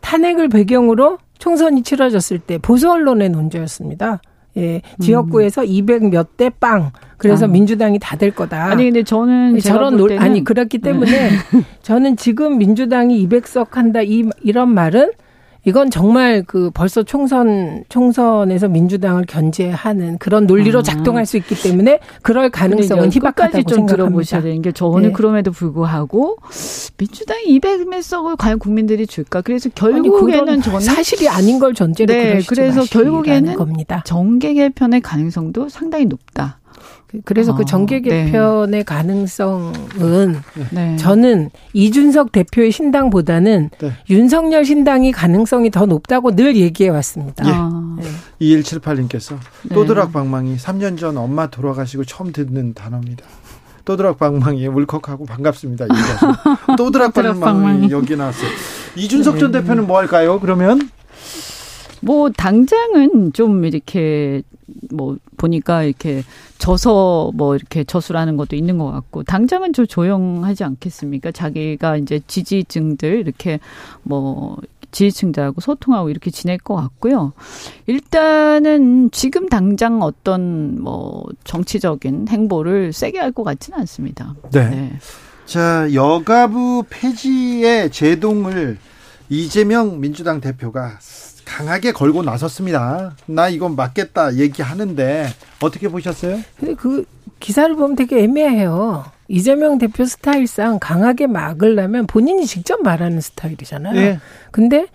탄핵을 0.00 0.48
배경으로 0.48 1.18
총선이 1.38 1.82
치러졌을 1.82 2.38
때 2.38 2.58
보수 2.58 2.90
언론의 2.90 3.30
논조였습니다. 3.30 4.20
예, 4.56 4.82
지역구에서 5.00 5.62
음. 5.62 5.66
200몇 5.66 6.26
대 6.36 6.50
빵. 6.50 6.90
그래서 7.16 7.44
아. 7.44 7.48
민주당이 7.48 7.98
다 8.00 8.16
될 8.16 8.30
거다. 8.32 8.64
아니 8.66 8.84
근데 8.84 9.02
저는 9.04 9.56
예, 9.56 9.60
저런 9.60 9.96
논 9.96 10.18
아니 10.18 10.42
그렇기 10.42 10.78
때문에 10.78 11.10
네. 11.10 11.30
저는 11.82 12.16
지금 12.16 12.58
민주당이 12.58 13.26
200석 13.28 13.72
한다 13.72 14.02
이 14.02 14.24
이런 14.42 14.72
말은 14.72 15.10
이건 15.68 15.90
정말 15.90 16.42
그 16.46 16.70
벌써 16.72 17.02
총선 17.02 17.84
총선에서 17.90 18.68
민주당을 18.68 19.26
견제하는 19.26 20.16
그런 20.16 20.46
논리로 20.46 20.78
아. 20.78 20.82
작동할 20.82 21.26
수 21.26 21.36
있기 21.36 21.54
때문에 21.54 22.00
그럴 22.22 22.48
가능성은 22.48 23.12
희박하다고 23.12 23.62
좀 23.62 23.62
생각합니다. 23.62 23.96
들어보셔야 23.96 24.42
되는 24.42 24.62
게 24.62 24.72
저는 24.72 25.08
네. 25.08 25.12
그럼에도 25.12 25.52
불구하고 25.52 26.38
민주당이 26.96 27.58
200몇 27.58 28.00
석을 28.00 28.36
과연 28.36 28.58
국민들이 28.58 29.06
줄까? 29.06 29.42
그래서 29.42 29.68
결국에는 29.74 30.62
저는 30.62 30.80
사실이 30.80 31.28
아닌 31.28 31.58
걸 31.58 31.74
전제로 31.74 32.14
네, 32.14 32.40
그래서 32.48 32.82
결국에는 32.84 33.54
겁니다. 33.54 34.02
정계 34.06 34.54
개편의 34.54 35.02
가능성도 35.02 35.68
상당히 35.68 36.06
높다. 36.06 36.57
그래서 37.24 37.52
그 37.52 37.56
아, 37.56 37.58
그 37.58 37.64
정계 37.64 38.00
네. 38.00 38.26
개편의 38.26 38.70
네. 38.70 38.82
가능성은 38.82 40.36
네. 40.72 40.96
저는 40.96 41.50
이준석 41.72 42.32
대표의 42.32 42.70
신당보다는 42.70 43.70
네. 43.78 43.92
윤석열 44.10 44.64
신당이 44.64 45.12
가능성이 45.12 45.70
더 45.70 45.86
높다고 45.86 46.36
늘 46.36 46.56
얘기해 46.56 46.90
왔습니다. 46.90 47.46
예. 47.46 47.50
아. 47.52 47.96
네. 47.98 48.04
2178님께서 48.40 49.36
또드락 49.72 50.12
방망이 50.12 50.56
3년 50.56 50.98
전 50.98 51.16
엄마 51.16 51.48
돌아가시고 51.48 52.04
처음 52.04 52.32
듣는 52.32 52.74
단어입니다. 52.74 53.24
또드락 53.84 54.18
방망이 54.18 54.66
울컥하고 54.66 55.24
반갑습니다. 55.24 55.86
또드락 56.76 57.14
방망이 57.14 57.90
여기 57.90 58.16
나왔어요. 58.16 58.50
이준석 58.96 59.38
전 59.38 59.50
네. 59.50 59.60
대표는 59.60 59.86
뭐 59.86 59.98
할까요? 59.98 60.38
그러면 60.40 60.90
뭐 62.00 62.30
당장은 62.30 63.32
좀 63.32 63.64
이렇게 63.64 64.42
뭐 64.90 65.16
보니까 65.36 65.82
이렇게 65.84 66.22
져서 66.58 67.32
뭐 67.34 67.56
이렇게 67.56 67.84
저수라는 67.84 68.36
것도 68.36 68.56
있는 68.56 68.78
것 68.78 68.90
같고 68.90 69.22
당장은 69.24 69.72
좀 69.72 69.86
조용하지 69.86 70.64
않겠습니까? 70.64 71.32
자기가 71.32 71.96
이제 71.96 72.20
지지층들 72.26 73.20
이렇게 73.20 73.60
뭐 74.02 74.58
지지층들하고 74.90 75.60
소통하고 75.60 76.08
이렇게 76.10 76.30
지낼 76.30 76.58
것 76.58 76.74
같고요. 76.74 77.32
일단은 77.86 79.10
지금 79.10 79.48
당장 79.48 80.02
어떤 80.02 80.80
뭐 80.80 81.24
정치적인 81.44 82.28
행보를 82.28 82.92
세게 82.92 83.18
할 83.18 83.32
것 83.32 83.44
같지는 83.44 83.78
않습니다. 83.80 84.34
네. 84.52 84.68
네. 84.68 84.92
자 85.44 85.92
여가부 85.92 86.84
폐지의 86.88 87.90
제동을 87.90 88.78
이재명 89.28 90.00
민주당 90.00 90.40
대표가 90.40 90.98
강하게 91.48 91.92
걸고 91.92 92.22
나섰습니다. 92.22 93.16
나 93.26 93.48
이건 93.48 93.74
맞겠다 93.74 94.34
얘기하는데 94.36 95.28
어떻게 95.62 95.88
보셨어요? 95.88 96.38
근데 96.60 96.74
그 96.74 97.04
기사를 97.40 97.74
보면 97.74 97.96
되게 97.96 98.22
애매해요. 98.22 99.06
이재명 99.28 99.78
대표 99.78 100.04
스타일상 100.04 100.78
강하게 100.78 101.26
막으려면 101.26 102.06
본인이 102.06 102.46
직접 102.46 102.82
말하는 102.82 103.20
스타일이잖아요. 103.20 103.94
네. 103.94 104.18
근데 104.50 104.86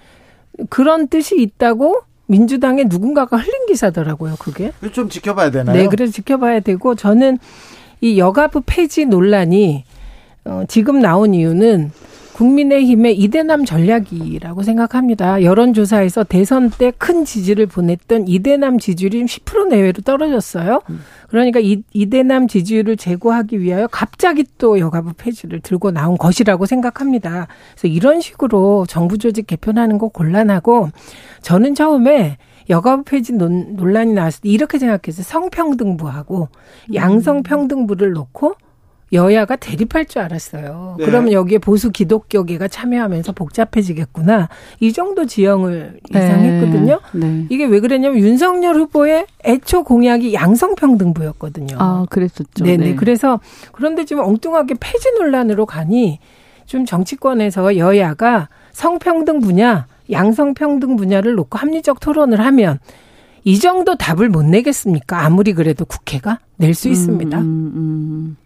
그런 0.69 1.07
뜻이 1.07 1.41
있다고 1.41 2.01
민주당의 2.27 2.85
누군가가 2.85 3.37
흘린 3.37 3.65
기사더라고요, 3.67 4.35
그게. 4.39 4.71
좀 4.91 5.09
지켜봐야 5.09 5.51
되나요? 5.51 5.75
네, 5.75 5.87
그래서 5.87 6.13
지켜봐야 6.13 6.59
되고 6.61 6.95
저는 6.95 7.39
이 8.01 8.19
여가부 8.19 8.61
폐지 8.65 9.05
논란이 9.05 9.85
어, 10.45 10.63
지금 10.67 10.99
나온 10.99 11.33
이유는 11.33 11.91
국민의힘의 12.33 13.15
이대남 13.17 13.63
전략이라고 13.65 14.63
생각합니다. 14.63 15.43
여론조사에서 15.43 16.23
대선 16.23 16.69
때 16.69 16.91
큰 16.97 17.25
지지를 17.25 17.65
보냈던 17.67 18.27
이대남 18.27 18.79
지지율이 18.79 19.25
10% 19.25 19.67
내외로 19.67 20.01
떨어졌어요. 20.01 20.81
그러니까 21.27 21.59
이, 21.59 21.83
이대남 21.93 22.47
지지율을 22.47 22.97
제고하기 22.97 23.59
위하여 23.61 23.87
갑자기 23.87 24.45
또 24.57 24.79
여가부 24.79 25.13
폐지를 25.17 25.59
들고 25.59 25.91
나온 25.91 26.17
것이라고 26.17 26.65
생각합니다. 26.65 27.47
그래서 27.73 27.87
이런 27.87 28.21
식으로 28.21 28.85
정부 28.87 29.17
조직 29.17 29.47
개편하는 29.47 29.97
거 29.97 30.07
곤란하고 30.07 30.89
저는 31.41 31.75
처음에 31.75 32.37
여가부 32.69 33.03
폐지 33.03 33.33
논, 33.33 33.75
논란이 33.75 34.13
나왔을 34.13 34.41
때 34.41 34.49
이렇게 34.49 34.79
생각했어요. 34.79 35.23
성평등부하고 35.23 36.47
양성평등부를 36.93 38.13
놓고 38.13 38.55
여야가 39.13 39.55
대립할 39.55 40.05
줄 40.05 40.21
알았어요. 40.21 40.95
네. 40.97 41.05
그러면 41.05 41.31
여기에 41.31 41.59
보수 41.59 41.91
기독교계가 41.91 42.67
참여하면서 42.67 43.33
복잡해지겠구나. 43.33 44.49
이 44.79 44.91
정도 44.91 45.25
지형을 45.25 45.99
예상했거든요. 46.13 46.99
네. 47.13 47.27
네. 47.27 47.45
이게 47.49 47.65
왜 47.65 47.79
그랬냐면 47.79 48.17
윤석열 48.19 48.75
후보의 48.75 49.27
애초 49.45 49.83
공약이 49.83 50.33
양성평등부였거든요. 50.33 51.75
아, 51.79 52.05
그랬었죠. 52.09 52.63
네네. 52.63 52.85
네. 52.85 52.95
그래서 52.95 53.39
그런데 53.71 54.05
지금 54.05 54.23
엉뚱하게 54.23 54.75
폐지 54.79 55.11
논란으로 55.17 55.65
가니 55.65 56.19
좀 56.65 56.85
정치권에서 56.85 57.77
여야가 57.77 58.49
성평등 58.71 59.41
분야, 59.41 59.85
양성평등 60.11 60.95
분야를 60.95 61.35
놓고 61.35 61.57
합리적 61.57 61.99
토론을 61.99 62.39
하면 62.39 62.79
이 63.43 63.59
정도 63.59 63.95
답을 63.95 64.29
못 64.29 64.43
내겠습니까? 64.43 65.25
아무리 65.25 65.53
그래도 65.53 65.85
국회가 65.85 66.39
낼수 66.57 66.89
있습니다. 66.89 67.37
음, 67.37 67.43
음, 67.43 67.71
음. 67.75 68.37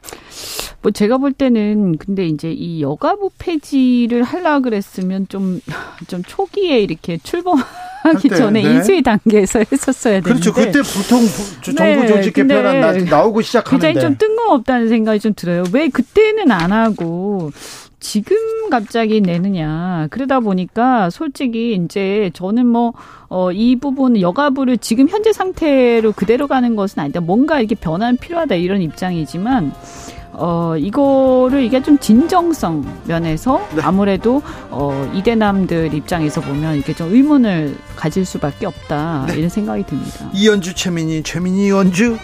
뭐 0.81 0.91
제가 0.91 1.17
볼 1.17 1.33
때는 1.33 1.97
근데 1.97 2.25
이제 2.25 2.51
이 2.51 2.81
여가부 2.81 3.31
폐지를 3.37 4.23
하려 4.23 4.61
그랬으면 4.61 5.27
좀좀 5.27 6.23
초기에 6.25 6.79
이렇게 6.79 7.17
출범 7.17 7.59
하기 8.03 8.29
전에 8.29 8.61
네. 8.61 8.73
인수위 8.75 9.03
단계에서 9.03 9.63
했었어야 9.71 10.21
되는데 10.21 10.29
그렇죠. 10.29 10.53
그때 10.53 10.79
보통 10.81 11.21
정부 11.61 12.01
네. 12.01 12.07
조직 12.07 12.33
개편안 12.33 12.79
나, 12.79 12.91
나오고 12.93 13.41
시작하는데 13.41 13.87
굉장히 13.87 14.01
좀 14.01 14.17
뜬금없다는 14.17 14.89
생각이 14.89 15.19
좀 15.19 15.33
들어요. 15.35 15.63
왜 15.73 15.89
그때는 15.89 16.51
안 16.51 16.71
하고 16.71 17.51
지금 17.99 18.37
갑자기 18.69 19.21
내느냐. 19.21 20.07
그러다 20.11 20.39
보니까 20.39 21.09
솔직히 21.09 21.73
이제 21.75 22.29
저는 22.33 22.67
뭐, 22.67 22.93
어, 23.27 23.51
이 23.51 23.75
부분 23.75 24.19
여가부를 24.19 24.77
지금 24.77 25.09
현재 25.09 25.33
상태로 25.33 26.11
그대로 26.11 26.47
가는 26.47 26.75
것은 26.75 27.01
아니다. 27.01 27.19
뭔가 27.21 27.59
이게 27.59 27.75
변화는 27.75 28.17
필요하다 28.17 28.55
이런 28.55 28.81
입장이지만, 28.81 29.73
어, 30.33 30.75
이거를 30.77 31.63
이게 31.63 31.81
좀 31.81 31.97
진정성 31.97 32.85
면에서 33.07 33.59
네. 33.75 33.81
아무래도 33.81 34.43
어, 34.69 35.11
이대남들 35.15 35.95
입장에서 35.95 36.41
보면 36.41 36.77
이게 36.77 36.93
좀 36.93 37.11
의문을 37.11 37.75
가질 37.95 38.23
수밖에 38.23 38.67
없다. 38.67 39.25
네. 39.29 39.37
이런 39.37 39.49
생각이 39.49 39.83
듭니다. 39.87 40.29
이연주 40.33 40.75
최민희, 40.75 41.23
최민희 41.23 41.67
이연주 41.67 42.17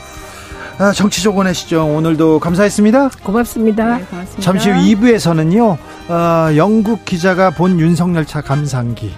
아, 0.80 0.92
정치조건의 0.92 1.54
시정 1.54 1.96
오늘도 1.96 2.40
감사했습니다. 2.40 3.10
고맙습니다. 3.24 3.98
네, 3.98 4.06
고맙습니다. 4.06 4.42
잠시 4.42 4.70
후 4.72 4.76
2부에서는요. 4.78 5.78
어, 6.10 6.56
영국 6.58 7.06
기자가 7.06 7.52
본 7.52 7.80
윤석열 7.80 8.26
차 8.26 8.42
감상기 8.42 9.14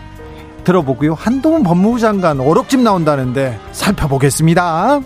들어보고요. 0.64 1.14
한동훈 1.14 1.64
법무부 1.64 2.00
장관 2.00 2.40
오록집 2.40 2.82
나온다는데 2.82 3.58
살펴보겠습니다. 3.72 5.00